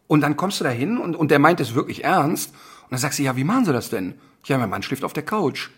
[0.07, 2.51] Und dann kommst du da hin und, und der meint es wirklich ernst.
[2.51, 4.15] Und dann sagst du, ja, wie machen sie das denn?
[4.45, 5.69] Ja, mein Mann schläft auf der Couch.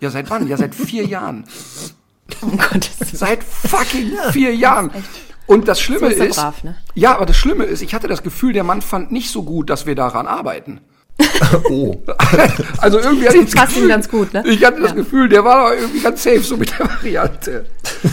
[0.00, 0.48] Ja, seit wann?
[0.48, 1.44] Ja, seit vier Jahren.
[2.40, 4.90] Oh Gott, seit fucking vier Jahren.
[5.52, 6.76] Und das Schlimme So ist ist, brav, ne?
[6.94, 9.70] ja, aber das Schlimme ist, ich hatte das Gefühl, der Mann fand nicht so gut,
[9.70, 10.80] dass wir daran arbeiten.
[11.68, 11.96] Oh.
[12.78, 14.42] Also irgendwie hatte ich das Passt ihm Gefühl, ganz gut, ne?
[14.46, 14.96] Ich hatte das Ja.
[14.96, 17.66] Gefühl, der war irgendwie ganz safe so mit der Variante.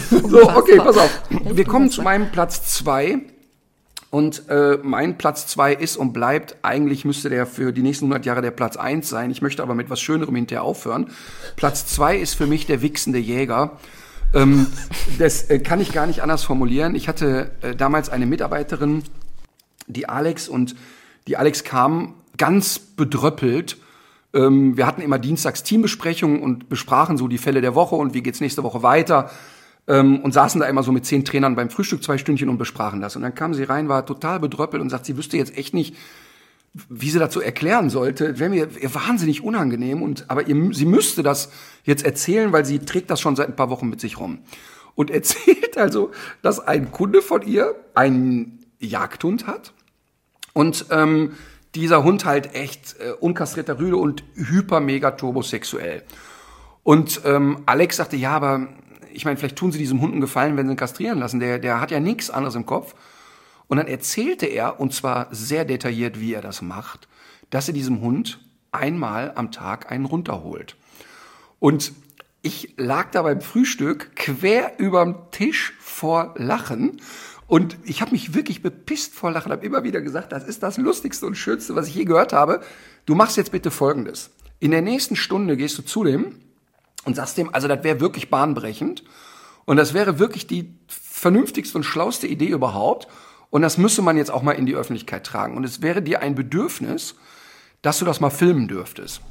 [0.10, 1.10] So, okay, pass auf.
[1.30, 3.20] Wir kommen zu meinem Platz zwei
[4.12, 8.26] Und äh, mein Platz zwei ist und bleibt, eigentlich müsste der für die nächsten 100
[8.26, 9.30] Jahre der Platz eins sein.
[9.30, 11.12] Ich möchte aber mit was Schönerem hinterher aufhören.
[11.56, 13.78] Platz zwei ist für mich der wichsende Jäger.
[14.34, 14.68] Ähm,
[15.18, 16.96] das äh, kann ich gar nicht anders formulieren.
[16.96, 19.04] Ich hatte äh, damals eine Mitarbeiterin,
[19.88, 20.76] die Alex, und
[21.28, 23.78] die Alex kam ganz bedröppelt.
[24.34, 28.22] Ähm, wir hatten immer dienstags Teambesprechungen und besprachen so die Fälle der Woche und wie
[28.22, 29.32] geht's nächste Woche weiter.
[29.88, 33.02] Ähm, und saßen da immer so mit zehn Trainern beim Frühstück zwei Stündchen und besprachen
[33.02, 33.16] das.
[33.16, 35.96] Und dann kam sie rein, war total bedröppelt und sagt, sie wüsste jetzt echt nicht,
[36.74, 41.52] wie sie dazu erklären sollte, wäre mir wahnsinnig unangenehm und aber ihr, sie müsste das
[41.84, 44.40] jetzt erzählen, weil sie trägt das schon seit ein paar Wochen mit sich rum
[44.96, 46.12] und erzählt also,
[46.42, 49.74] dass ein Kunde von ihr einen Jagdhund hat
[50.54, 51.34] und ähm,
[51.76, 56.04] dieser Hund halt echt äh, unkastrierter Rüde und hyper mega turbosexuell.
[56.84, 58.68] Und ähm, Alex sagte, ja, aber
[59.14, 61.40] ich meine, vielleicht tun sie diesem Hund einen Gefallen, wenn sie ihn kastrieren lassen.
[61.40, 62.96] Der, der hat ja nichts anderes im Kopf.
[63.70, 67.08] Und dann erzählte er, und zwar sehr detailliert, wie er das macht,
[67.52, 68.40] dass er diesem Hund
[68.72, 70.76] einmal am Tag einen runterholt.
[71.60, 71.94] Und
[72.42, 77.00] ich lag da beim Frühstück quer überm Tisch vor Lachen.
[77.46, 80.78] Und ich habe mich wirklich bepisst vor Lachen, habe immer wieder gesagt, das ist das
[80.78, 82.62] Lustigste und Schönste, was ich je gehört habe.
[83.06, 84.32] Du machst jetzt bitte Folgendes.
[84.60, 86.36] In der nächsten Stunde gehst du zu dem
[87.06, 89.04] und sagst dem, also das wäre wirklich bahnbrechend.
[89.66, 93.08] Und das wäre wirklich die vernünftigste und schlauste Idee überhaupt.
[93.50, 95.58] Und das müsse man jetzt auch mal in die Öffentlichkeit tragen.
[95.58, 97.16] Und es wäre dir ein Bedürfnis,
[97.82, 99.22] dass du das mal filmen dürftest.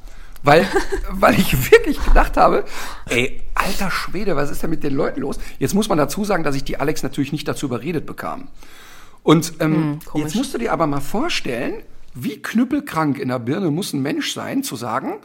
[0.43, 0.67] Weil,
[1.11, 2.65] weil ich wirklich gedacht habe,
[3.09, 5.39] ey, alter Schwede, was ist denn mit den Leuten los?
[5.59, 8.49] Jetzt muss man dazu sagen, dass ich die Alex natürlich nicht dazu überredet bekam.
[9.23, 10.27] Und ähm, komisch.
[10.27, 11.83] jetzt musst du dir aber mal vorstellen,
[12.15, 15.19] wie knüppelkrank in der Birne muss ein Mensch sein, zu sagen,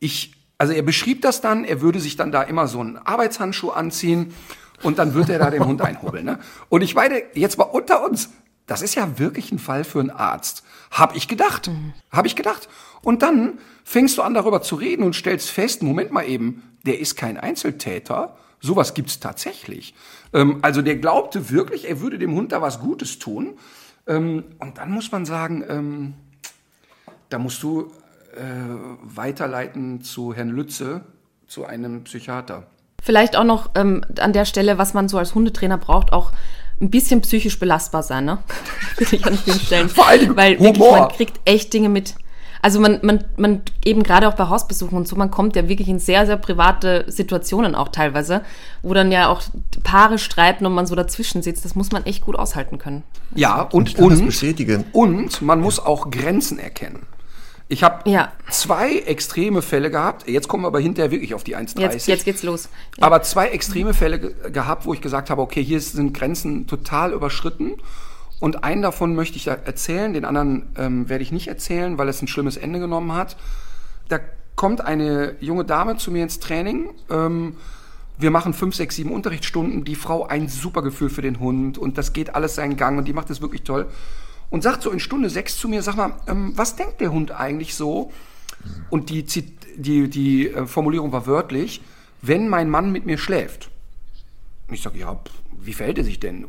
[0.00, 3.70] ich, also er beschrieb das dann, er würde sich dann da immer so einen Arbeitshandschuh
[3.70, 4.34] anziehen
[4.82, 6.24] und dann würde er da den Hund einhobeln.
[6.24, 6.38] Ne?
[6.68, 8.30] Und ich meine, jetzt mal unter uns,
[8.66, 10.62] das ist ja wirklich ein Fall für einen Arzt.
[10.90, 11.70] Hab ich gedacht.
[12.10, 12.68] Hab ich gedacht.
[13.02, 17.00] Und dann fängst du an, darüber zu reden und stellst fest, Moment mal eben, der
[17.00, 18.36] ist kein Einzeltäter.
[18.60, 19.94] Sowas gibt's tatsächlich.
[20.32, 23.58] Ähm, also der glaubte wirklich, er würde dem Hund da was Gutes tun.
[24.06, 26.14] Ähm, und dann muss man sagen, ähm,
[27.28, 27.90] da musst du
[28.36, 28.42] äh,
[29.02, 31.02] weiterleiten zu Herrn Lütze,
[31.46, 32.66] zu einem Psychiater.
[33.04, 36.30] Vielleicht auch noch ähm, an der Stelle, was man so als Hundetrainer braucht, auch
[36.80, 38.38] ein bisschen psychisch belastbar sein, ne?
[38.96, 39.88] Finde ich an vielen Stellen.
[39.88, 41.00] Vor Dingen Weil wirklich, Humor.
[41.00, 42.14] man kriegt echt Dinge mit.
[42.64, 45.88] Also man, man, man eben gerade auch bei Hausbesuchen und so, man kommt ja wirklich
[45.88, 48.42] in sehr, sehr private Situationen auch teilweise,
[48.82, 49.42] wo dann ja auch
[49.82, 51.64] Paare streiten und man so dazwischen sitzt.
[51.64, 53.02] Das muss man echt gut aushalten können.
[53.34, 54.84] Ja, und, kann das und, bestätigen.
[54.92, 57.04] und man muss auch Grenzen erkennen.
[57.72, 58.30] Ich habe Ja.
[58.50, 60.28] zwei extreme Fälle gehabt.
[60.28, 61.80] Jetzt kommen wir aber hinterher wirklich auf die 1,30.
[61.80, 62.68] Jetzt, jetzt geht's los.
[62.98, 63.06] Ja.
[63.06, 67.14] Aber zwei extreme Fälle ge gehabt, wo ich gesagt habe, okay, hier sind Grenzen total
[67.14, 67.72] überschritten.
[68.40, 72.20] Und einen davon möchte ich erzählen, den anderen ähm, werde ich nicht erzählen, weil es
[72.20, 73.38] ein schlimmes Ende genommen hat.
[74.08, 74.20] Da
[74.54, 76.90] kommt eine junge Dame zu mir ins Training.
[77.08, 77.56] Ähm,
[78.18, 79.84] wir machen fünf, sechs, sieben Unterrichtsstunden.
[79.84, 83.08] Die Frau ein super Gefühl für den Hund und das geht alles seinen Gang und
[83.08, 83.86] die macht es wirklich toll.
[84.52, 87.30] Und sagt so in Stunde sechs zu mir, sag mal, ähm, was denkt der Hund
[87.30, 88.12] eigentlich so?
[88.90, 89.24] Und die,
[89.76, 91.80] die, die äh, Formulierung war wörtlich,
[92.20, 93.70] wenn mein Mann mit mir schläft.
[94.68, 95.18] Und ich sage, ja,
[95.58, 96.44] wie verhält er sich denn?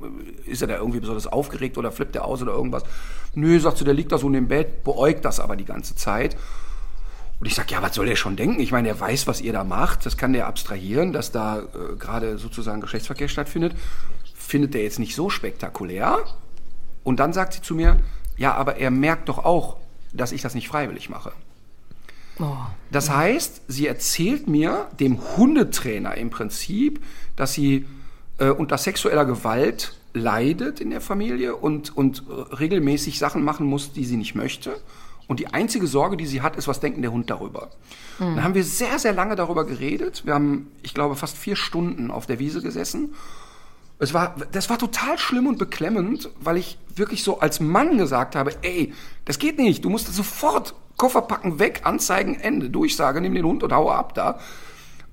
[0.46, 2.84] Ist er da irgendwie besonders aufgeregt oder flippt er aus oder irgendwas?
[3.36, 5.96] Nö, sagt sie, der liegt da so in dem Bett, beäugt das aber die ganze
[5.96, 6.36] Zeit.
[7.40, 8.60] Und ich sage, ja, was soll der schon denken?
[8.60, 10.06] Ich meine, er weiß, was ihr da macht.
[10.06, 13.76] Das kann der abstrahieren, dass da äh, gerade sozusagen Geschlechtsverkehr stattfindet.
[14.36, 16.20] Findet der jetzt nicht so spektakulär.
[17.04, 17.98] Und dann sagt sie zu mir,
[18.38, 19.78] ja, aber er merkt doch auch,
[20.14, 21.32] dass ich das nicht freiwillig mache.
[22.40, 22.56] Oh.
[22.92, 27.04] Das heißt, sie erzählt mir, dem Hundetrainer im Prinzip,
[27.36, 27.86] dass sie
[28.40, 33.94] äh, unter sexueller Gewalt leidet in der Familie und, und äh, regelmäßig Sachen machen muss,
[33.94, 34.80] die sie nicht möchte.
[35.28, 37.70] Und die einzige Sorge, die sie hat, ist, was denkt der Hund darüber?
[38.20, 40.26] Dann haben wir sehr, sehr lange darüber geredet.
[40.26, 43.14] Wir haben, ich glaube, fast vier Stunden auf der Wiese gesessen.
[44.00, 48.36] Es war, das war total schlimm und beklemmend, weil ich wirklich so als Mann gesagt
[48.36, 48.94] habe, ey,
[49.26, 53.64] das geht nicht, du musst sofort Koffer packen, weg, Anzeigen, Ende, Durchsage, nimm den Hund
[53.64, 54.40] und hau ab da.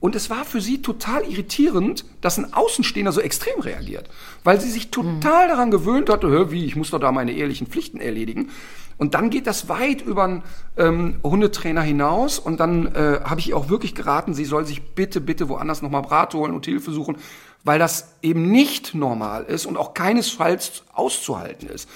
[0.01, 4.09] Und es war für sie total irritierend, dass ein Außenstehender so extrem reagiert,
[4.45, 7.67] weil sie sich total daran gewöhnt hatte, hör, wie, ich muss doch da meine ehelichen
[7.67, 8.51] Pflichten erledigen.
[8.97, 10.43] Und dann geht das weit über einen
[10.77, 14.95] ähm, Hundetrainer hinaus und dann äh, habe ich ihr auch wirklich geraten, sie soll sich
[14.95, 17.17] bitte, bitte woanders nochmal Rat holen und Hilfe suchen,
[17.65, 21.89] weil das eben nicht normal ist und auch keinesfalls auszuhalten ist.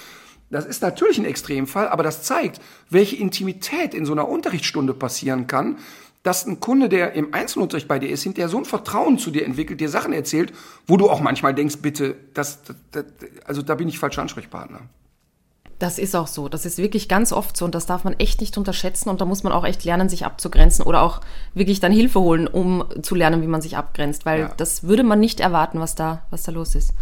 [0.49, 5.47] Das ist natürlich ein Extremfall, aber das zeigt, welche Intimität in so einer Unterrichtsstunde passieren
[5.47, 5.77] kann,
[6.23, 9.45] dass ein Kunde, der im Einzelunterricht bei dir ist, hinterher so ein Vertrauen zu dir
[9.45, 10.53] entwickelt, dir Sachen erzählt,
[10.87, 13.05] wo du auch manchmal denkst, bitte, das, das, das
[13.45, 14.81] also da bin ich falscher Ansprechpartner.
[15.79, 16.47] Das ist auch so.
[16.47, 19.25] Das ist wirklich ganz oft so und das darf man echt nicht unterschätzen und da
[19.25, 21.19] muss man auch echt lernen, sich abzugrenzen oder auch
[21.53, 24.53] wirklich dann Hilfe holen, um zu lernen, wie man sich abgrenzt, weil Ja.
[24.55, 26.93] das würde man nicht erwarten, was da, was da los ist.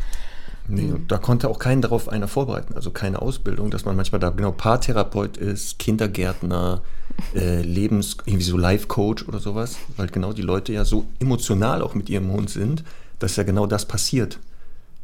[0.68, 4.20] Nee, und da konnte auch keinen darauf einer vorbereiten, also keine Ausbildung, dass man manchmal
[4.20, 6.82] da genau Paartherapeut ist, Kindergärtner,
[7.36, 11.96] äh, Lebens, irgendwie so Life-Coach oder sowas, weil genau die Leute ja so emotional auch
[11.96, 12.84] mit ihrem Hund sind,
[13.20, 14.40] dass ja genau das passiert.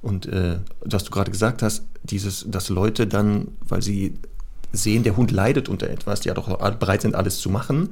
[0.01, 4.15] Und äh, was du gerade gesagt hast, dieses, dass Leute dann, weil sie
[4.71, 6.47] sehen, der Hund leidet unter etwas, die ja doch
[6.77, 7.89] bereit sind, alles zu machen,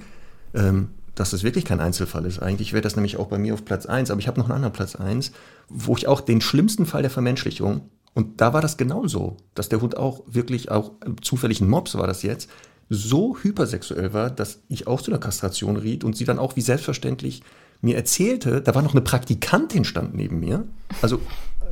[0.53, 2.39] ähm, dass es wirklich kein Einzelfall ist.
[2.39, 4.55] Eigentlich wäre das nämlich auch bei mir auf Platz 1, aber ich habe noch einen
[4.55, 5.31] anderen Platz 1,
[5.67, 9.79] wo ich auch den schlimmsten Fall der Vermenschlichung, und da war das genauso, dass der
[9.79, 12.49] Hund auch wirklich, auch zufällig ein Mops war das jetzt,
[12.89, 16.61] so hypersexuell war, dass ich auch zu einer Kastration riet und sie dann auch wie
[16.61, 17.43] selbstverständlich
[17.81, 20.65] mir erzählte, da war noch eine Praktikantin stand neben mir,
[21.03, 21.19] also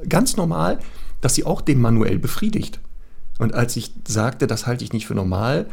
[0.07, 0.80] ganz normal,
[1.22, 2.80] dass sie auch den manuell befriedigt.
[3.39, 5.67] Und als ich sagte, das halte ich nicht für normal,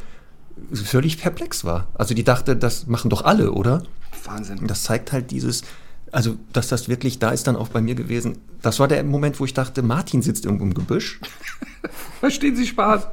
[0.72, 1.88] völlig perplex war.
[1.94, 3.82] Also die dachte, das machen doch alle, oder?
[4.24, 4.58] Wahnsinn.
[4.58, 5.62] Und das zeigt halt dieses,
[6.10, 9.40] also dass das wirklich, da ist dann auch bei mir gewesen, das war der Moment,
[9.40, 11.20] wo ich dachte, Martin sitzt irgendwo im Gebüsch.
[12.20, 13.06] Verstehen Sie Spaß?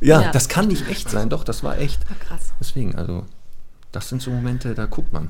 [0.00, 0.30] Ja, Ja.
[0.32, 2.00] das kann nicht echt sein, doch, das war echt.
[2.20, 2.52] krass.
[2.60, 3.24] Deswegen, also,
[3.92, 5.28] das sind so Momente, da guckt man.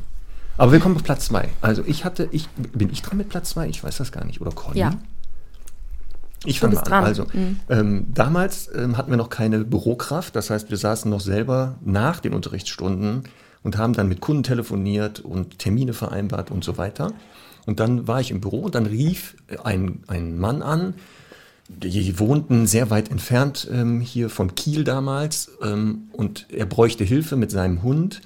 [0.58, 1.48] Aber wir kommen auf Platz zwei.
[1.60, 3.68] Also ich hatte, ich, bin ich dran mit Platz zwei?
[3.68, 4.40] Ich weiß das gar nicht.
[4.40, 4.78] Oder Conny?
[4.78, 4.92] Ja.
[6.44, 6.86] Ich fange mal an.
[6.86, 7.04] dran.
[7.04, 7.60] Also, Mhm.
[7.68, 10.36] ähm, damals ähm, hatten wir noch keine Bürokraft.
[10.36, 13.24] Das heißt, wir saßen noch selber nach den Unterrichtsstunden
[13.62, 17.12] und haben dann mit Kunden telefoniert und Termine vereinbart und so weiter.
[17.66, 20.94] Und dann war ich im Büro und dann rief ein, ein Mann an,
[21.68, 27.34] die wohnten sehr weit entfernt ähm, hier von Kiel damals ähm, und er bräuchte Hilfe
[27.34, 28.20] mit seinem Hund.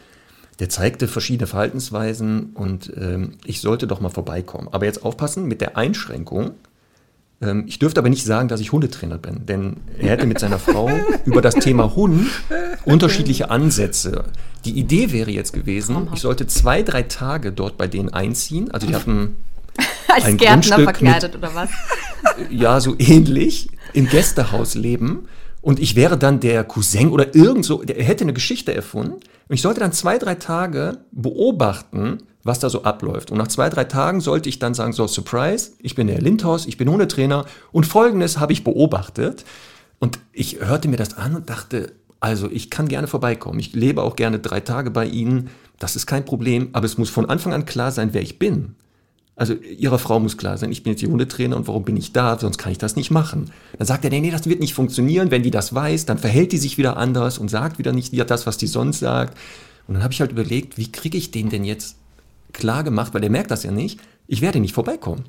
[0.61, 4.69] Der zeigte verschiedene Verhaltensweisen und ähm, ich sollte doch mal vorbeikommen.
[4.71, 6.53] Aber jetzt aufpassen mit der Einschränkung.
[7.41, 10.59] Ähm, ich dürfte aber nicht sagen, dass ich Hundetrainer bin, denn er hätte mit seiner
[10.59, 10.91] Frau
[11.25, 12.29] über das Thema Hund
[12.85, 14.25] unterschiedliche Ansätze.
[14.67, 18.71] Die Idee wäre jetzt gewesen, ich sollte zwei, drei Tage dort bei denen einziehen.
[18.71, 19.37] Also die hatten
[20.09, 21.71] Als Ein Gärtner Grundstück verkleidet oder was?
[22.51, 25.29] ja, so ähnlich im Gästehaus leben.
[25.63, 29.21] Und ich wäre dann der Cousin oder irgend so, der hätte eine Geschichte erfunden.
[29.51, 33.33] Und ich sollte dann zwei, drei Tage beobachten, was da so abläuft.
[33.33, 36.67] Und nach zwei, drei Tagen sollte ich dann sagen, so, Surprise, ich bin der Lindhaus,
[36.67, 39.45] ich bin Hundetrainer und Folgendes habe ich beobachtet.
[39.99, 43.59] Und ich hörte mir das an und dachte, also ich kann gerne vorbeikommen.
[43.59, 45.51] Ich lebe auch gerne drei Tage bei Ihnen.
[45.81, 46.69] Das ist kein Problem.
[46.73, 48.77] Aber es muss von Anfang an klar sein, wer ich bin.
[49.41, 52.13] Also ihrer Frau muss klar sein, ich bin jetzt die Hundetrainer und warum bin ich
[52.13, 53.51] da, sonst kann ich das nicht machen.
[53.79, 55.31] Dann sagt er, nee, nee, das wird nicht funktionieren.
[55.31, 58.47] Wenn die das weiß, dann verhält die sich wieder anders und sagt wieder nicht das,
[58.47, 59.39] was die sonst sagt.
[59.89, 61.97] Und dann habe ich halt überlegt, wie kriege ich den denn jetzt
[62.53, 65.25] klar gemacht, weil der merkt das ja nicht, ich werde nicht vorbeikommen.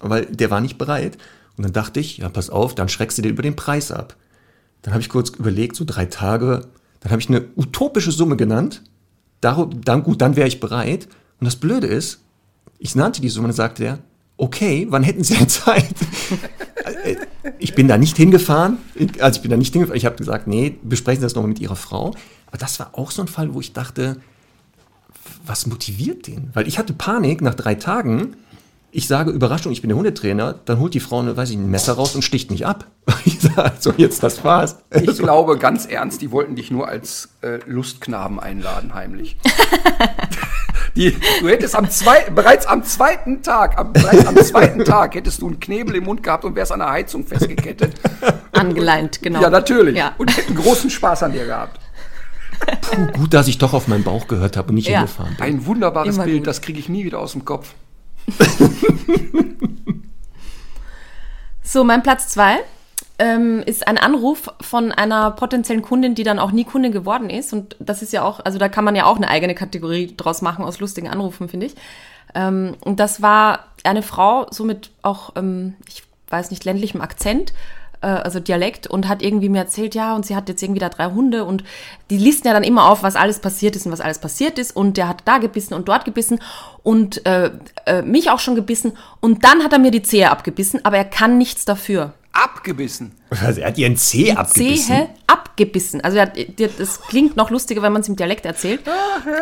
[0.00, 1.16] Weil der war nicht bereit.
[1.56, 4.16] Und dann dachte ich, ja, pass auf, dann schreckst du dir über den Preis ab.
[4.82, 6.62] Dann habe ich kurz überlegt, so drei Tage,
[6.98, 8.82] dann habe ich eine utopische Summe genannt.
[9.40, 11.06] Darum, dann gut, dann wäre ich bereit.
[11.38, 12.18] Und das Blöde ist,
[12.80, 13.98] ich nannte die Summe und dann sagte er,
[14.38, 15.94] okay, wann hätten Sie denn Zeit?
[17.04, 17.16] Äh,
[17.58, 18.78] ich bin da nicht hingefahren,
[19.20, 21.60] also ich bin da nicht hingefahren, ich habe gesagt, nee, besprechen Sie das nochmal mit
[21.60, 22.14] Ihrer Frau.
[22.46, 24.16] Aber das war auch so ein Fall, wo ich dachte,
[25.44, 26.50] was motiviert den?
[26.54, 28.36] Weil ich hatte Panik nach drei Tagen.
[28.92, 31.70] Ich sage, Überraschung, ich bin der Hundetrainer, dann holt die Frau, eine, weiß ich, ein
[31.70, 32.86] Messer raus und sticht mich ab.
[33.24, 34.78] Ich sage, so jetzt, das war's.
[34.90, 39.36] Ich glaube ganz ernst, die wollten dich nur als äh, Lustknaben einladen, heimlich.
[40.96, 45.40] Die, du hättest am zwei, bereits am zweiten Tag, am, bereits am zweiten Tag hättest
[45.42, 47.94] du einen Knebel im Mund gehabt und wärst an der Heizung festgekettet.
[48.52, 49.40] Angeleint, genau.
[49.40, 49.96] Ja, natürlich.
[49.96, 50.14] Ja.
[50.18, 51.78] Und hätten großen Spaß an dir gehabt.
[52.82, 54.98] Puh, gut, dass ich doch auf meinen Bauch gehört habe und nicht Ja.
[54.98, 55.44] hingefahren bin.
[55.44, 56.46] Ein wunderbares Immer Bild, gut.
[56.48, 57.72] das kriege ich nie wieder aus dem Kopf.
[61.62, 62.58] So, mein Platz zwei
[63.20, 67.52] ähm, ist ein Anruf von einer potenziellen Kundin, die dann auch nie Kundin geworden ist.
[67.52, 70.40] Und das ist ja auch, also da kann man ja auch eine eigene Kategorie draus
[70.40, 71.74] machen aus lustigen Anrufen, finde ich.
[72.34, 77.52] Ähm, und das war eine Frau, so mit auch, ähm, ich weiß nicht, ländlichem Akzent,
[78.02, 80.88] äh, also Dialekt, und hat irgendwie mir erzählt, ja, und sie hat jetzt irgendwie da
[80.88, 81.64] drei Hunde und
[82.10, 84.74] die listen ja dann immer auf, was alles passiert ist und was alles passiert ist.
[84.74, 86.40] Und der hat da gebissen und dort gebissen
[86.82, 87.50] und äh,
[87.86, 88.92] äh, mich auch schon gebissen.
[89.20, 92.14] Und dann hat er mir die Zehe abgebissen, aber er kann nichts dafür.
[92.32, 93.12] Abgebissen.
[93.44, 94.86] Also er hat ihren Zeh abgebissen.
[94.86, 96.00] Zehe abgebissen.
[96.02, 98.80] Also er hat, die- das klingt noch lustiger, wenn man es im Dialekt erzählt.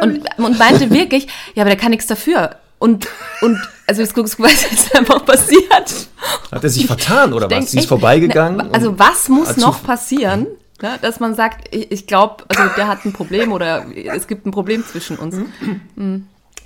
[0.03, 2.57] und, und meinte wirklich, ja, aber der kann nichts dafür.
[2.79, 3.09] Und,
[3.41, 6.09] und also jetzt guckst du, was ist einfach passiert.
[6.53, 7.71] Hat er sich vertan oder was?
[7.71, 8.73] Sie ist vorbeigegangen?
[8.73, 10.47] Also was muss noch passieren,
[10.81, 14.47] ne, dass man sagt, ich, ich glaube, also der hat ein Problem oder es gibt
[14.47, 15.37] ein Problem zwischen uns.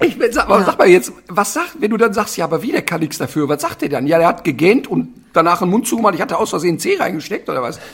[0.01, 2.63] Ich will, sag, aber sag mal jetzt, was sagt, wenn du dann sagst, ja, aber
[2.63, 4.07] wie, der kann nichts dafür, was sagt der dann?
[4.07, 7.49] Ja, der hat gegähnt und danach einen Mund zugemacht, ich hatte aus Versehen Zeh reingesteckt
[7.49, 7.79] oder was?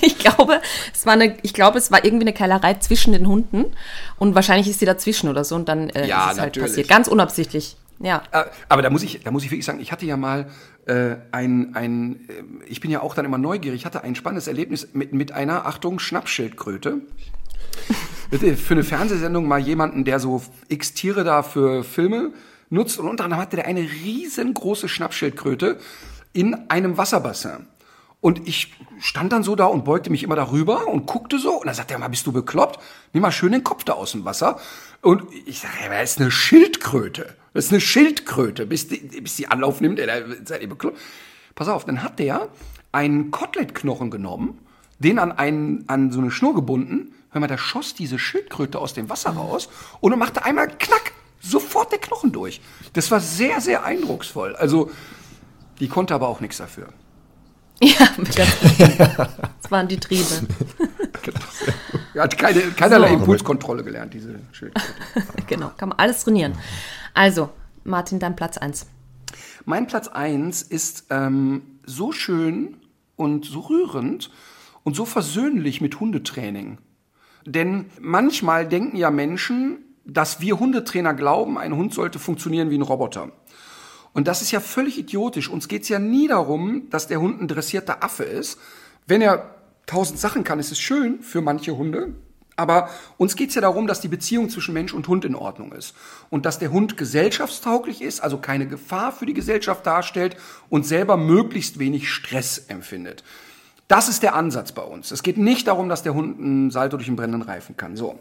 [0.00, 0.60] Ich glaube,
[0.92, 3.64] es war eine, ich glaube, es war irgendwie eine Keilerei zwischen den Hunden
[4.18, 6.68] und wahrscheinlich ist sie dazwischen oder so und dann äh, Ja, ist es halt natürlich.
[6.70, 6.88] passiert.
[6.88, 7.76] Ganz unabsichtlich.
[8.00, 8.22] Ja.
[8.32, 10.46] Äh, Aber da muss ich, da muss ich wirklich sagen, ich hatte ja mal
[10.86, 14.46] äh, ein, ein, äh, ich bin ja auch dann immer neugierig, ich hatte ein spannendes
[14.48, 17.00] Erlebnis mit, mit einer, Achtung, Schnappschildkröte.
[18.30, 22.32] Bitte für eine Fernsehsendung mal jemanden, der so x Tiere da für Filme
[22.70, 25.78] nutzt und unter anderem hatte der eine riesengroße Schnappschildkröte
[26.38, 27.66] in einem Wasserbassin.
[28.20, 31.54] Und ich stand dann so da und beugte mich immer darüber und guckte so.
[31.54, 32.78] Und dann sagt er mal, bist du bekloppt?
[33.12, 34.60] Nimm mal schön den Kopf da aus dem Wasser.
[35.02, 37.34] Und ich sage, ja, das ist eine Schildkröte.
[37.54, 38.66] Das ist eine Schildkröte.
[38.66, 40.96] Bis die, bis die Anlauf nimmt, ey, da seid ihr bekloppt.
[41.56, 42.46] Pass auf, dann hat der
[42.92, 44.58] einen Kotelettknochen genommen,
[45.00, 47.14] den an, einen, an so eine Schnur gebunden.
[47.30, 49.68] Hör mal, der schoss diese Schildkröte aus dem Wasser raus
[50.00, 52.60] und machte einmal knack, sofort der Knochen durch.
[52.92, 54.54] Das war sehr, sehr eindrucksvoll.
[54.54, 54.92] Also,
[55.80, 56.88] die konnte aber auch nichts dafür.
[57.80, 58.08] Ja.
[59.62, 60.24] Das waren die Triebe.
[62.14, 63.14] Er hat keine, keinerlei So.
[63.14, 64.92] Impulskontrolle gelernt, diese Schildkröte.
[65.46, 66.54] genau, kann man alles trainieren.
[67.14, 67.50] Also,
[67.84, 68.86] Martin, dein Platz 1.
[69.64, 72.78] Mein Platz eins ist ähm, so schön
[73.16, 74.30] und so rührend
[74.82, 76.78] und so versöhnlich mit Hundetraining.
[77.44, 82.82] Denn manchmal denken ja Menschen, dass wir Hundetrainer glauben, ein Hund sollte funktionieren wie ein
[82.82, 83.30] Roboter.
[84.18, 85.48] Und das ist ja völlig idiotisch.
[85.48, 88.58] Uns geht's ja nie darum, dass der Hund ein dressierter Affe ist.
[89.06, 89.54] Wenn er
[89.86, 92.14] tausend Sachen kann, ist es schön für manche Hunde.
[92.56, 95.94] Aber uns geht's ja darum, dass die Beziehung zwischen Mensch und Hund in Ordnung ist.
[96.30, 100.36] Und dass der Hund gesellschaftstauglich ist, also keine Gefahr für die Gesellschaft darstellt
[100.68, 103.22] und selber möglichst wenig Stress empfindet.
[103.86, 105.12] Das ist der Ansatz bei uns.
[105.12, 107.94] Es geht nicht darum, dass der Hund einen Salto durch den brennenden Reifen kann.
[107.94, 108.18] So.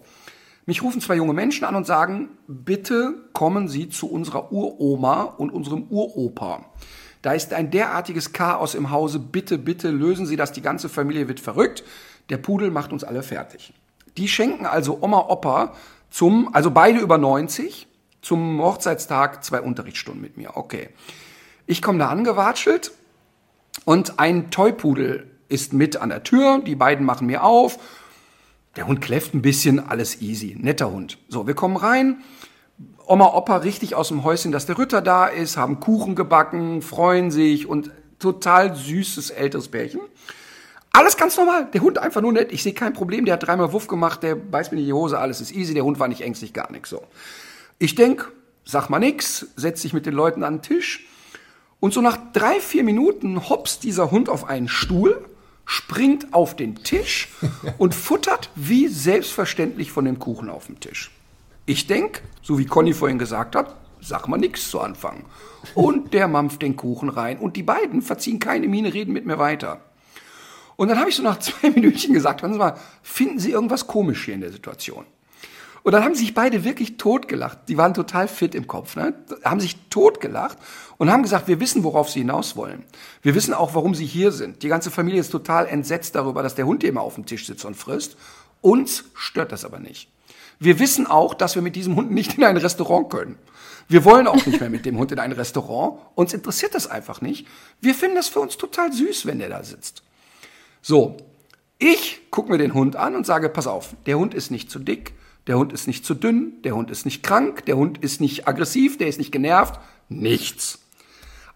[0.68, 5.50] Mich rufen zwei junge Menschen an und sagen, bitte kommen Sie zu unserer Uroma und
[5.50, 6.66] unserem Uropa.
[7.22, 9.20] Da ist ein derartiges Chaos im Hause.
[9.20, 10.52] Bitte, bitte lösen Sie das.
[10.52, 11.86] Die ganze Familie wird verrückt.
[12.28, 13.74] Der Pudel macht uns alle fertig.
[14.18, 15.74] Die schenken also Oma, Opa
[16.10, 17.88] zum, also beide über 90,
[18.22, 20.58] zum Hochzeitstag zwei Unterrichtsstunden mit mir.
[20.58, 20.90] Okay.
[21.66, 22.92] Ich komme da angewatschelt
[23.86, 26.62] und ein Toypudel ist mit an der Tür.
[26.66, 27.80] Die beiden machen mir auf.
[28.78, 30.56] Der Hund kläfft ein bisschen, alles easy.
[30.58, 31.18] Netter Hund.
[31.30, 32.22] So, wir kommen rein.
[33.08, 37.32] Oma, Opa richtig aus dem Häuschen, dass der Ritter da ist, haben Kuchen gebacken, freuen
[37.32, 37.90] sich und
[38.20, 40.02] total süßes älteres Pärchen.
[40.92, 41.68] Alles ganz normal.
[41.74, 42.52] Der Hund einfach nur nett.
[42.52, 43.26] Ich sehe kein Problem.
[43.26, 44.22] Der hat dreimal Wuff gemacht.
[44.24, 45.18] Der beißt mir in die Hose.
[45.18, 45.74] Alles ist easy.
[45.74, 46.90] Der Hund war nicht ängstlich, gar nichts.
[46.90, 47.02] So.
[47.80, 48.32] Ich denk,
[48.64, 51.08] sag mal nix, setz dich mit den Leuten an den Tisch.
[51.80, 55.24] Und so nach drei, vier Minuten hopst dieser Hund auf einen Stuhl,
[55.68, 57.28] springt auf den Tisch
[57.78, 61.12] und futtert wie selbstverständlich von dem Kuchen auf dem Tisch.
[61.68, 65.26] Ich denk, so wie Conny vorhin gesagt hat, sag mal nix zu Anfang.
[65.76, 69.38] Und der mampft den Kuchen rein und die beiden verziehen keine Miene, reden mit mir
[69.38, 69.82] weiter.
[70.78, 73.86] Und dann habe ich so nach zwei Minütchen gesagt, hören Sie mal, finden Sie irgendwas
[73.86, 75.06] komisch hier in der Situation?
[75.88, 77.60] Und dann haben sich beide wirklich totgelacht.
[77.70, 79.14] Die waren total fit im Kopf, ne?
[79.46, 80.58] Haben sich totgelacht
[80.98, 82.84] und haben gesagt, wir wissen, worauf sie hinaus wollen.
[83.22, 84.64] Wir wissen auch, warum sie hier sind.
[84.64, 87.64] Die ganze Familie ist total entsetzt darüber, dass der Hund immer auf dem Tisch sitzt
[87.64, 88.18] und frisst.
[88.60, 90.10] Uns stört das aber nicht.
[90.60, 93.38] Wir wissen auch, dass wir mit diesem Hund nicht in ein Restaurant können.
[93.88, 96.02] Wir wollen auch nicht mehr mit dem Hund in ein Restaurant.
[96.16, 97.48] Uns interessiert das einfach nicht.
[97.80, 100.04] Wir finden das für uns total süß, wenn der da sitzt.
[100.82, 101.16] So,
[101.80, 104.80] ich gucke mir den Hund an und sage, pass auf, der Hund ist nicht zu
[104.80, 105.14] dick,
[105.48, 108.48] der Hund ist nicht zu dünn, der Hund ist nicht krank, der Hund ist nicht
[108.48, 109.80] aggressiv, der ist nicht genervt,
[110.10, 110.80] nichts.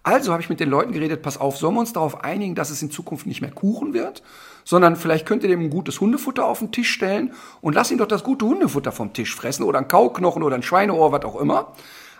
[0.03, 2.71] Also habe ich mit den Leuten geredet, pass auf, sollen wir uns darauf einigen, dass
[2.71, 4.23] es in Zukunft nicht mehr Kuchen wird,
[4.63, 7.99] sondern vielleicht könnt ihr dem ein gutes Hundefutter auf den Tisch stellen und lass ihn
[7.99, 11.39] doch das gute Hundefutter vom Tisch fressen oder ein Kauknochen oder ein Schweineohr, was auch
[11.39, 11.73] immer.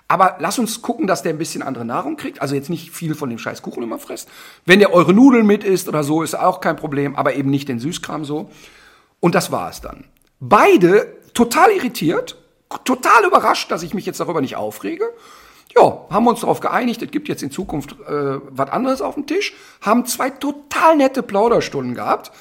[0.07, 2.41] Aber lass uns gucken, dass der ein bisschen andere Nahrung kriegt.
[2.41, 4.27] Also jetzt nicht viel von dem scheiß Kuchen immer frisst.
[4.65, 7.69] Wenn der eure Nudeln mit isst oder so, ist auch kein Problem, aber eben nicht
[7.69, 8.49] den Süßkram so.
[9.22, 10.03] Und das war es dann.
[10.41, 12.37] Beide total irritiert,
[12.83, 15.05] total überrascht, dass ich mich jetzt darüber nicht aufrege.
[15.75, 19.25] Ja, haben uns darauf geeinigt, es gibt jetzt in Zukunft äh, was anderes auf dem
[19.25, 22.31] Tisch, haben zwei total nette Plauderstunden gehabt,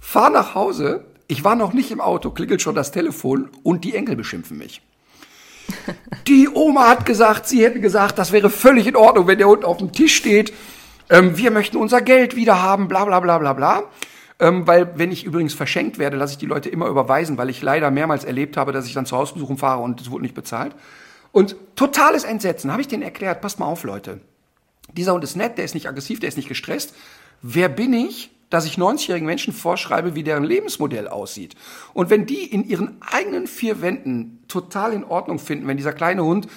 [0.00, 3.94] fahr nach Hause, ich war noch nicht im Auto, klingelt schon das Telefon und die
[3.94, 4.82] Enkel beschimpfen mich.
[6.26, 9.64] Die Oma hat gesagt, sie hätten gesagt, das wäre völlig in Ordnung, wenn der Hund
[9.64, 10.52] auf dem Tisch steht.
[11.08, 13.84] Ähm, wir möchten unser Geld wieder haben, bla bla bla bla bla.
[14.42, 17.62] Ähm, weil, wenn ich übrigens verschenkt werde, lasse ich die Leute immer überweisen, weil ich
[17.62, 20.74] leider mehrmals erlebt habe, dass ich dann zur Hausbesuchung fahre und es wurde nicht bezahlt.
[21.30, 24.20] Und totales Entsetzen, habe ich denen erklärt, passt mal auf, Leute.
[24.94, 26.92] Dieser Hund ist nett, der ist nicht aggressiv, der ist nicht gestresst.
[27.40, 31.54] Wer bin ich, dass ich 90-jährigen Menschen vorschreibe, wie deren Lebensmodell aussieht?
[31.94, 36.24] Und wenn die in ihren eigenen vier Wänden total in Ordnung finden, wenn dieser kleine
[36.24, 36.48] Hund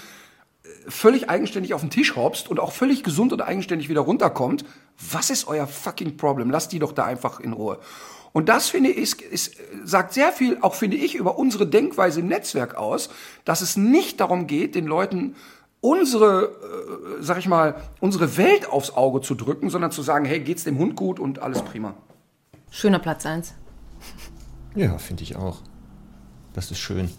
[0.88, 4.66] völlig eigenständig auf den Tisch hopst und auch völlig gesund und eigenständig wieder runterkommt,
[5.12, 6.50] was ist euer fucking Problem?
[6.50, 7.80] Lasst die doch da einfach in Ruhe.
[8.34, 9.56] Und das finde ich, ist, ist,
[9.86, 13.10] sagt sehr viel, auch finde ich, über unsere Denkweise im Netzwerk aus,
[13.46, 15.36] dass es nicht darum geht, den Leuten
[15.80, 20.40] unsere, äh, sag ich mal, unsere Welt aufs Auge zu drücken, sondern zu sagen, hey,
[20.40, 21.94] geht's dem Hund gut und alles prima.
[22.72, 23.54] Schöner Platz 1.
[24.76, 25.60] Ja, finde ich auch.
[26.54, 27.10] Das ist schön.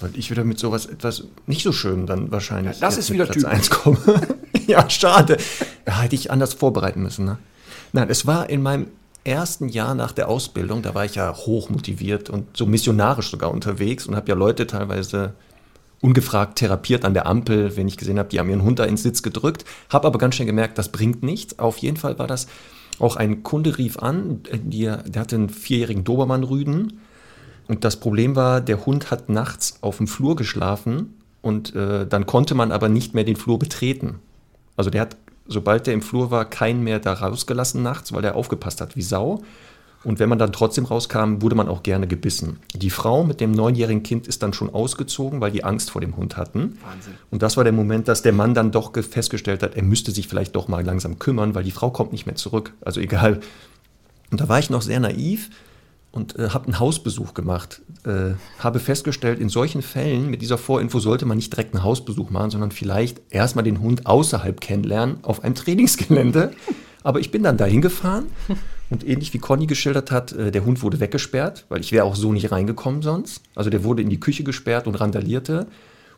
[0.00, 2.80] Weil ich wieder mit sowas etwas nicht so schön dann wahrscheinlich.
[2.80, 3.52] Ja, das ist wieder Platz typisch.
[3.52, 3.98] 1 komme.
[4.66, 5.36] ja, schade.
[5.84, 7.24] Da hätte ich anders vorbereiten müssen.
[7.24, 7.38] Ne?
[7.92, 8.88] Nein, es war in meinem
[9.24, 13.50] ersten Jahr nach der Ausbildung, da war ich ja hoch motiviert und so missionarisch sogar
[13.50, 15.34] unterwegs und habe ja Leute teilweise
[16.00, 19.02] ungefragt therapiert an der Ampel, wenn ich gesehen habe, die haben ihren Hund da ins
[19.02, 21.58] Sitz gedrückt, habe aber ganz schnell gemerkt, das bringt nichts.
[21.58, 22.46] Auf jeden Fall war das
[22.98, 27.00] auch ein Kunde rief an, die, der hatte einen vierjährigen Dobermann-Rüden
[27.68, 32.26] und das Problem war, der Hund hat nachts auf dem Flur geschlafen und äh, dann
[32.26, 34.20] konnte man aber nicht mehr den Flur betreten.
[34.76, 35.16] Also der hat,
[35.46, 39.02] sobald der im Flur war, keinen mehr da rausgelassen nachts, weil der aufgepasst hat wie
[39.02, 39.42] Sau.
[40.02, 42.58] Und wenn man dann trotzdem rauskam, wurde man auch gerne gebissen.
[42.74, 46.18] Die Frau mit dem neunjährigen Kind ist dann schon ausgezogen, weil die Angst vor dem
[46.18, 46.76] Hund hatten.
[46.86, 47.14] Wahnsinn.
[47.30, 50.10] Und das war der Moment, dass der Mann dann doch ge- festgestellt hat, er müsste
[50.10, 52.74] sich vielleicht doch mal langsam kümmern, weil die Frau kommt nicht mehr zurück.
[52.82, 53.40] Also egal.
[54.30, 55.48] Und da war ich noch sehr naiv
[56.14, 57.82] und äh, habe einen Hausbesuch gemacht.
[58.04, 62.30] Äh, habe festgestellt, in solchen Fällen mit dieser Vorinfo sollte man nicht direkt einen Hausbesuch
[62.30, 66.52] machen, sondern vielleicht erstmal den Hund außerhalb kennenlernen auf einem Trainingsgelände.
[67.02, 68.26] Aber ich bin dann dahin gefahren
[68.90, 72.14] und ähnlich wie Conny geschildert hat, äh, der Hund wurde weggesperrt, weil ich wäre auch
[72.14, 73.42] so nicht reingekommen sonst.
[73.56, 75.66] Also der wurde in die Küche gesperrt und randalierte.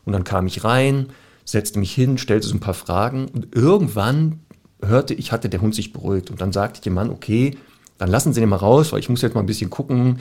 [0.05, 1.07] Und dann kam ich rein,
[1.43, 4.41] setzte mich hin, stellte so ein paar Fragen und irgendwann
[4.81, 6.29] hörte ich, hatte der Hund sich beruhigt.
[6.29, 7.57] Und dann sagte ich dem Mann, okay,
[7.97, 10.19] dann lassen Sie den mal raus, weil ich muss jetzt mal ein bisschen gucken,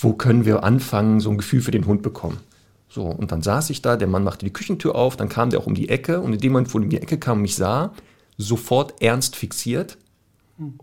[0.00, 2.38] wo können wir anfangen, so ein Gefühl für den Hund bekommen.
[2.88, 5.60] So, und dann saß ich da, der Mann machte die Küchentür auf, dann kam der
[5.60, 7.42] auch um die Ecke und in dem Moment, wo er um die Ecke kam und
[7.42, 7.92] mich sah,
[8.36, 9.98] sofort ernst fixiert.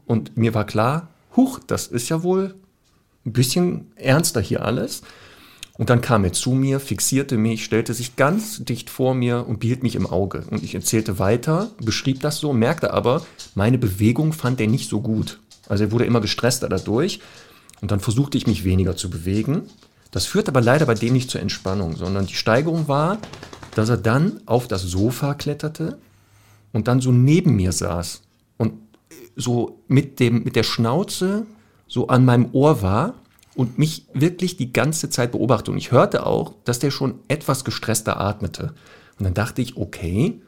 [0.05, 2.55] Und mir war klar, huch, das ist ja wohl
[3.25, 5.03] ein bisschen ernster hier alles.
[5.77, 9.59] Und dann kam er zu mir, fixierte mich, stellte sich ganz dicht vor mir und
[9.59, 10.43] behielt mich im Auge.
[10.51, 13.25] Und ich erzählte weiter, beschrieb das so, merkte aber,
[13.55, 15.39] meine Bewegung fand er nicht so gut.
[15.71, 17.21] Also er wurde immer gestresster dadurch.
[17.79, 19.63] Und dann versuchte ich mich weniger zu bewegen.
[20.11, 23.19] Das führt aber leider bei dem nicht zur Entspannung, sondern die Steigerung war,
[23.73, 25.97] dass er dann auf das Sofa kletterte
[26.73, 28.21] und dann so neben mir saß
[28.57, 28.73] und
[29.37, 31.45] so mit, dem, mit der Schnauze
[31.87, 33.13] so an meinem Ohr war
[33.55, 35.69] und mich wirklich die ganze Zeit beobachtet.
[35.69, 38.73] Und ich hörte auch, dass der schon etwas gestresster atmete.
[39.17, 40.41] Und dann dachte ich, okay,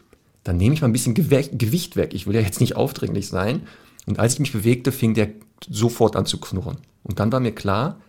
[0.44, 2.14] dann nehme ich mal ein bisschen Gewicht weg.
[2.14, 3.62] Ich will ja jetzt nicht aufdringlich sein.
[4.06, 5.30] Und als ich mich bewegte, fing der
[5.70, 6.78] sofort an zu knurren.
[7.04, 8.00] Und dann war mir klar,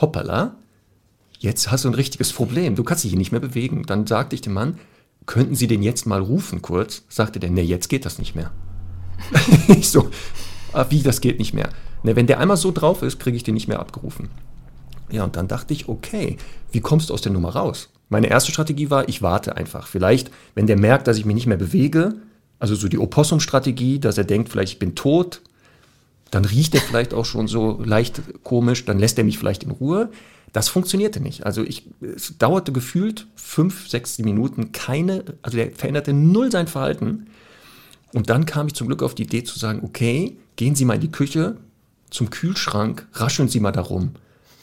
[0.00, 0.56] hoppala,
[1.38, 2.74] jetzt hast du ein richtiges Problem.
[2.74, 3.84] Du kannst dich hier nicht mehr bewegen.
[3.86, 4.78] Dann sagte ich dem Mann,
[5.26, 7.04] könnten Sie den jetzt mal rufen kurz?
[7.08, 8.50] Sagte der, nee, jetzt geht das nicht mehr.
[9.68, 10.10] ich so,
[10.72, 11.70] ah, wie, das geht nicht mehr?
[12.02, 14.28] Ne, wenn der einmal so drauf ist, kriege ich den nicht mehr abgerufen.
[15.10, 16.36] Ja, und dann dachte ich, okay,
[16.70, 17.88] wie kommst du aus der Nummer raus?
[18.08, 19.86] Meine erste Strategie war, ich warte einfach.
[19.86, 22.14] Vielleicht, wenn der merkt, dass ich mich nicht mehr bewege,
[22.58, 25.40] also so die Opossum-Strategie, dass er denkt, vielleicht ich bin tot,
[26.30, 29.70] dann riecht er vielleicht auch schon so leicht komisch, dann lässt er mich vielleicht in
[29.70, 30.10] Ruhe.
[30.52, 31.46] Das funktionierte nicht.
[31.46, 37.26] Also ich, es dauerte gefühlt fünf, sechs Minuten keine, also der veränderte null sein Verhalten.
[38.12, 40.94] Und dann kam ich zum Glück auf die Idee zu sagen, okay, gehen Sie mal
[40.94, 41.56] in die Küche,
[42.10, 44.12] zum Kühlschrank, rascheln Sie mal darum.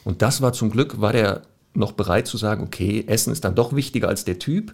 [0.04, 1.44] Und das war zum Glück, war der
[1.74, 4.74] noch bereit zu sagen, okay, Essen ist dann doch wichtiger als der Typ.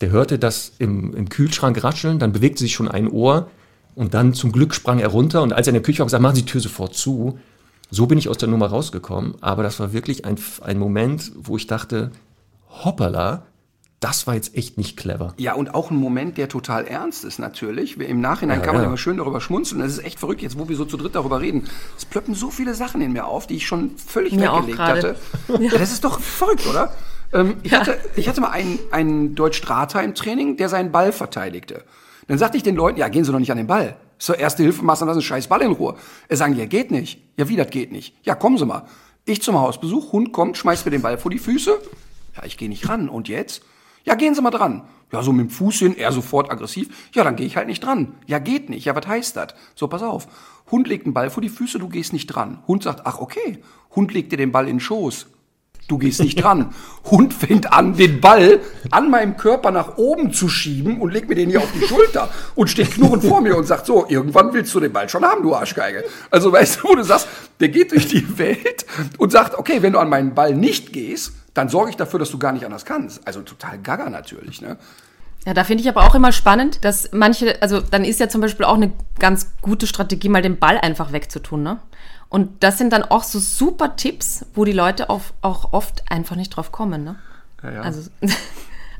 [0.00, 3.48] Der hörte das im, im Kühlschrank rascheln, dann bewegte sich schon ein Ohr
[3.94, 6.22] und dann zum Glück sprang er runter und als er in der Küche war, gesagt,
[6.22, 7.38] machen Sie die Tür sofort zu.
[7.90, 11.56] So bin ich aus der Nummer rausgekommen, aber das war wirklich ein, ein Moment, wo
[11.56, 12.10] ich dachte,
[12.68, 13.46] hoppala,
[14.04, 15.32] das war jetzt echt nicht clever.
[15.38, 17.98] Ja, und auch ein Moment, der total ernst ist natürlich.
[17.98, 18.88] Im Nachhinein Ja, kann man ja.
[18.88, 19.80] immer schön darüber schmunzeln.
[19.80, 21.68] Das ist echt verrückt, jetzt wo wir so zu dritt darüber reden.
[21.96, 25.16] Es plöppen so viele Sachen in mir auf, die ich schon völlig Mir weggelegt hatte.
[25.58, 25.70] Ja.
[25.78, 26.92] Das ist doch verrückt, oder?
[27.34, 31.84] Ähm, ich, hatte, ich hatte mal einen, einen Deutsch-Drahter im Training, der seinen Ball verteidigte.
[32.28, 33.96] Dann sagte ich den Leuten, ja, gehen Sie doch nicht an den Ball.
[34.18, 35.96] So erste Hilfemaßnahme, lassen Sie einen scheiß Ball in Ruhe.
[36.28, 37.20] Er sagen, ja, geht nicht.
[37.36, 38.14] Ja, wie, das geht nicht?
[38.22, 38.84] Ja, kommen Sie mal.
[39.26, 41.78] Ich zum Hausbesuch, Hund kommt, schmeißt mir den Ball vor die Füße.
[42.36, 43.08] Ja, ich gehe nicht ran.
[43.08, 43.62] Und jetzt?
[44.04, 44.82] Ja, gehen Sie mal dran.
[45.12, 47.10] Ja, so mit dem Fuß hin, er sofort aggressiv.
[47.14, 48.14] Ja, dann gehe ich halt nicht dran.
[48.26, 48.84] Ja, geht nicht.
[48.84, 49.48] Ja, was heißt das?
[49.74, 50.28] So, pass auf.
[50.70, 52.62] Hund legt einen Ball vor die Füße, du gehst nicht dran.
[52.66, 53.58] Hund sagt, ach, okay.
[53.94, 55.26] Hund legt dir den Ball in den Schoß.
[55.86, 56.74] Du gehst nicht dran.
[57.10, 61.34] Hund fängt an, den Ball an meinem Körper nach oben zu schieben und legt mir
[61.34, 64.74] den hier auf die Schulter und steht knurrend vor mir und sagt so, irgendwann willst
[64.74, 66.04] du den Ball schon haben, du Arschgeige.
[66.30, 67.28] Also weißt du, wo du sagst,
[67.60, 68.86] der geht durch die Welt
[69.18, 72.30] und sagt, okay, wenn du an meinen Ball nicht gehst, dann sorge ich dafür, dass
[72.30, 73.26] du gar nicht anders kannst.
[73.26, 74.78] Also total gaga natürlich, ne?
[75.46, 78.40] Ja, da finde ich aber auch immer spannend, dass manche, also dann ist ja zum
[78.40, 81.78] Beispiel auch eine ganz gute Strategie, mal den Ball einfach wegzutun, ne?
[82.30, 86.34] Und das sind dann auch so super Tipps, wo die Leute auch, auch oft einfach
[86.34, 87.04] nicht drauf kommen.
[87.04, 87.16] Ne?
[87.62, 87.80] Ja, ja.
[87.82, 88.10] Also,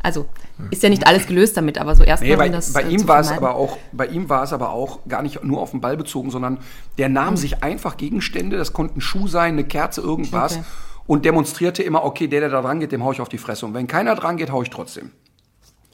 [0.03, 0.27] also
[0.71, 2.91] ist ja nicht alles gelöst damit, aber so erstmal Nee, bei, um das bei äh,
[2.91, 5.73] ihm war es aber auch, bei ihm war es aber auch gar nicht nur auf
[5.73, 6.59] den Ball bezogen, sondern
[6.99, 7.37] der nahm Hm.
[7.39, 10.65] sich einfach Gegenstände, das konnte ein Schuh sein, eine Kerze, irgendwas, Okay.
[11.09, 13.67] und demonstrierte immer, okay, der, der da dran geht, dem hau ich auf die Fresse.
[13.67, 15.11] Und wenn keiner dran geht, hau ich trotzdem.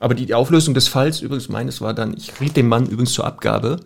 [0.01, 3.13] Aber die, die Auflösung des Falls übrigens meines war dann, ich riet dem Mann übrigens
[3.13, 3.81] zur Abgabe,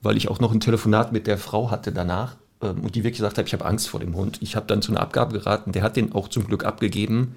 [0.00, 3.18] weil ich auch noch ein Telefonat mit der Frau hatte danach ähm, und die wirklich
[3.18, 4.38] gesagt hat, ich habe Angst vor dem Hund.
[4.40, 7.34] Ich habe dann zu einer Abgabe geraten, der hat den auch zum Glück abgegeben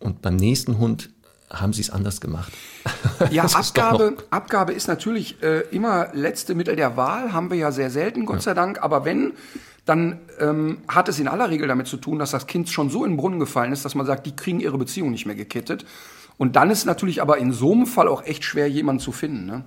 [0.00, 1.10] und beim nächsten Hund
[1.50, 2.52] haben sie es anders gemacht.
[3.30, 7.58] Ja, Das ist Abgabe, Abgabe ist natürlich äh, immer letzte Mittel der Wahl, haben wir
[7.58, 8.82] ja sehr selten, Gott sei Dank.
[8.82, 9.32] Aber wenn,
[9.84, 13.04] dann ähm, hat es in aller Regel damit zu tun, dass das Kind schon so
[13.04, 15.84] in den Brunnen gefallen ist, dass man sagt, die kriegen ihre Beziehung nicht mehr gekittet.
[16.38, 19.46] Und dann ist natürlich aber in so einem Fall auch echt schwer, jemanden zu finden.
[19.46, 19.64] Ne?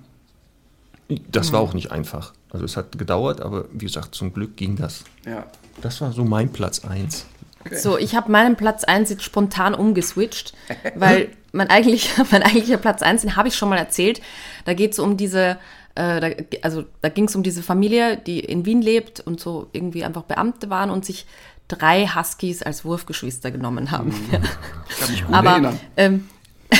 [1.30, 2.32] Das war auch nicht einfach.
[2.50, 5.04] Also es hat gedauert, aber wie gesagt, zum Glück ging das.
[5.26, 5.46] Ja.
[5.80, 7.26] Das war so mein Platz eins.
[7.70, 10.52] So, ich habe meinen Platz 1 jetzt spontan umgeswitcht,
[10.96, 14.20] weil mein, eigentlich, mein eigentlicher Platz 1, den habe ich schon mal erzählt.
[14.64, 15.58] Da geht es um diese,
[15.94, 16.28] äh, da,
[16.62, 20.22] also da ging es um diese Familie, die in Wien lebt und so irgendwie einfach
[20.22, 21.26] Beamte waren und sich
[21.68, 24.12] drei Huskies als Wurfgeschwister genommen haben.
[24.32, 24.40] Ja.
[24.88, 25.80] Ich kann mich gut Aber erinnern.
[25.96, 26.28] ähm,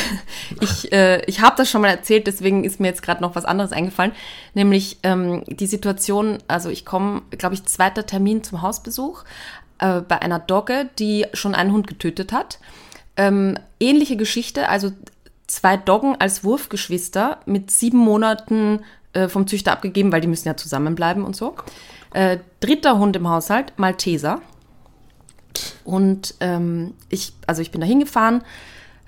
[0.60, 3.44] ich, äh, ich habe das schon mal erzählt, deswegen ist mir jetzt gerade noch was
[3.44, 4.12] anderes eingefallen.
[4.54, 9.24] Nämlich ähm, die Situation, also ich komme, glaube ich, zweiter Termin zum Hausbesuch
[9.78, 12.58] äh, bei einer Dogge, die schon einen Hund getötet hat.
[13.16, 14.92] Ähm, ähnliche Geschichte, also
[15.46, 18.80] zwei Doggen als Wurfgeschwister mit sieben Monaten
[19.12, 21.54] äh, vom Züchter abgegeben, weil die müssen ja zusammenbleiben und so.
[22.14, 24.40] Äh, dritter Hund im Haushalt, Malteser.
[25.84, 28.42] Und ähm, ich, also ich bin da hingefahren,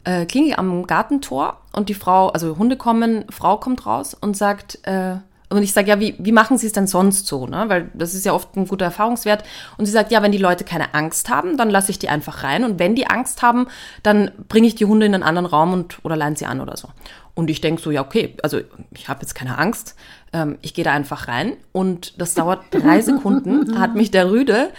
[0.04, 4.78] äh, klingel am Gartentor und die Frau, also Hunde kommen, Frau kommt raus und sagt,
[4.82, 5.16] äh,
[5.50, 7.46] und ich sage, ja, wie, wie machen Sie es denn sonst so?
[7.46, 7.64] Ne?
[7.68, 9.44] Weil das ist ja oft ein guter Erfahrungswert.
[9.76, 12.42] Und sie sagt, ja, wenn die Leute keine Angst haben, dann lasse ich die einfach
[12.42, 12.64] rein.
[12.64, 13.68] Und wenn die Angst haben,
[14.02, 16.76] dann bringe ich die Hunde in einen anderen Raum und oder leine sie an oder
[16.76, 16.88] so.
[17.34, 18.60] Und ich denke so, ja, okay, also
[18.92, 19.96] ich habe jetzt keine Angst.
[20.32, 21.56] Ähm, ich gehe da einfach rein.
[21.72, 24.70] Und das dauert drei Sekunden, hat mich der Rüde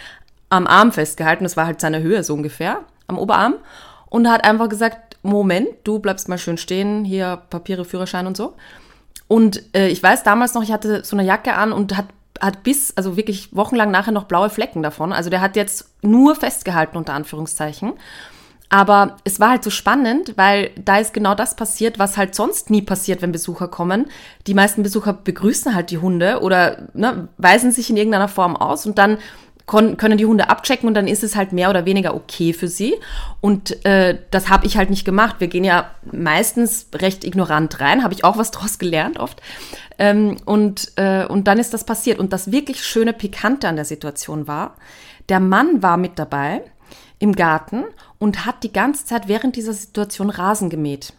[0.50, 1.44] am Arm festgehalten.
[1.44, 3.54] Das war halt seine Höhe so ungefähr, am Oberarm.
[4.08, 8.54] Und hat einfach gesagt, Moment, du bleibst mal schön stehen, hier Papiere, Führerschein und so.
[9.28, 12.06] Und äh, ich weiß damals noch, ich hatte so eine Jacke an und hat,
[12.40, 15.12] hat bis, also wirklich wochenlang nachher noch blaue Flecken davon.
[15.12, 17.94] Also der hat jetzt nur festgehalten, unter Anführungszeichen.
[18.68, 22.68] Aber es war halt so spannend, weil da ist genau das passiert, was halt sonst
[22.68, 24.06] nie passiert, wenn Besucher kommen.
[24.48, 28.84] Die meisten Besucher begrüßen halt die Hunde oder ne, weisen sich in irgendeiner Form aus
[28.84, 29.18] und dann
[29.66, 32.94] können die Hunde abchecken und dann ist es halt mehr oder weniger okay für sie.
[33.40, 35.36] Und äh, das habe ich halt nicht gemacht.
[35.40, 39.42] Wir gehen ja meistens recht ignorant rein, habe ich auch was draus gelernt oft.
[39.98, 42.18] Ähm, und, äh, und dann ist das passiert.
[42.20, 44.76] Und das wirklich schöne Pikante an der Situation war,
[45.28, 46.62] der Mann war mit dabei
[47.18, 47.84] im Garten
[48.18, 51.12] und hat die ganze Zeit während dieser Situation Rasen gemäht.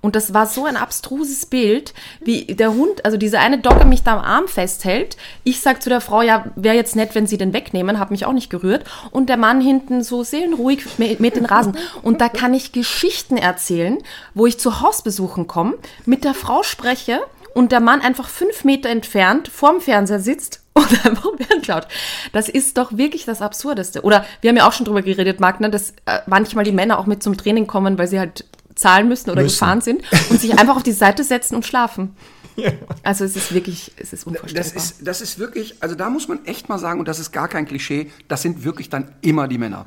[0.00, 4.02] Und das war so ein abstruses Bild, wie der Hund, also diese eine Dogge mich
[4.02, 5.16] da am Arm festhält.
[5.44, 8.24] Ich sag zu der Frau, ja, wäre jetzt nett, wenn sie den wegnehmen, habe mich
[8.24, 8.84] auch nicht gerührt.
[9.10, 11.76] Und der Mann hinten so seelenruhig mit, mit den Rasen.
[12.02, 13.98] Und da kann ich Geschichten erzählen,
[14.34, 15.74] wo ich zu Hausbesuchen komme,
[16.06, 17.20] mit der Frau spreche
[17.54, 21.30] und der Mann einfach fünf Meter entfernt vorm Fernseher sitzt und einfach
[21.70, 21.86] klaut.
[22.32, 24.02] Das ist doch wirklich das Absurdeste.
[24.02, 27.06] Oder wir haben ja auch schon drüber geredet, Magna, dass äh, manchmal die Männer auch
[27.06, 28.44] mit zum Training kommen, weil sie halt
[28.80, 29.54] zahlen müssen oder Müssen.
[29.54, 32.14] gefahren sind und sich einfach auf die Seite setzen und schlafen.
[33.02, 34.70] Also es ist wirklich, es ist unvorstellbar.
[34.74, 37.32] Das ist, das ist wirklich, also da muss man echt mal sagen, und das ist
[37.32, 39.86] gar kein Klischee, das sind wirklich dann immer die Männer.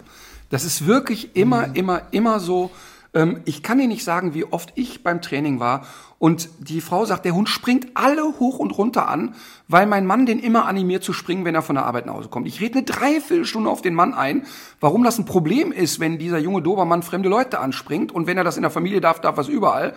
[0.49, 2.71] Das ist wirklich immer, immer, immer so.
[3.13, 5.85] Ähm, ich kann dir nicht sagen, wie oft ich beim Training war
[6.19, 9.35] und die Frau sagt, der Hund springt alle hoch und runter an,
[9.67, 12.29] weil mein Mann den immer animiert zu springen, wenn er von der Arbeit nach Hause
[12.29, 12.47] kommt.
[12.47, 14.45] Ich rede eine Dreiviertelstunde auf den Mann ein,
[14.79, 18.43] warum das ein Problem ist, wenn dieser junge Dobermann fremde Leute anspringt und wenn er
[18.43, 19.93] das in der Familie darf, darf es überall.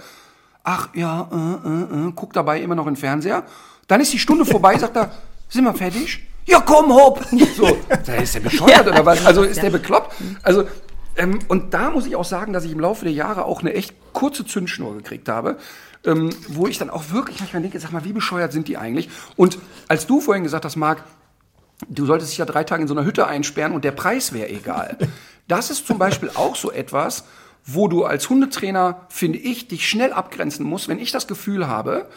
[0.64, 3.44] Ach ja, äh, äh, äh, guckt dabei immer noch in den Fernseher.
[3.86, 5.12] Dann ist die Stunde vorbei, sagt er,
[5.48, 6.26] sind wir fertig?
[6.44, 7.24] Ja, komm, hopp!
[7.56, 9.24] So, da ist der bescheuert oder was?
[9.24, 10.12] Also ist der bekloppt?
[10.42, 10.64] Also,
[11.16, 13.74] ähm, und da muss ich auch sagen, dass ich im Laufe der Jahre auch eine
[13.74, 15.56] echt kurze Zündschnur gekriegt habe,
[16.04, 19.08] ähm, wo ich dann auch wirklich manchmal denke, sag mal, wie bescheuert sind die eigentlich?
[19.36, 21.04] Und als du vorhin gesagt hast, Marc,
[21.88, 24.48] du solltest dich ja drei Tage in so einer Hütte einsperren und der Preis wäre
[24.48, 24.96] egal.
[25.48, 27.22] Das ist zum Beispiel auch so etwas,
[27.64, 32.08] wo du als Hundetrainer, finde ich, dich schnell abgrenzen musst, wenn ich das Gefühl habe,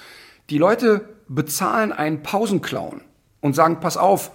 [0.50, 3.02] die Leute bezahlen einen Pausenclown
[3.42, 4.32] und sagen, pass auf,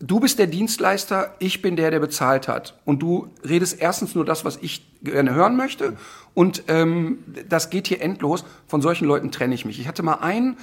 [0.00, 2.78] du bist der Dienstleister, ich bin der, der bezahlt hat.
[2.84, 5.96] Und du redest erstens nur das, was ich gerne hören möchte.
[6.34, 8.44] Und ähm, das geht hier endlos.
[8.66, 9.80] Von solchen Leuten trenne ich mich.
[9.80, 10.56] Ich hatte mal einen,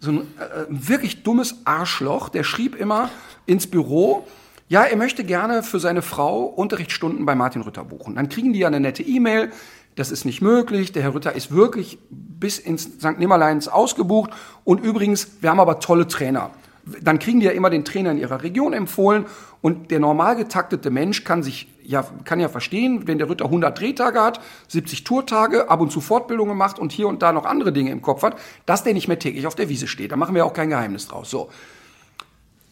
[0.00, 3.10] so ein äh, wirklich dummes Arschloch, der schrieb immer
[3.46, 4.26] ins Büro,
[4.68, 8.14] ja, er möchte gerne für seine Frau Unterrichtsstunden bei Martin Rütter buchen.
[8.14, 9.52] Dann kriegen die ja eine nette E-Mail,
[9.96, 13.18] das ist nicht möglich, der Herr Rütter ist wirklich bis ins St.
[13.18, 14.30] Nimmerleins ausgebucht
[14.64, 16.52] und übrigens, wir haben aber tolle Trainer.
[17.00, 19.26] Dann kriegen die ja immer den Trainer in ihrer Region empfohlen
[19.60, 23.78] und der normal getaktete Mensch kann sich ja, kann ja verstehen, wenn der Ritter 100
[23.78, 27.72] Drehtage hat, 70 Tourtage, ab und zu Fortbildungen macht und hier und da noch andere
[27.72, 28.36] Dinge im Kopf hat,
[28.66, 30.12] dass der nicht mehr täglich auf der Wiese steht.
[30.12, 31.30] Da machen wir auch kein Geheimnis draus.
[31.30, 31.50] So.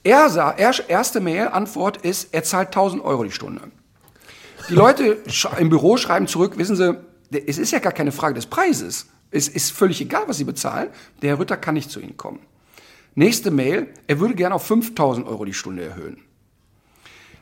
[0.03, 3.63] Er sah, er, erste Mail-Antwort ist, er zahlt 1000 Euro die Stunde.
[4.69, 5.19] Die Leute
[5.59, 6.97] im Büro schreiben zurück, wissen Sie,
[7.47, 9.09] es ist ja gar keine Frage des Preises.
[9.31, 10.89] Es ist völlig egal, was Sie bezahlen.
[11.23, 12.41] Der Herr Ritter kann nicht zu Ihnen kommen.
[13.21, 16.23] Nächste Mail, er würde gerne auf 5000 Euro die Stunde erhöhen.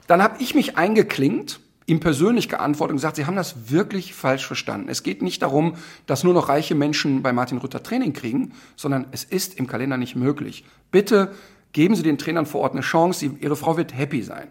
[0.09, 4.45] Dann habe ich mich eingeklinkt, ihm persönlich geantwortet und gesagt, Sie haben das wirklich falsch
[4.45, 4.89] verstanden.
[4.89, 5.77] Es geht nicht darum,
[6.07, 9.97] dass nur noch reiche Menschen bei Martin Rütter Training kriegen, sondern es ist im Kalender
[9.97, 10.65] nicht möglich.
[10.91, 11.33] Bitte
[11.73, 14.49] Geben Sie den Trainern vor Ort eine Chance, Ihre Frau wird happy sein.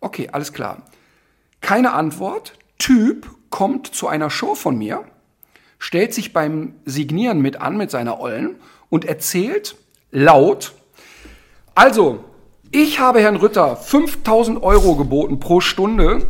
[0.00, 0.82] Okay, alles klar.
[1.60, 2.54] Keine Antwort.
[2.78, 5.04] Typ kommt zu einer Show von mir,
[5.78, 8.56] stellt sich beim Signieren mit an mit seiner Ollen
[8.90, 9.76] und erzählt
[10.14, 10.72] laut,
[11.74, 12.22] also,
[12.70, 16.26] ich habe Herrn Rütter 5000 Euro geboten pro Stunde,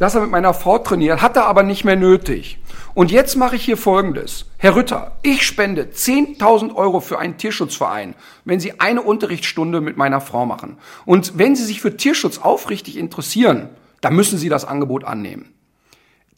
[0.00, 2.58] dass er mit meiner Frau trainiert, hat er aber nicht mehr nötig.
[2.94, 4.46] Und jetzt mache ich hier Folgendes.
[4.56, 10.20] Herr Rütter, ich spende 10.000 Euro für einen Tierschutzverein, wenn Sie eine Unterrichtsstunde mit meiner
[10.20, 10.78] Frau machen.
[11.04, 13.68] Und wenn Sie sich für Tierschutz aufrichtig interessieren,
[14.00, 15.54] dann müssen Sie das Angebot annehmen.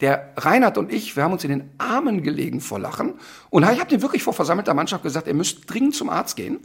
[0.01, 3.13] Der Reinhard und ich, wir haben uns in den Armen gelegen vor Lachen.
[3.49, 6.59] Und ich habe dem wirklich vor versammelter Mannschaft gesagt, er müsste dringend zum Arzt gehen.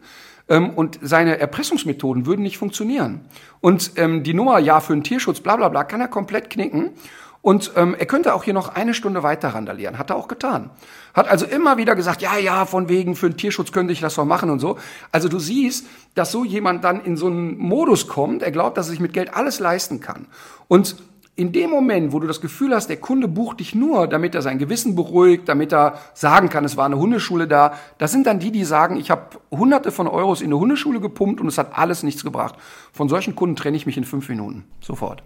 [0.49, 3.21] Ähm, und seine Erpressungsmethoden würden nicht funktionieren.
[3.61, 6.91] Und ähm, die Nummer, ja, für den Tierschutz, bla bla bla, kann er komplett knicken.
[7.43, 9.99] Und ähm, er könnte auch hier noch eine Stunde weiter randalieren.
[9.99, 10.71] Hat er auch getan.
[11.15, 14.17] Hat also immer wieder gesagt, ja, ja, von wegen, für den Tierschutz könnte ich das
[14.17, 14.79] doch machen und so.
[15.13, 15.87] Also du siehst,
[16.17, 19.13] dass so jemand dann in so einen Modus kommt, er glaubt, dass er sich mit
[19.13, 20.27] Geld alles leisten kann.
[20.67, 20.97] Und
[21.37, 24.41] in dem Moment, wo du das Gefühl hast, der Kunde bucht dich nur, damit er
[24.41, 28.41] sein Gewissen beruhigt, damit er sagen kann, es war eine Hundeschule da, das sind dann
[28.41, 31.77] die, die sagen, ich habe hunderte von Euros in eine Hundeschule gepumpt und es hat
[31.79, 32.55] alles nichts gebracht.
[32.91, 34.65] Von solchen Kunden trenne ich mich in fünf Minuten.
[34.81, 35.23] Sofort.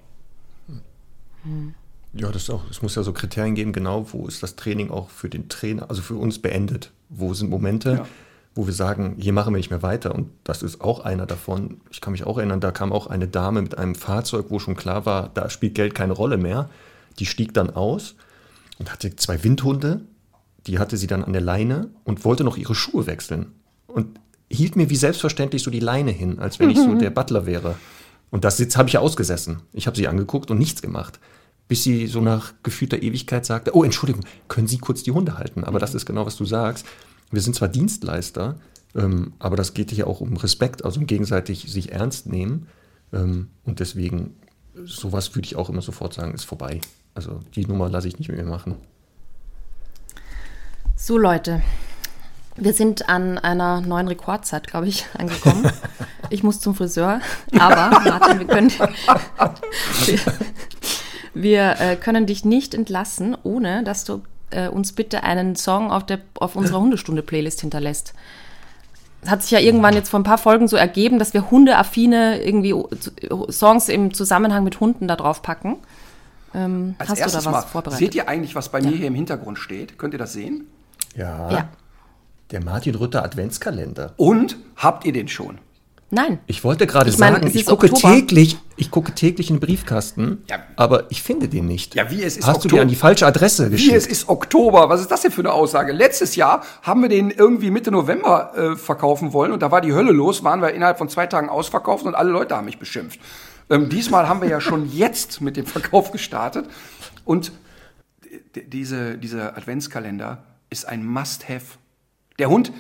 [1.44, 1.74] Hm.
[2.12, 2.68] Ja, das auch.
[2.68, 5.88] Es muss ja so Kriterien geben, genau, wo ist das Training auch für den Trainer,
[5.88, 6.90] also für uns beendet.
[7.08, 8.06] Wo sind Momente, ja.
[8.54, 10.14] Wo wir sagen, hier machen wir nicht mehr weiter.
[10.14, 11.80] Und das ist auch einer davon.
[11.90, 14.76] Ich kann mich auch erinnern, da kam auch eine Dame mit einem Fahrzeug, wo schon
[14.76, 16.68] klar war, da spielt Geld keine Rolle mehr.
[17.18, 18.16] Die stieg dann aus
[18.78, 20.02] und hatte zwei Windhunde.
[20.66, 23.52] Die hatte sie dann an der Leine und wollte noch ihre Schuhe wechseln.
[23.86, 24.18] Und
[24.50, 27.76] hielt mir wie selbstverständlich so die Leine hin, als wenn ich so der Butler wäre.
[28.30, 29.62] Und das habe ich ja ausgesessen.
[29.72, 31.20] Ich habe sie angeguckt und nichts gemacht
[31.70, 35.62] bis sie so nach gefühlter Ewigkeit sagte, oh Entschuldigung, können Sie kurz die Hunde halten?
[35.62, 36.84] Aber das ist genau, was du sagst.
[37.30, 38.56] Wir sind zwar Dienstleister,
[38.94, 42.66] ähm, aber das geht hier auch um Respekt, also um gegenseitig sich ernst nehmen.
[43.12, 44.36] Ähm, und deswegen,
[44.84, 46.80] sowas würde ich auch immer sofort sagen, ist vorbei.
[47.14, 48.76] Also die Nummer lasse ich nicht mehr machen.
[50.96, 51.62] So Leute,
[52.56, 55.70] wir sind an einer neuen Rekordzeit, glaube ich, angekommen.
[56.32, 57.20] Ich muss zum Friseur,
[57.58, 58.70] aber Martin, wir können,
[61.34, 66.04] Wir äh, können dich nicht entlassen, ohne dass du äh, uns bitte einen Song auf,
[66.04, 68.14] der, auf unserer Hundestunde-Playlist hinterlässt.
[69.22, 72.42] Es hat sich ja irgendwann jetzt vor ein paar Folgen so ergeben, dass wir hundeaffine
[72.42, 72.74] irgendwie
[73.50, 75.76] Songs im Zusammenhang mit Hunden da drauf packen.
[76.54, 77.98] Ähm, Als hast du da was mal, vorbereitet?
[77.98, 78.90] Seht ihr eigentlich, was bei ja.
[78.90, 79.98] mir hier im Hintergrund steht?
[79.98, 80.66] Könnt ihr das sehen?
[81.14, 81.50] Ja.
[81.50, 81.68] ja.
[82.50, 84.14] Der Martin Rütter Adventskalender.
[84.16, 85.58] Und habt ihr den schon?
[86.12, 86.40] Nein.
[86.46, 90.58] Ich wollte gerade sagen, ich gucke täglich, ich gucke täglich in den Briefkasten, ja.
[90.74, 91.94] aber ich finde den nicht.
[91.94, 92.68] Ja, wie es ist Hast Oktober.
[92.68, 93.92] du dir an die falsche Adresse geschickt?
[93.92, 94.88] Wie es ist Oktober.
[94.88, 95.92] Was ist das denn für eine Aussage?
[95.92, 99.92] Letztes Jahr haben wir den irgendwie Mitte November äh, verkaufen wollen und da war die
[99.92, 103.20] Hölle los, waren wir innerhalb von zwei Tagen ausverkauft und alle Leute haben mich beschimpft.
[103.70, 106.66] Ähm, diesmal haben wir ja schon jetzt mit dem Verkauf gestartet
[107.24, 107.52] und
[108.54, 111.78] diese, dieser Adventskalender ist ein Must-Have.
[112.40, 112.72] Der Hund,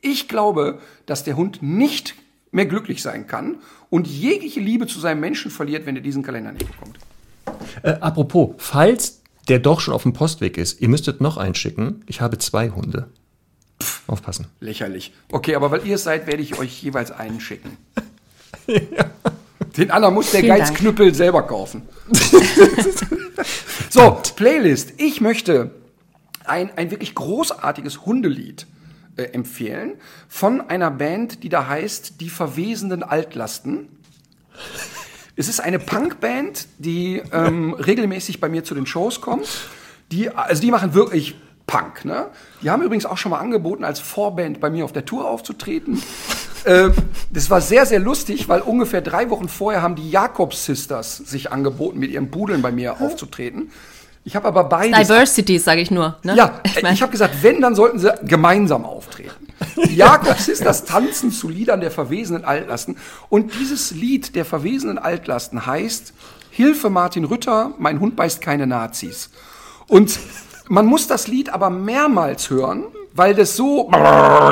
[0.00, 2.14] ich glaube, dass der Hund nicht
[2.50, 3.58] mehr glücklich sein kann
[3.90, 6.98] und jegliche Liebe zu seinem Menschen verliert, wenn er diesen Kalender nicht bekommt.
[7.82, 12.04] Äh, apropos, falls der doch schon auf dem Postweg ist, ihr müsstet noch einschicken.
[12.06, 13.08] Ich habe zwei Hunde.
[13.80, 14.46] Pff, Aufpassen.
[14.60, 15.12] Lächerlich.
[15.30, 17.76] Okay, aber weil ihr es seid, werde ich euch jeweils einen schicken.
[18.66, 19.10] ja.
[19.76, 21.82] Den anderen muss der Vielen Geizknüppel selber kaufen.
[23.90, 24.94] so, Playlist.
[24.96, 25.72] Ich möchte
[26.44, 28.66] ein, ein wirklich großartiges Hundelied
[29.16, 29.94] äh, empfehlen
[30.28, 33.88] von einer Band, die da heißt Die verwesenden Altlasten.
[35.36, 39.46] Es ist eine Punkband, die ähm, regelmäßig bei mir zu den Shows kommt.
[40.10, 41.36] Die, also die machen wirklich
[41.66, 42.04] Punk.
[42.04, 42.28] Ne?
[42.62, 46.02] Die haben übrigens auch schon mal angeboten, als Vorband bei mir auf der Tour aufzutreten.
[46.64, 46.90] äh,
[47.30, 51.52] das war sehr, sehr lustig, weil ungefähr drei Wochen vorher haben die Jakobs Sisters sich
[51.52, 53.72] angeboten, mit ihren Pudeln bei mir aufzutreten.
[54.26, 55.06] Ich habe aber beides.
[55.06, 56.16] Diversity, sage ich nur.
[56.24, 56.34] Ne?
[56.34, 59.46] Ja, ich, ich, mein, habe gesagt, wenn, dann sollten sie gemeinsam auftreten.
[59.88, 62.96] Jakobs Sisters tanzen zu Liedern der verwesenen Altlasten.
[63.28, 66.12] Und dieses Lied der verwesenen Altlasten heißt
[66.50, 69.30] Hilfe Martin Rütter, mein Hund beißt keine Nazis.
[69.86, 70.18] Und
[70.68, 72.84] man muss das Lied aber mehrmals hören,
[73.14, 73.88] weil das so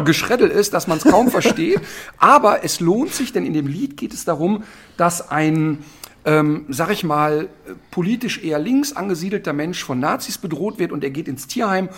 [0.05, 1.81] geschreddelt ist, dass man es kaum versteht.
[2.19, 4.63] Aber es lohnt sich, denn in dem Lied geht es darum,
[4.97, 5.83] dass ein
[6.25, 7.49] ähm, sag ich mal,
[7.91, 11.89] politisch eher links angesiedelter Mensch von Nazis bedroht wird und er geht ins Tierheim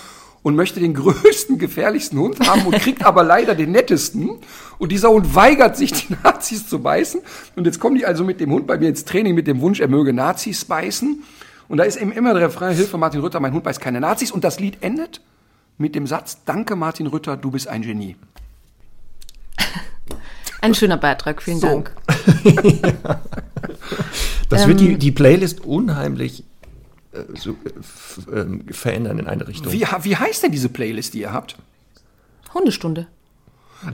[0.43, 4.31] und möchte den größten, gefährlichsten Hund haben und kriegt aber leider den nettesten.
[4.79, 7.21] Und dieser Hund weigert sich, die Nazis zu beißen.
[7.57, 9.81] Und jetzt kommen die also mit dem Hund bei mir ins Training mit dem Wunsch,
[9.81, 11.23] er möge Nazis beißen.
[11.69, 14.31] Und da ist eben immer der Refrain, Hilfe Martin Rütter, mein Hund beißt keine Nazis.
[14.31, 15.21] Und das Lied endet
[15.79, 18.17] mit dem Satz, danke Martin Rütter, du bist ein Genie.
[20.61, 21.67] Ein schöner Beitrag, vielen So.
[21.67, 21.93] Dank.
[24.49, 24.87] Das wird Ähm.
[24.87, 26.45] die, die Playlist unheimlich
[27.13, 27.57] äh, so,
[28.31, 29.73] äh, ähm, verändern in eine Richtung.
[29.73, 31.57] Wie, wie heißt denn diese Playlist, die ihr habt?
[32.55, 33.09] Hundestunde.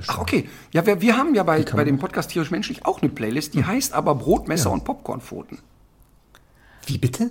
[0.07, 0.49] Ach, okay.
[0.73, 3.65] Ja, wir, wir haben ja bei, bei dem Podcast Tierisch Menschlich auch eine Playlist, die
[3.65, 5.59] heißt aber Brotmesser und Popcornpfoten.
[6.87, 7.31] Wie bitte?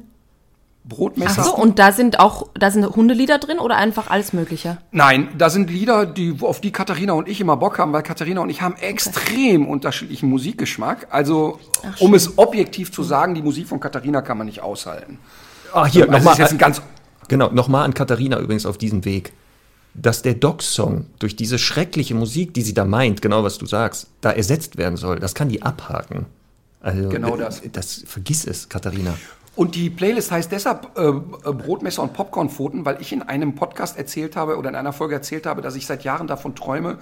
[0.83, 1.41] Brotmesser.
[1.41, 4.77] Ach so, und da sind auch, da sind Hundelieder drin oder einfach alles Mögliche?
[4.91, 8.41] Nein, da sind Lieder, die, auf die Katharina und ich immer Bock haben, weil Katharina
[8.41, 11.07] und ich haben extrem unterschiedlichen Musikgeschmack.
[11.11, 11.59] Also,
[11.99, 15.19] um es objektiv zu sagen, die Musik von Katharina kann man nicht aushalten.
[15.73, 16.33] Ah, hier, Also, das nochmal.
[16.33, 16.81] ist jetzt ein ganz,
[17.27, 19.33] Genau, nochmal an Katharina übrigens auf diesen Weg.
[19.93, 24.07] Dass der Doc-Song durch diese schreckliche Musik, die sie da meint, genau was du sagst,
[24.21, 26.25] da ersetzt werden soll, das kann die abhaken.
[26.81, 27.61] Also, Genau das.
[27.71, 28.03] das.
[28.07, 29.13] Vergiss es, Katharina.
[29.55, 31.13] Und die Playlist heißt deshalb äh, äh,
[31.53, 35.45] Brotmesser und Popcornpfoten, weil ich in einem Podcast erzählt habe oder in einer Folge erzählt
[35.45, 36.99] habe, dass ich seit Jahren davon träume,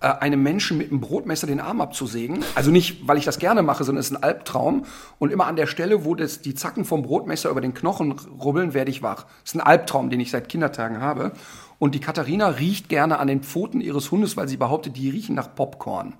[0.00, 2.44] äh, einem Menschen mit einem Brotmesser den Arm abzusägen.
[2.54, 4.84] Also nicht, weil ich das gerne mache, sondern es ist ein Albtraum.
[5.18, 8.74] Und immer an der Stelle, wo das, die Zacken vom Brotmesser über den Knochen rubbeln,
[8.74, 9.24] werde ich wach.
[9.42, 11.32] Das ist ein Albtraum, den ich seit Kindertagen habe.
[11.78, 15.34] Und die Katharina riecht gerne an den Pfoten ihres Hundes, weil sie behauptet, die riechen
[15.34, 16.14] nach Popcorn.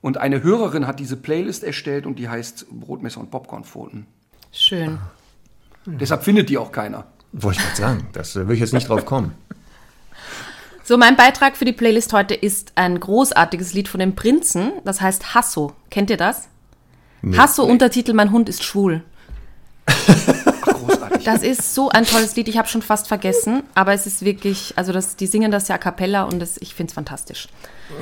[0.00, 4.06] Und eine Hörerin hat diese Playlist erstellt und die heißt Brotmesser und Popcornpfoten.
[4.52, 4.98] Schön.
[5.86, 7.04] Deshalb findet die auch keiner.
[7.32, 9.34] Wollte ich gerade sagen, das äh, will ich jetzt nicht drauf kommen.
[10.82, 14.72] So, mein Beitrag für die Playlist heute ist ein großartiges Lied von den Prinzen.
[14.84, 15.72] Das heißt Hasso.
[15.88, 16.48] Kennt ihr das?
[17.36, 19.04] Hasso, Untertitel Mein Hund ist schwul.
[19.86, 21.24] Großartig.
[21.24, 22.48] Das ist so ein tolles Lied.
[22.48, 25.76] Ich habe schon fast vergessen, aber es ist wirklich, also das, die singen das ja
[25.76, 27.48] a cappella und das, ich finde es fantastisch.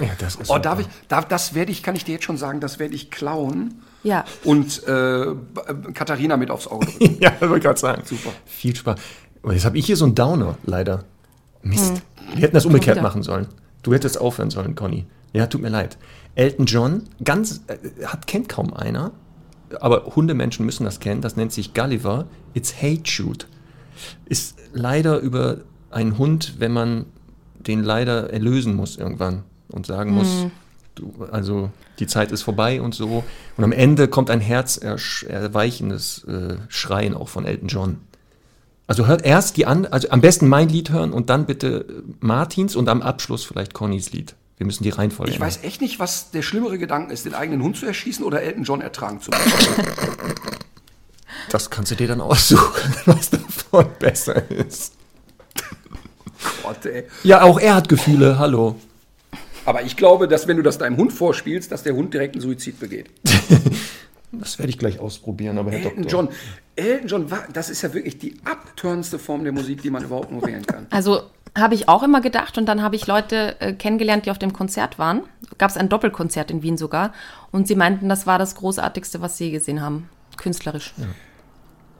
[0.01, 2.39] Ja, das ist Oh, darf ich, darf, das werde ich, kann ich dir jetzt schon
[2.39, 4.25] sagen, das werde ich klauen Ja.
[4.45, 5.27] und äh,
[5.93, 7.17] Katharina mit aufs Auge drücken.
[7.21, 8.03] Ja, wollte ich gerade sagen.
[8.05, 8.31] Super.
[8.47, 8.99] Viel Spaß.
[9.43, 11.05] Aber jetzt habe ich hier so einen Downer, leider.
[11.63, 12.03] Mist.
[12.35, 13.49] Wir hätten das umgekehrt machen sollen.
[13.83, 15.07] Du hättest aufhören sollen, Conny.
[15.33, 15.99] Ja, tut mir leid.
[16.35, 19.13] Elton John, ganz, äh, hat, kennt kaum einer,
[19.81, 21.21] aber Hundemenschen müssen das kennen.
[21.21, 22.27] Das nennt sich Gulliver.
[22.55, 23.47] It's Hate Shoot.
[24.27, 25.59] Ist leider über
[25.91, 27.07] einen Hund, wenn man
[27.55, 30.47] den leider erlösen muss irgendwann und sagen muss,
[30.95, 33.25] du, also die Zeit ist vorbei und so.
[33.57, 37.99] Und am Ende kommt ein herzerweichendes äh, Schreien auch von Elton John.
[38.87, 42.03] Also hört erst die an, also am besten mein Lied hören und dann bitte äh,
[42.21, 44.35] Martins und am Abschluss vielleicht Connys Lied.
[44.57, 45.49] Wir müssen die Reihenfolge Ich ändern.
[45.49, 48.65] weiß echt nicht, was der schlimmere Gedanke ist, den eigenen Hund zu erschießen oder Elton
[48.65, 49.47] John ertragen zu müssen.
[51.51, 54.95] Das kannst du dir dann aussuchen, was davon besser ist.
[56.63, 57.05] Gott, ey.
[57.23, 58.77] Ja, auch er hat Gefühle, hallo.
[59.69, 62.41] Aber ich glaube, dass wenn du das deinem Hund vorspielst, dass der Hund direkt einen
[62.41, 63.11] Suizid begeht.
[64.31, 66.21] Das werde ich gleich ausprobieren, aber Herr Elton Doktor.
[66.21, 66.29] John,
[66.77, 70.31] Elton John, war, das ist ja wirklich die abturnendste Form der Musik, die man überhaupt
[70.31, 70.87] nur wählen kann.
[70.91, 71.23] Also
[71.57, 74.53] habe ich auch immer gedacht und dann habe ich Leute äh, kennengelernt, die auf dem
[74.53, 75.23] Konzert waren.
[75.57, 77.15] Gab es ein Doppelkonzert in Wien sogar
[77.53, 80.11] und sie meinten, das war das Großartigste, was sie je gesehen haben.
[80.37, 80.93] Künstlerisch.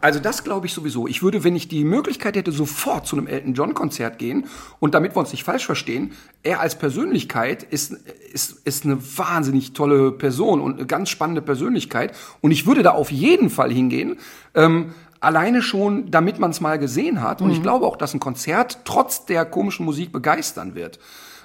[0.01, 1.09] Also das glaube ich sowieso.
[1.09, 4.47] Ich würde, wenn ich die Möglichkeit hätte, sofort zu einem Elton John Konzert gehen.
[4.79, 6.13] Und damit wir uns nicht falsch verstehen,
[6.43, 7.93] er als Persönlichkeit ist,
[8.33, 12.15] ist, ist eine wahnsinnig tolle Person und eine ganz spannende Persönlichkeit.
[12.41, 14.19] Und ich würde da auf jeden Fall hingehen.
[14.55, 17.43] Ähm, alleine schon, damit man es mal gesehen hat.
[17.43, 21.01] Und ich glaube auch, dass ein Konzert trotz der komischen Musik begeistern wird.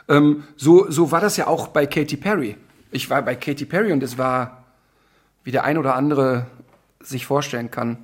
[0.08, 2.56] Ähm, so, so war das ja auch bei Katy Perry.
[2.92, 4.64] Ich war bei Katy Perry und es war
[5.44, 6.46] wie der ein oder andere
[7.02, 7.98] sich vorstellen kann.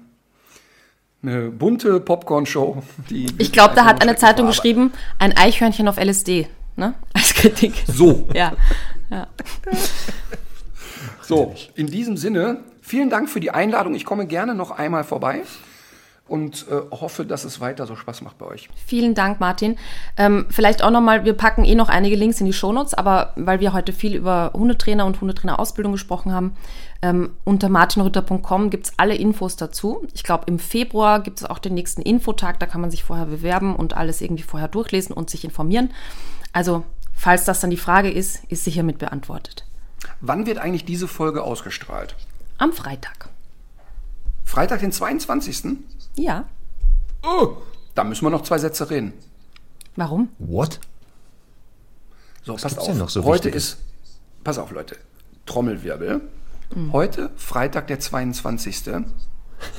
[1.21, 2.81] Eine bunte Popcorn-Show.
[3.37, 6.47] Ich glaube, da hat eine Zeitung war, geschrieben, ein Eichhörnchen auf LSD,
[6.77, 6.93] ne?
[7.13, 7.73] Als Kritik.
[7.87, 8.53] So, Ja.
[11.21, 11.55] so.
[11.75, 13.95] In diesem Sinne, vielen Dank für die Einladung.
[13.95, 15.41] Ich komme gerne noch einmal vorbei
[16.29, 18.69] und äh, hoffe, dass es weiter so Spaß macht bei euch.
[18.85, 19.77] Vielen Dank, Martin.
[20.17, 23.59] Ähm, vielleicht auch nochmal, wir packen eh noch einige Links in die Shownotes, aber weil
[23.59, 26.55] wir heute viel über Hundetrainer und Hundetrainerausbildung gesprochen haben,
[27.01, 30.05] ähm, unter martinrütter.com gibt's alle Infos dazu.
[30.13, 33.25] Ich glaube, im Februar gibt es auch den nächsten Infotag, da kann man sich vorher
[33.25, 35.91] bewerben und alles irgendwie vorher durchlesen und sich informieren.
[36.53, 36.83] Also,
[37.13, 39.65] falls das dann die Frage ist, ist sicher mit beantwortet.
[40.21, 42.15] Wann wird eigentlich diese Folge ausgestrahlt?
[42.57, 43.29] Am Freitag.
[44.43, 45.77] Freitag, den 22.
[46.19, 46.43] Ja.
[47.23, 47.53] Oh,
[47.95, 49.13] da müssen wir noch zwei Sätze reden.
[49.95, 50.29] Warum?
[50.37, 50.79] What?
[52.43, 52.87] So, passt gibt's auf.
[52.87, 53.69] denn noch so Heute Wichtiges?
[53.73, 53.77] ist,
[54.43, 54.97] pass auf, Leute,
[55.45, 56.21] Trommelwirbel.
[56.91, 58.83] Heute, Freitag, der 22.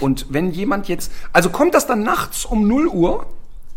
[0.01, 3.27] Und wenn jemand jetzt, also kommt das dann nachts um 0 Uhr?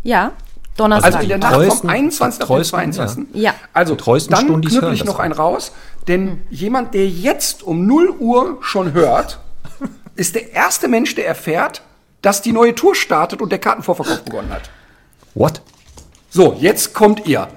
[0.02, 0.32] Ja.
[0.76, 1.14] Donnerstag.
[1.14, 2.42] Also in der Nacht treuesten- vom 21.
[2.42, 3.26] auf den treuesten, 22.
[3.34, 3.40] ja.
[3.52, 3.54] Ja.
[3.72, 5.70] Also dann Stundis knüppel ich noch einen raus,
[6.08, 9.38] denn jemand, der jetzt um 0 Uhr schon hört,
[10.16, 11.82] ist der erste Mensch, der erfährt,
[12.24, 14.70] dass die neue Tour startet und der Kartenvorverkauf begonnen hat.
[15.34, 15.60] What?
[16.30, 17.48] So, jetzt kommt ihr.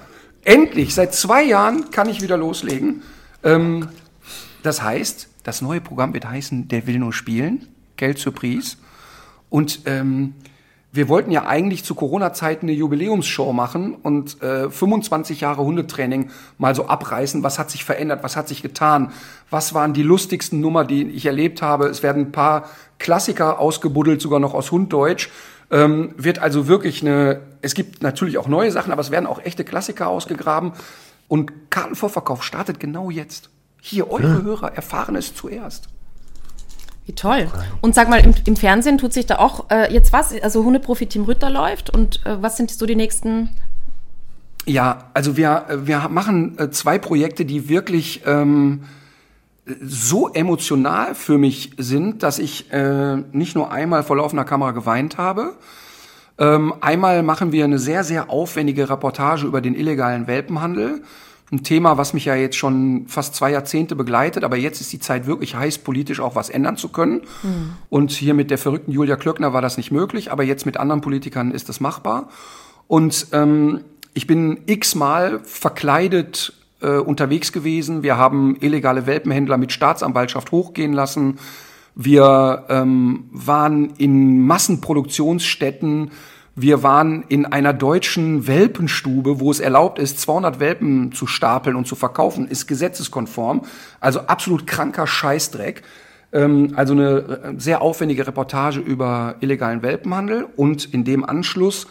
[0.44, 3.02] Endlich, seit zwei Jahren kann ich wieder loslegen.
[3.44, 3.88] Ähm,
[4.64, 8.76] das heißt, das neue Programm wird heißen Der will nur spielen, Geld Surprise.
[9.50, 10.34] Und ähm,
[10.92, 16.76] wir wollten ja eigentlich zu Corona-Zeiten eine Jubiläumsshow machen und äh, 25 Jahre Hundetraining mal
[16.76, 17.44] so abreißen.
[17.44, 18.24] Was hat sich verändert?
[18.24, 19.12] Was hat sich getan?
[19.50, 21.88] Was waren die lustigsten Nummer, die ich erlebt habe?
[21.88, 22.70] Es werden ein paar
[23.00, 25.30] Klassiker ausgebuddelt, sogar noch aus Hunddeutsch.
[25.70, 29.44] Ähm, wird also wirklich eine, es gibt natürlich auch neue Sachen, aber es werden auch
[29.44, 30.72] echte Klassiker ausgegraben.
[31.28, 33.50] Und Kartenvorverkauf startet genau jetzt.
[33.82, 35.90] Hier, eure Hörer erfahren es zuerst.
[37.08, 37.48] Wie toll.
[37.80, 40.40] Und sag mal, im, im Fernsehen tut sich da auch äh, jetzt was?
[40.42, 43.50] Also Hundeprofi-Team Rütter läuft und äh, was sind so die nächsten?
[44.66, 48.82] Ja, also wir, wir machen äh, zwei Projekte, die wirklich ähm,
[49.82, 55.18] so emotional für mich sind, dass ich äh, nicht nur einmal vor laufender Kamera geweint
[55.18, 55.56] habe.
[56.38, 61.02] Ähm, einmal machen wir eine sehr, sehr aufwendige Reportage über den illegalen Welpenhandel.
[61.50, 65.00] Ein Thema, was mich ja jetzt schon fast zwei Jahrzehnte begleitet, aber jetzt ist die
[65.00, 67.22] Zeit wirklich heiß, politisch auch was ändern zu können.
[67.90, 71.00] Und hier mit der verrückten Julia Klöckner war das nicht möglich, aber jetzt mit anderen
[71.00, 72.28] Politikern ist das machbar.
[72.88, 73.82] Und ähm,
[74.14, 76.52] ich bin x-mal verkleidet
[76.82, 78.04] äh, unterwegs gewesen.
[78.04, 81.40] Wir haben illegale Welpenhändler mit Staatsanwaltschaft hochgehen lassen.
[81.96, 86.12] Wir ähm, waren in Massenproduktionsstätten.
[86.60, 91.86] Wir waren in einer deutschen Welpenstube, wo es erlaubt ist, 200 Welpen zu stapeln und
[91.86, 93.62] zu verkaufen, ist gesetzeskonform.
[94.00, 95.84] Also absolut kranker Scheißdreck.
[96.34, 100.48] Ähm, also eine äh, sehr aufwendige Reportage über illegalen Welpenhandel.
[100.56, 101.86] Und in dem Anschluss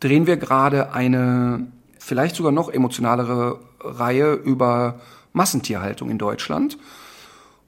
[0.00, 1.66] drehen wir gerade eine
[1.98, 5.00] vielleicht sogar noch emotionalere Reihe über
[5.34, 6.78] Massentierhaltung in Deutschland.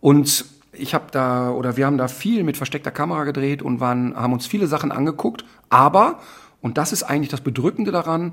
[0.01, 4.15] Und ich habe da oder wir haben da viel mit versteckter Kamera gedreht und waren,
[4.17, 5.45] haben uns viele Sachen angeguckt.
[5.69, 6.21] Aber,
[6.61, 8.33] und das ist eigentlich das Bedrückende daran,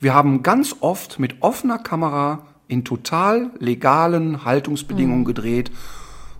[0.00, 5.70] wir haben ganz oft mit offener Kamera in total legalen Haltungsbedingungen gedreht,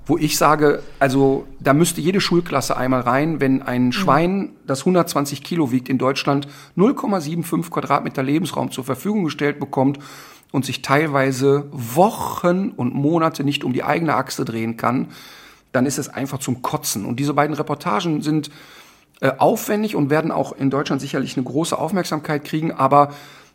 [0.07, 5.43] wo ich sage, also da müsste jede Schulklasse einmal rein, wenn ein Schwein, das 120
[5.43, 6.47] Kilo wiegt in Deutschland,
[6.77, 9.99] 0,75 Quadratmeter Lebensraum zur Verfügung gestellt bekommt
[10.55, 15.09] und sich teilweise Wochen und Monate nicht um die eigene Achse drehen kann,
[15.73, 17.07] dann ist es einfach zum Kotzen.
[17.07, 18.53] Und diese beiden Reportagen sind
[19.21, 23.13] äh, aufwendig und werden auch in Deutschland sicherlich eine große Aufmerksamkeit kriegen, aber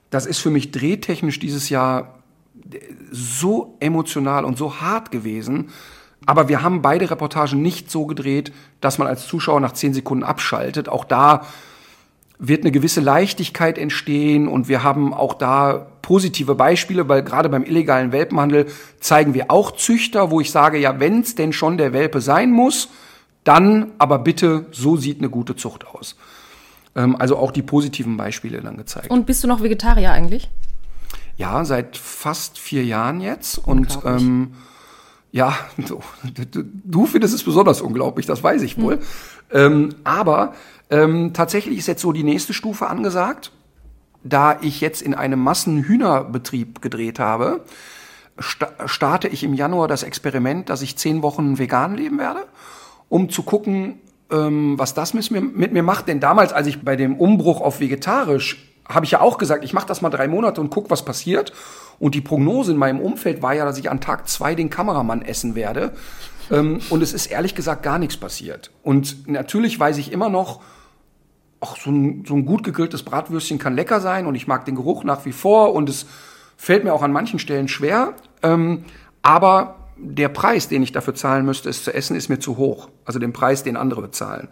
[0.10, 2.20] das ist für mich drehtechnisch dieses Jahr
[3.10, 5.70] so emotional und so hart gewesen.
[6.26, 8.52] Aber wir haben beide Reportagen nicht so gedreht,
[8.82, 10.90] dass man als Zuschauer nach zehn Sekunden abschaltet.
[10.90, 11.46] Auch da
[12.40, 17.64] wird eine gewisse Leichtigkeit entstehen und wir haben auch da positive Beispiele, weil gerade beim
[17.64, 18.68] illegalen Welpenhandel
[19.02, 22.50] zeigen wir auch Züchter, wo ich sage, ja, wenn es denn schon der Welpe sein
[22.52, 22.90] muss,
[23.44, 26.16] dann aber bitte, so sieht eine gute Zucht aus.
[26.96, 29.12] Ähm, also auch die positiven Beispiele dann gezeigt.
[29.12, 30.50] Und bist du noch Vegetarier eigentlich?
[31.36, 33.58] Ja, seit fast vier Jahren jetzt.
[33.58, 34.54] Und ähm,
[35.32, 36.02] ja, du,
[36.64, 39.00] du, findest es besonders unglaublich, das weiß ich wohl.
[39.52, 40.54] Ähm, aber
[40.90, 43.52] ähm, tatsächlich ist jetzt so die nächste Stufe angesagt.
[44.24, 47.64] Da ich jetzt in einem Massenhühnerbetrieb gedreht habe,
[48.38, 52.46] sta starte ich im Januar das Experiment, dass ich zehn Wochen vegan leben werde,
[53.08, 54.00] um zu gucken,
[54.32, 56.08] ähm, was das mit mir, mit mir macht.
[56.08, 59.74] Denn damals, als ich bei dem Umbruch auf vegetarisch habe ich ja auch gesagt, ich
[59.74, 61.54] mache das mal drei Monate und guck, was passiert.
[62.00, 65.22] Und die Prognose in meinem Umfeld war ja, dass ich an Tag zwei den Kameramann
[65.22, 65.94] essen werde.
[66.52, 68.72] Ähm, und es ist ehrlich gesagt gar nichts passiert.
[68.82, 70.62] Und natürlich weiß ich immer noch,
[71.60, 74.76] auch so ein, so ein gut gegrilltes Bratwürstchen kann lecker sein und ich mag den
[74.76, 76.06] Geruch nach wie vor und es
[76.58, 78.14] fällt mir auch an manchen Stellen schwer.
[78.44, 78.86] Ähm,
[79.22, 82.90] aber der Preis, den ich dafür zahlen müsste, es zu essen, ist mir zu hoch.
[83.06, 84.48] Also den Preis, den andere bezahlen.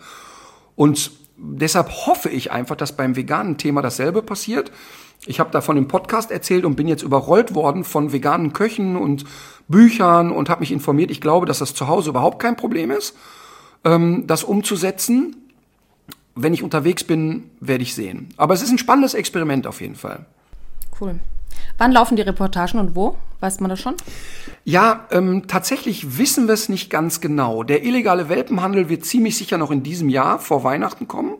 [0.75, 4.71] Und deshalb hoffe ich einfach, dass beim veganen Thema dasselbe passiert.
[5.25, 9.25] Ich habe davon im Podcast erzählt und bin jetzt überrollt worden von veganen Köchen und
[9.67, 11.11] Büchern und habe mich informiert.
[11.11, 13.15] Ich glaube, dass das zu Hause überhaupt kein Problem ist,
[13.83, 15.46] ähm, das umzusetzen.
[16.37, 18.29] Wenn ich unterwegs bin, werde ich sehen.
[18.37, 20.25] Aber es ist ein spannendes Experiment auf jeden Fall.
[20.99, 21.19] Cool.
[21.77, 23.17] Wann laufen die Reportagen und wo?
[23.39, 23.95] Weiß man das schon?
[24.63, 27.63] Ja, ähm, tatsächlich wissen wir es nicht ganz genau.
[27.63, 31.35] Der illegale Welpenhandel wird ziemlich sicher noch in diesem Jahr vor Weihnachten kommen.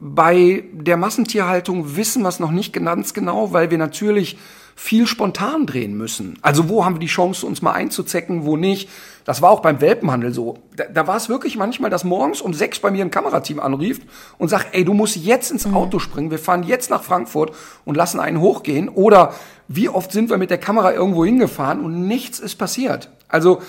[0.00, 4.38] Bei der Massentierhaltung wissen wir es noch nicht ganz genau, weil wir natürlich
[4.76, 6.38] viel spontan drehen müssen.
[6.40, 8.88] Also wo haben wir die Chance, uns mal einzuzecken, wo nicht.
[9.28, 10.54] Das war auch beim Welpenhandel so.
[10.74, 14.00] Da, da war es wirklich manchmal, dass morgens um sechs bei mir ein Kamerateam anrief
[14.38, 17.52] und sagt, ey, du musst jetzt ins Auto springen, wir fahren jetzt nach Frankfurt
[17.84, 18.88] und lassen einen hochgehen.
[18.88, 19.34] Oder
[19.68, 23.10] wie oft sind wir mit der Kamera irgendwo hingefahren und nichts ist passiert.
[23.28, 23.60] Also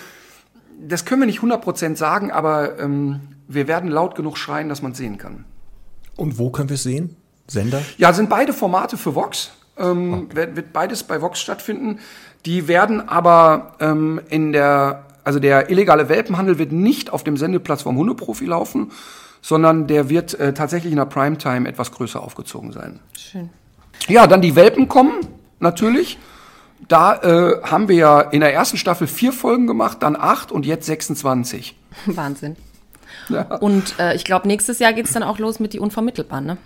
[0.81, 3.19] das können wir nicht 100% sagen, aber ähm,
[3.49, 5.44] wir werden laut genug schreien, dass man es sehen kann.
[6.15, 7.18] Und wo können wir es sehen?
[7.48, 7.81] Sender?
[7.98, 9.52] Ja, sind beide Formate für Vox.
[9.77, 10.36] Ähm, Okay.
[10.38, 11.99] wird, wird beides bei Vox stattfinden.
[12.45, 17.84] Die werden aber ähm, in der, also der illegale Welpenhandel wird nicht auf dem Sendeplatz
[17.84, 18.92] vom Hundeprofi laufen,
[19.44, 23.00] sondern der wird äh, tatsächlich in der Primetime etwas größer aufgezogen sein.
[23.16, 23.52] Schön.
[24.08, 25.20] Ja, dann die Welpen kommen,
[25.60, 26.18] natürlich.
[26.88, 30.66] Da äh, haben wir ja in der ersten Staffel vier Folgen gemacht, dann acht und
[30.66, 31.76] jetzt 26.
[32.08, 32.56] Wahnsinn.
[33.60, 36.58] Und äh, ich glaube, nächstes Jahr geht's dann auch los mit die Unvermittelbaren, ne?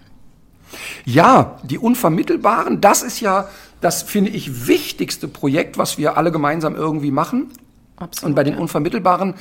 [1.03, 3.49] Ja, die Unvermittelbaren, das ist ja
[3.81, 7.51] das, finde ich, wichtigste Projekt, was wir alle gemeinsam irgendwie machen.
[7.97, 8.29] Absolut.
[8.29, 9.35] Und bei den Unvermittelbaren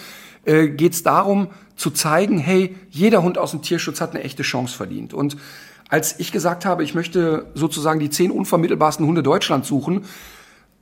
[0.44, 4.42] äh, geht es darum, zu zeigen, hey, jeder Hund aus dem Tierschutz hat eine echte
[4.42, 5.14] Chance verdient.
[5.14, 5.36] Und
[5.88, 10.04] als ich gesagt habe, ich möchte sozusagen die zehn unvermittelbarsten Hunde Deutschlands suchen,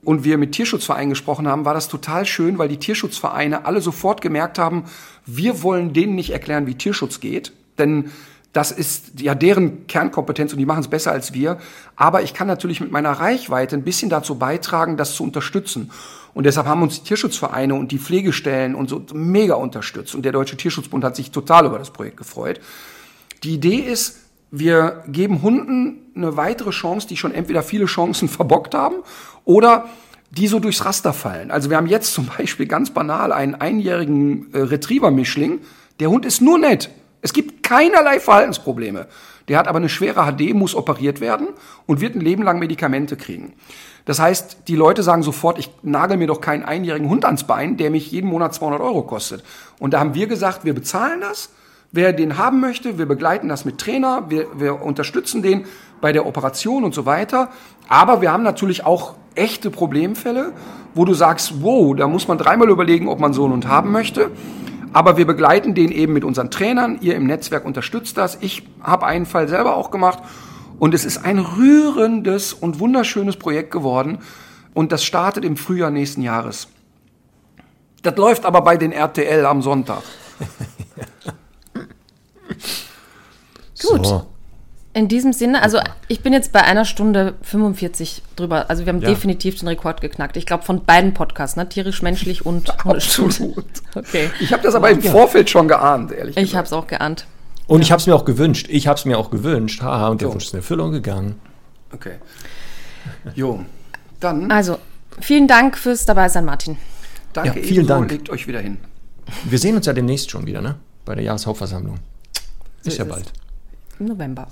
[0.03, 4.21] und wir mit Tierschutzvereinen gesprochen haben, war das total schön, weil die Tierschutzvereine alle sofort
[4.21, 4.85] gemerkt haben,
[5.25, 8.11] wir wollen denen nicht erklären, wie Tierschutz geht, denn
[8.53, 11.57] das ist ja deren Kernkompetenz und die machen es besser als wir.
[11.95, 15.91] Aber ich kann natürlich mit meiner Reichweite ein bisschen dazu beitragen, das zu unterstützen.
[16.33, 20.15] Und deshalb haben uns die Tierschutzvereine und die Pflegestellen und so mega unterstützt.
[20.15, 22.59] Und der Deutsche Tierschutzbund hat sich total über das Projekt gefreut.
[23.43, 24.19] Die Idee ist,
[24.51, 28.97] wir geben Hunden eine weitere Chance, die schon entweder viele Chancen verbockt haben
[29.45, 29.89] oder
[30.29, 31.51] die so durchs Raster fallen.
[31.51, 35.59] Also wir haben jetzt zum Beispiel ganz banal einen einjährigen äh, Retriever-Mischling.
[35.99, 36.89] Der Hund ist nur nett.
[37.21, 39.07] Es gibt keinerlei Verhaltensprobleme.
[39.47, 41.49] Der hat aber eine schwere HD, muss operiert werden
[41.85, 43.53] und wird ein Leben lang Medikamente kriegen.
[44.05, 47.77] Das heißt, die Leute sagen sofort, ich nagel mir doch keinen einjährigen Hund ans Bein,
[47.77, 49.43] der mich jeden Monat 200 Euro kostet.
[49.79, 51.49] Und da haben wir gesagt, wir bezahlen das.
[51.91, 55.65] Wer den haben möchte, wir begleiten das mit Trainer, wir, wir unterstützen den
[55.99, 57.49] bei der Operation und so weiter.
[57.89, 60.53] Aber wir haben natürlich auch echte Problemfälle,
[60.93, 63.91] wo du sagst, wow, da muss man dreimal überlegen, ob man so einen Hund haben
[63.91, 64.31] möchte.
[64.93, 66.97] Aber wir begleiten den eben mit unseren Trainern.
[67.01, 68.37] Ihr im Netzwerk unterstützt das.
[68.41, 70.19] Ich habe einen Fall selber auch gemacht.
[70.81, 74.17] Und es ist ein rührendes und wunderschönes Projekt geworden.
[74.73, 76.69] Und das startet im Frühjahr nächsten Jahres.
[78.01, 80.01] Das läuft aber bei den RTL am Sonntag.
[83.79, 84.05] Gut.
[84.07, 84.25] So.
[84.93, 88.67] In diesem Sinne, also ich bin jetzt bei einer Stunde 45 drüber.
[88.71, 89.09] Also wir haben Ja.
[89.09, 90.35] definitiv den Rekord geknackt.
[90.35, 91.69] Ich glaube von beiden Podcasts, ne?
[91.69, 93.65] Tierisch, menschlich und Absolut.
[93.93, 94.31] Okay.
[94.39, 96.55] Ich habe das aber im Vorfeld schon geahnt, ehrlich Ich gesagt.
[96.57, 97.27] habe es auch geahnt.
[97.71, 98.67] Und ich habe es mir auch gewünscht.
[98.69, 99.81] Ich habe es mir auch gewünscht.
[99.81, 100.33] Haha, und der So.
[100.33, 101.39] Wunsch ist in Erfüllung gegangen.
[101.93, 102.15] Okay.
[103.33, 103.63] Jo.
[104.19, 104.77] Dann Also,
[105.19, 106.77] vielen Dank fürs Dabeisein, Martin.
[107.33, 108.11] danke ja, vielen Dank.
[108.11, 108.77] legt euch wieder hin.
[109.45, 110.75] Wir sehen uns ja demnächst schon wieder, ne?
[111.05, 111.95] Bei der Jahreshauptversammlung.
[112.83, 113.15] ist ja ist es.
[113.15, 113.31] bald.
[113.99, 114.47] Im November.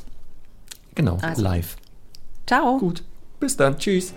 [0.96, 1.42] Genau, Also.
[1.42, 1.76] live.
[2.48, 2.78] Ciao.
[2.78, 3.04] Gut.
[3.40, 3.78] Bis dann.
[3.78, 4.14] Tschüss.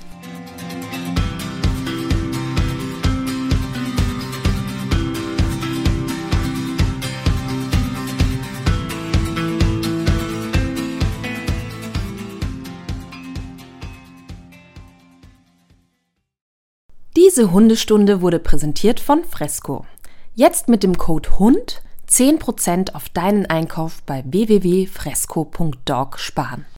[17.24, 19.86] Diese Hundestunde wurde präsentiert von Fresco.
[20.34, 26.66] Jetzt mit dem Code HUND 10% auf deinen Einkauf bei www.fresco.dog sparen.